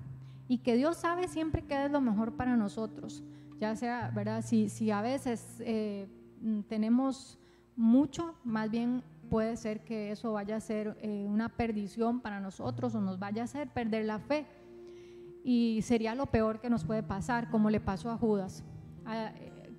y 0.49 0.59
que 0.59 0.77
Dios 0.77 0.99
sabe 0.99 1.29
siempre 1.29 1.63
qué 1.63 1.87
es 1.87 1.91
lo 1.91 2.01
mejor 2.01 2.35
para 2.37 2.57
nosotros, 2.57 3.23
ya 3.59 3.75
sea, 3.75 4.11
¿verdad? 4.15 4.43
Si, 4.43 4.69
si 4.69 4.91
a 4.91 5.01
veces 5.01 5.61
eh, 5.61 6.07
tenemos 6.69 7.39
mucho, 7.75 8.35
más 8.45 8.71
bien 8.71 9.03
puede 9.29 9.57
ser 9.57 9.81
que 9.81 10.13
eso 10.13 10.33
vaya 10.33 10.57
a 10.57 10.61
ser 10.61 10.97
eh, 11.01 11.27
una 11.29 11.49
perdición 11.49 12.21
para 12.21 12.41
nosotros 12.41 12.95
o 12.95 13.01
nos 13.01 13.19
vaya 13.19 13.43
a 13.43 13.45
hacer 13.47 13.69
perder 13.69 14.05
la 14.05 14.19
fe. 14.19 14.47
Y 15.47 15.81
sería 15.83 16.17
lo 16.17 16.27
peor 16.27 16.61
que 16.61 16.69
nos 16.69 16.85
puede 16.85 17.05
pasar, 17.05 17.51
como 17.51 17.71
le 17.71 17.79
pasó 17.79 18.11
a 18.11 18.19
Judas, 18.19 18.65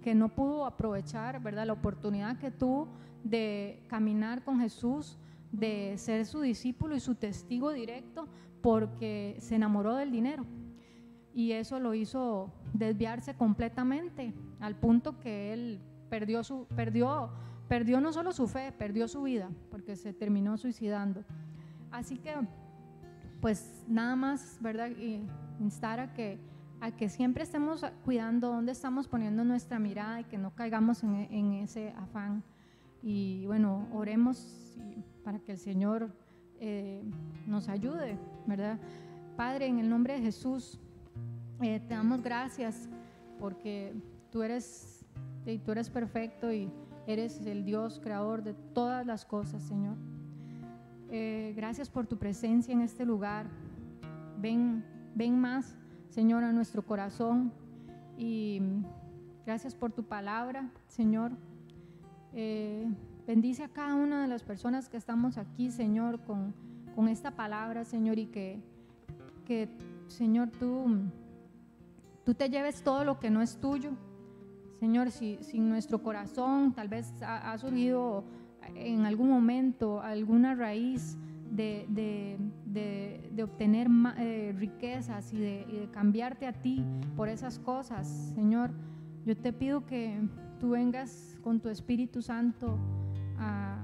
que 0.01 0.15
no 0.15 0.29
pudo 0.29 0.65
aprovechar 0.65 1.43
¿verdad? 1.43 1.67
la 1.67 1.73
oportunidad 1.73 2.37
que 2.37 2.51
tuvo 2.51 2.87
de 3.25 3.83
caminar 3.87 4.45
con 4.45 4.61
Jesús, 4.61 5.17
de 5.51 5.97
ser 5.97 6.25
su 6.25 6.39
discípulo 6.39 6.95
y 6.95 7.01
su 7.01 7.15
testigo 7.15 7.73
directo, 7.73 8.29
porque 8.61 9.35
se 9.39 9.55
enamoró 9.55 9.95
del 9.95 10.09
dinero. 10.09 10.45
Y 11.33 11.51
eso 11.51 11.81
lo 11.81 11.93
hizo 11.93 12.53
desviarse 12.73 13.35
completamente, 13.35 14.33
al 14.61 14.75
punto 14.75 15.19
que 15.19 15.51
él 15.51 15.81
perdió, 16.09 16.45
su, 16.45 16.65
perdió 16.77 17.29
Perdió 17.67 17.99
no 17.99 18.13
solo 18.13 18.31
su 18.31 18.47
fe, 18.47 18.71
perdió 18.71 19.07
su 19.07 19.23
vida, 19.23 19.49
porque 19.69 19.97
se 19.97 20.13
terminó 20.13 20.57
suicidando. 20.57 21.25
Así 21.91 22.17
que, 22.17 22.33
pues 23.41 23.83
nada 23.87 24.15
más, 24.15 24.57
¿verdad? 24.61 24.89
Y 24.91 25.27
instar 25.59 25.99
a 25.99 26.13
que, 26.13 26.39
a 26.81 26.91
que 26.91 27.09
siempre 27.09 27.43
estemos 27.43 27.85
cuidando 28.05 28.49
dónde 28.49 28.71
estamos 28.71 29.07
poniendo 29.07 29.43
nuestra 29.43 29.79
mirada 29.79 30.21
y 30.21 30.23
que 30.25 30.37
no 30.37 30.53
caigamos 30.55 31.03
en, 31.03 31.53
ese 31.53 31.91
afán. 31.97 32.43
Y 33.01 33.45
bueno, 33.45 33.87
oremos 33.93 34.77
para 35.23 35.39
que 35.39 35.53
el 35.53 35.57
Señor 35.57 36.11
eh, 36.59 37.03
nos 37.45 37.69
ayude, 37.69 38.17
¿verdad? 38.45 38.79
Padre, 39.35 39.67
en 39.67 39.79
el 39.79 39.89
nombre 39.89 40.13
de 40.13 40.21
Jesús, 40.21 40.79
eh, 41.61 41.79
te 41.79 41.93
damos 41.93 42.21
gracias 42.21 42.89
porque 43.39 43.93
tú 44.31 44.41
eres, 44.41 45.05
tú 45.63 45.71
eres 45.71 45.89
perfecto 45.89 46.51
y 46.51 46.71
Eres 47.07 47.39
el 47.45 47.63
Dios 47.63 48.01
creador 48.03 48.43
de 48.43 48.53
todas 48.53 49.05
las 49.05 49.23
cosas, 49.23 49.63
Señor. 49.63 49.95
Eh, 51.09 51.53
gracias 51.55 51.89
por 51.89 52.05
tu 52.05 52.17
presencia 52.17 52.73
en 52.73 52.81
este 52.81 53.05
lugar. 53.05 53.47
Ven, 54.39 54.83
ven 55.17 55.39
más, 55.39 55.75
Señor, 56.09 56.43
a 56.43 56.51
nuestro 56.51 56.85
corazón. 56.85 57.51
Y 58.17 58.61
gracias 59.45 59.75
por 59.75 59.91
tu 59.91 60.03
palabra, 60.03 60.69
Señor. 60.87 61.31
Eh, 62.33 62.87
bendice 63.25 63.63
a 63.63 63.69
cada 63.69 63.95
una 63.95 64.21
de 64.21 64.27
las 64.27 64.43
personas 64.43 64.89
que 64.89 64.97
estamos 64.97 65.37
aquí, 65.37 65.71
Señor, 65.71 66.21
con, 66.21 66.53
con 66.95 67.07
esta 67.07 67.31
palabra, 67.31 67.83
Señor, 67.83 68.19
y 68.19 68.27
que, 68.27 68.61
que 69.45 69.69
Señor, 70.07 70.49
tú, 70.51 70.85
tú 72.23 72.33
te 72.33 72.49
lleves 72.49 72.83
todo 72.83 73.03
lo 73.03 73.19
que 73.19 73.29
no 73.29 73.41
es 73.41 73.59
tuyo 73.59 73.91
Señor, 74.79 75.09
si, 75.09 75.39
en 75.53 75.69
nuestro 75.69 76.03
corazón 76.03 76.73
tal 76.73 76.87
vez 76.87 77.11
ha, 77.23 77.57
surgido 77.57 78.23
en 78.75 79.05
algún 79.05 79.29
momento 79.29 80.01
alguna 80.01 80.53
raíz 80.53 81.17
de, 81.51 82.37
obtener 83.43 83.87
eh, 84.17 84.53
riquezas 84.57 85.33
y, 85.33 85.39
de, 85.39 85.89
cambiarte 85.91 86.47
a 86.47 86.53
ti 86.53 86.83
por 87.15 87.29
esas 87.29 87.59
cosas, 87.59 88.07
Señor, 88.35 88.71
yo 89.25 89.35
te 89.35 89.53
pido 89.53 89.85
que 89.85 90.21
tú 90.59 90.71
vengas 90.71 91.37
con 91.43 91.59
tu 91.59 91.69
Espíritu 91.69 92.21
Santo 92.21 92.77
a, 93.39 93.83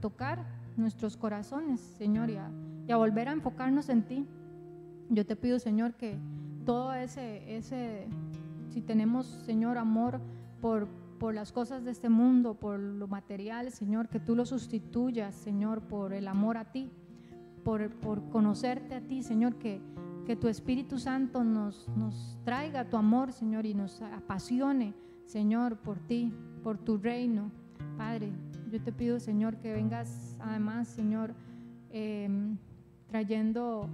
tocar 0.00 0.44
nuestros 0.76 1.16
corazones, 1.16 1.80
Señor, 1.80 2.30
y 2.30 2.36
a, 2.36 2.50
y 2.86 2.92
a, 2.92 2.96
volver 2.96 3.28
a 3.28 3.32
enfocarnos 3.32 3.88
en 3.88 4.02
ti. 4.02 4.26
Yo 5.08 5.24
te 5.24 5.34
pido, 5.34 5.58
Señor, 5.58 5.94
que 5.94 6.18
todo 6.66 6.92
ese, 6.92 7.56
ese 7.56 8.06
si 8.68 8.82
tenemos, 8.82 9.26
Señor, 9.46 9.78
amor 9.78 10.20
por, 10.60 10.88
por 11.18 11.34
las 11.34 11.52
cosas 11.52 11.84
de 11.84 11.90
este 11.90 12.08
mundo, 12.08 12.54
por 12.54 12.78
lo 12.78 13.08
material, 13.08 13.70
Señor, 13.70 14.08
que 14.08 14.20
tú 14.20 14.34
lo 14.36 14.46
sustituyas, 14.46 15.34
Señor, 15.34 15.82
por 15.82 16.12
el 16.12 16.28
amor 16.28 16.56
a 16.56 16.66
ti, 16.72 16.90
por, 17.64 17.90
por 17.90 18.28
conocerte 18.30 18.94
a 18.94 19.00
ti, 19.00 19.22
Señor, 19.22 19.56
que, 19.56 19.80
que 20.26 20.36
tu 20.36 20.48
Espíritu 20.48 20.98
Santo 20.98 21.44
nos, 21.44 21.88
nos 21.96 22.38
traiga 22.44 22.88
tu 22.88 22.96
amor, 22.96 23.32
Señor, 23.32 23.66
y 23.66 23.74
nos 23.74 24.00
apasione, 24.00 24.94
Señor, 25.26 25.76
por 25.78 25.98
ti, 25.98 26.32
por 26.62 26.78
tu 26.78 26.98
reino. 26.98 27.50
Padre, 27.96 28.32
yo 28.70 28.80
te 28.80 28.92
pido, 28.92 29.18
Señor, 29.18 29.56
que 29.56 29.72
vengas 29.72 30.36
además, 30.38 30.88
Señor, 30.88 31.34
em, 31.90 32.56
trayendo 33.06 33.88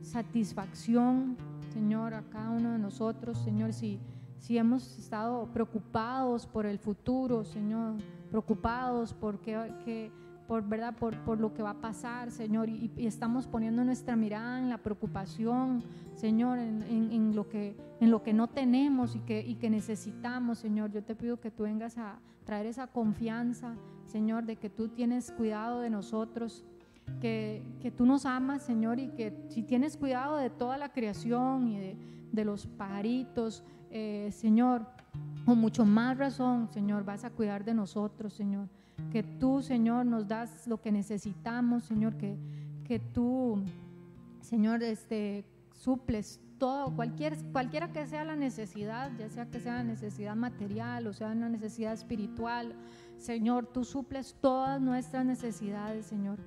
satisfacción, 0.00 1.36
Señor, 1.72 2.14
a 2.14 2.22
cada 2.30 2.50
uno 2.50 2.72
de 2.72 2.78
nosotros, 2.78 3.38
Señor, 3.38 3.72
si 3.72 3.98
si 4.38 4.56
hemos 4.56 4.98
estado 4.98 5.48
preocupados 5.52 6.46
por 6.46 6.66
el 6.66 6.78
futuro, 6.78 7.44
Señor, 7.44 7.96
preocupados 8.30 9.12
por, 9.12 9.40
qué, 9.40 10.10
por, 10.46 10.66
¿verdad? 10.66 10.94
Por, 10.96 11.16
por, 11.24 11.40
lo 11.40 11.52
que 11.52 11.62
va 11.62 11.70
a 11.70 11.80
pasar, 11.80 12.30
Señor, 12.30 12.68
y, 12.68 12.90
estamos 12.98 13.46
poniendo 13.46 13.84
nuestra 13.84 14.16
mirada 14.16 14.58
en 14.58 14.68
la 14.68 14.78
preocupación, 14.78 15.82
Señor, 16.14 16.58
en, 16.58 16.82
en, 16.88 17.34
lo, 17.34 17.48
que, 17.48 17.76
en 18.00 18.10
lo 18.10 18.22
que 18.22 18.32
no 18.32 18.48
tenemos 18.48 19.16
y 19.16 19.20
que, 19.20 19.40
y 19.40 19.56
que 19.56 19.70
necesitamos, 19.70 20.58
Señor. 20.58 20.90
Yo 20.92 21.02
te 21.02 21.14
pido 21.14 21.40
que 21.40 21.50
tú 21.50 21.64
vengas 21.64 21.98
a 21.98 22.18
traer 22.44 22.66
esa 22.66 22.86
confianza, 22.86 23.74
Señor, 24.06 24.46
de 24.46 24.56
que 24.56 24.70
tú 24.70 24.88
tienes 24.88 25.32
cuidado 25.32 25.80
de 25.80 25.90
nosotros. 25.90 26.64
Que, 27.22 27.62
que, 27.80 27.90
tú 27.90 28.04
nos 28.04 28.26
amas, 28.26 28.62
Señor, 28.62 28.98
y 28.98 29.08
que 29.08 29.34
si 29.48 29.62
tienes 29.62 29.96
cuidado 29.96 30.36
de 30.36 30.50
toda 30.50 30.76
la 30.76 30.92
creación 30.92 31.66
y 31.66 31.78
de, 31.78 31.96
de 32.32 32.44
los 32.44 32.66
pajaritos, 32.66 33.64
eh, 33.90 34.30
Señor, 34.32 34.86
con 35.44 35.58
mucho 35.58 35.84
más 35.84 36.18
razón, 36.18 36.68
Señor, 36.68 37.04
vas 37.04 37.24
a 37.24 37.30
cuidar 37.30 37.64
de 37.64 37.74
nosotros, 37.74 38.34
Señor. 38.34 38.68
Que 39.10 39.22
tú, 39.22 39.62
Señor, 39.62 40.06
nos 40.06 40.26
das 40.26 40.66
lo 40.66 40.80
que 40.80 40.92
necesitamos, 40.92 41.84
Señor, 41.84 42.16
que, 42.16 42.36
que 42.84 42.98
tú, 42.98 43.62
Señor, 44.40 44.82
este, 44.82 45.44
suples 45.72 46.40
todo, 46.58 46.94
cualquier, 46.94 47.36
cualquiera 47.52 47.92
que 47.92 48.06
sea 48.06 48.24
la 48.24 48.36
necesidad, 48.36 49.10
ya 49.16 49.28
sea 49.28 49.46
que 49.46 49.60
sea 49.60 49.74
la 49.74 49.84
necesidad 49.84 50.34
material 50.34 51.06
o 51.06 51.12
sea 51.12 51.28
una 51.28 51.48
necesidad 51.48 51.92
espiritual, 51.92 52.74
Señor, 53.16 53.66
tú 53.66 53.84
suples 53.84 54.36
todas 54.40 54.80
nuestras 54.80 55.24
necesidades, 55.24 56.06
Señor. 56.06 56.38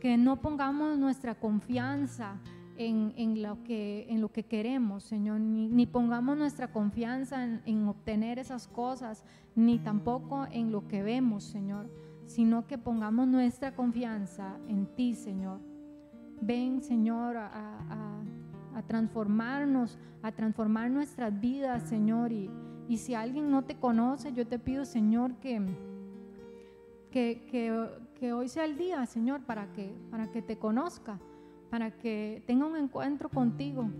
Que 0.00 0.16
no 0.16 0.40
pongamos 0.40 0.98
nuestra 0.98 1.34
confianza 1.34 2.38
en, 2.78 3.42
lo, 3.42 3.62
que, 3.64 4.06
en 4.08 4.20
lo 4.20 4.30
que 4.30 4.44
queremos, 4.44 5.02
Señor, 5.04 5.40
ni, 5.40 5.86
pongamos 5.86 6.36
nuestra 6.36 6.68
confianza 6.72 7.60
en, 7.64 7.88
obtener 7.88 8.38
esas 8.38 8.68
cosas, 8.68 9.24
ni 9.54 9.78
tampoco 9.78 10.46
en 10.50 10.72
lo 10.72 10.86
que 10.86 11.02
vemos, 11.02 11.44
Señor, 11.44 11.88
sino 12.26 12.66
que 12.66 12.78
pongamos 12.78 13.26
nuestra 13.28 13.74
confianza 13.74 14.58
en 14.68 14.86
ti, 14.94 15.14
Señor. 15.14 15.60
Ven, 16.40 16.82
Señor, 16.82 17.36
a, 17.36 18.22
transformarnos, 18.86 19.98
a 20.22 20.32
transformar 20.32 20.90
nuestras 20.90 21.40
vidas, 21.40 21.82
Señor. 21.88 22.30
Y, 22.30 22.50
y, 22.88 22.98
si 22.98 23.14
alguien 23.14 23.50
no 23.50 23.64
te 23.64 23.76
conoce, 23.76 24.32
yo 24.32 24.46
te 24.46 24.58
pido, 24.58 24.84
Señor, 24.84 25.34
que, 25.36 25.62
que, 27.10 27.46
que, 28.18 28.32
hoy 28.32 28.48
sea 28.48 28.66
el 28.66 28.76
día, 28.76 29.06
Señor, 29.06 29.44
para 29.44 29.72
que, 29.72 29.94
para 30.10 30.30
que 30.30 30.42
te 30.42 30.58
conozca 30.58 31.18
para 31.70 31.90
que 31.90 32.42
tenga 32.46 32.66
un 32.66 32.76
encuentro 32.76 33.28
contigo, 33.28 33.90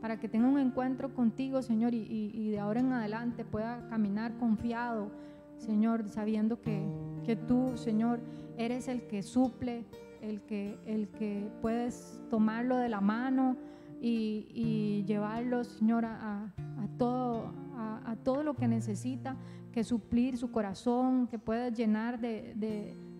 para 0.00 0.18
que 0.18 0.28
tenga 0.28 0.48
un 0.48 0.58
encuentro 0.58 1.14
contigo, 1.14 1.62
Señor, 1.62 1.94
y, 1.94 2.50
de 2.50 2.58
ahora 2.58 2.80
en 2.80 2.92
adelante 2.92 3.44
pueda 3.44 3.86
caminar 3.88 4.36
confiado, 4.38 5.10
Señor, 5.56 6.08
sabiendo 6.08 6.60
que, 6.60 6.86
que, 7.24 7.36
tú, 7.36 7.76
Señor, 7.76 8.20
eres 8.56 8.88
el 8.88 9.06
que 9.08 9.22
suple, 9.22 9.84
el 10.20 10.42
que, 10.42 10.78
el 10.86 11.08
que 11.08 11.50
puedes 11.60 12.20
tomarlo 12.30 12.76
de 12.76 12.88
la 12.88 13.00
mano 13.00 13.56
y, 14.00 15.04
llevarlo, 15.06 15.64
Señor, 15.64 16.04
a, 16.04 16.52
todo, 16.96 17.52
a, 17.76 18.16
todo 18.22 18.42
lo 18.42 18.54
que 18.54 18.68
necesita, 18.68 19.36
que 19.72 19.82
suplir 19.82 20.36
su 20.36 20.50
corazón, 20.50 21.26
que 21.26 21.38
puedas 21.38 21.76
llenar 21.76 22.20
de, 22.20 22.54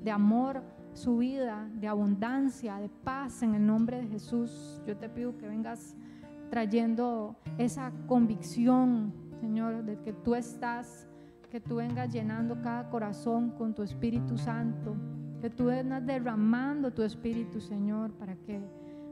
de 0.03 0.11
amor 0.11 0.62
su 0.93 1.18
vida 1.18 1.68
de 1.74 1.89
abundancia, 1.89 2.76
de 2.76 2.89
paz 2.89 3.43
en 3.43 3.55
el 3.55 3.66
nombre 3.66 3.99
de 4.01 4.09
Jesús. 4.09 4.82
Yo 4.86 4.97
te 4.97 5.09
pido 5.09 5.36
que 5.36 5.49
vengas 5.49 5.97
trayendo 6.51 7.36
esa 7.59 7.93
convicción, 8.07 9.12
Señor, 9.41 9.84
de 9.84 10.01
que 10.01 10.12
tú 10.12 10.34
estás, 10.34 11.09
que 11.51 11.61
tú 11.61 11.76
vengas 11.76 12.12
llenando 12.12 12.61
cada 12.62 12.89
corazón 12.91 13.51
con 13.51 13.74
tu 13.74 13.82
Espíritu 13.82 14.36
Santo, 14.39 14.97
que 15.41 15.51
tú 15.51 15.66
vengas 15.66 16.05
derramando 16.05 16.93
tu 16.93 17.03
Espíritu, 17.03 17.61
Señor, 17.61 18.12
para 18.12 18.36
que 18.36 18.61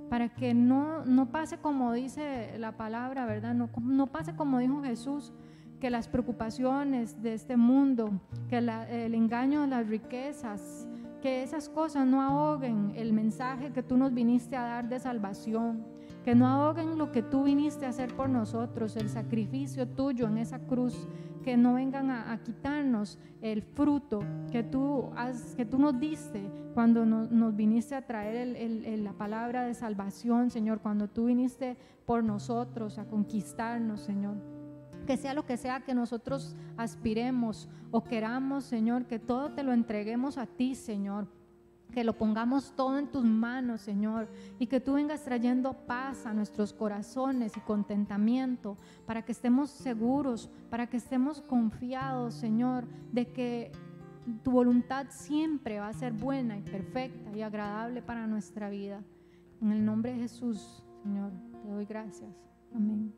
para 0.08 0.28
que 0.28 0.54
no, 0.54 1.04
no 1.04 1.32
pase 1.32 1.58
como 1.58 1.92
dice 1.92 2.56
la 2.58 2.76
palabra, 2.76 3.26
¿verdad? 3.26 3.54
No, 3.54 3.70
no 3.82 4.06
pase 4.06 4.36
como 4.36 4.58
dijo 4.58 4.82
Jesús, 4.82 5.32
que 5.80 5.90
las 5.90 6.08
preocupaciones 6.08 7.22
de 7.22 7.34
este 7.34 7.56
mundo, 7.56 8.20
que 8.48 8.58
el 8.58 9.14
engaño 9.14 9.62
de 9.62 9.66
las 9.68 9.86
riquezas, 9.86 10.85
que 11.26 11.42
esas 11.42 11.68
cosas 11.68 12.06
no 12.06 12.22
ahoguen 12.22 12.92
el 12.94 13.12
mensaje 13.12 13.72
que 13.72 13.82
tú 13.82 13.96
nos 13.96 14.14
viniste 14.14 14.54
a 14.54 14.62
dar 14.62 14.88
de 14.88 15.00
salvación, 15.00 15.84
que 16.24 16.36
no 16.36 16.46
ahoguen 16.46 16.98
lo 16.98 17.10
que 17.10 17.20
tú 17.20 17.42
viniste 17.42 17.84
a 17.84 17.88
hacer 17.88 18.14
por 18.14 18.28
nosotros, 18.28 18.94
el 18.94 19.08
sacrificio 19.08 19.88
tuyo 19.88 20.28
en 20.28 20.38
esa 20.38 20.60
cruz, 20.60 21.08
que 21.42 21.56
no 21.56 21.74
vengan 21.74 22.12
a, 22.12 22.40
quitarnos 22.44 23.18
el 23.40 23.62
fruto 23.62 24.20
que 24.52 24.62
tú, 24.62 25.10
has, 25.16 25.56
que 25.56 25.64
tú 25.64 25.80
nos 25.80 25.98
diste 25.98 26.48
cuando 26.74 27.04
nos 27.04 27.56
viniste 27.56 27.96
a 27.96 28.06
traer 28.06 28.56
la 29.00 29.12
palabra 29.14 29.64
de 29.64 29.74
salvación, 29.74 30.50
Señor, 30.50 30.78
cuando 30.78 31.08
tú 31.08 31.24
viniste 31.24 31.76
por 32.04 32.22
nosotros 32.22 32.98
a 32.98 33.04
conquistarnos, 33.06 34.00
Señor. 34.00 34.55
Que 35.06 35.16
sea 35.16 35.34
lo 35.34 35.46
que 35.46 35.56
sea 35.56 35.80
que 35.80 35.94
nosotros 35.94 36.56
aspiremos 36.76 37.68
o 37.90 38.02
queramos, 38.02 38.64
Señor, 38.64 39.06
que 39.06 39.18
todo 39.18 39.52
te 39.52 39.62
lo 39.62 39.72
entreguemos 39.72 40.36
a 40.38 40.46
ti, 40.46 40.74
Señor 40.74 41.28
que 41.92 42.04
lo 42.04 42.12
pongamos 42.12 42.72
todo 42.76 42.98
en 42.98 43.06
tus 43.06 43.24
manos, 43.24 43.80
Señor, 43.80 44.28
y 44.58 44.66
que 44.66 44.80
tú 44.80 44.94
vengas 44.94 45.24
trayendo 45.24 45.72
paz 45.72 46.26
a 46.26 46.34
nuestros 46.34 46.74
corazones 46.74 47.56
y 47.56 47.60
contentamiento, 47.60 48.76
para 49.06 49.22
que 49.22 49.32
estemos 49.32 49.70
seguros, 49.70 50.50
para 50.68 50.88
que 50.88 50.98
estemos 50.98 51.40
confiados, 51.40 52.34
Señor, 52.34 52.86
de 53.12 53.32
que 53.32 53.72
tu 54.42 54.50
voluntad 54.50 55.06
siempre 55.08 55.78
va 55.78 55.88
a 55.88 55.94
ser 55.94 56.12
buena 56.12 56.58
y 56.58 56.62
perfecta 56.62 57.30
y 57.34 57.42
agradable 57.42 58.02
para 58.02 58.26
nuestra 58.26 58.68
vida. 58.68 59.02
En 59.62 59.72
el 59.72 59.84
nombre 59.84 60.12
de 60.12 60.18
Jesús, 60.18 60.84
Señor, 61.02 61.32
te 61.62 61.70
doy 61.70 61.86
gracias. 61.86 62.30
Amén. 62.74 63.14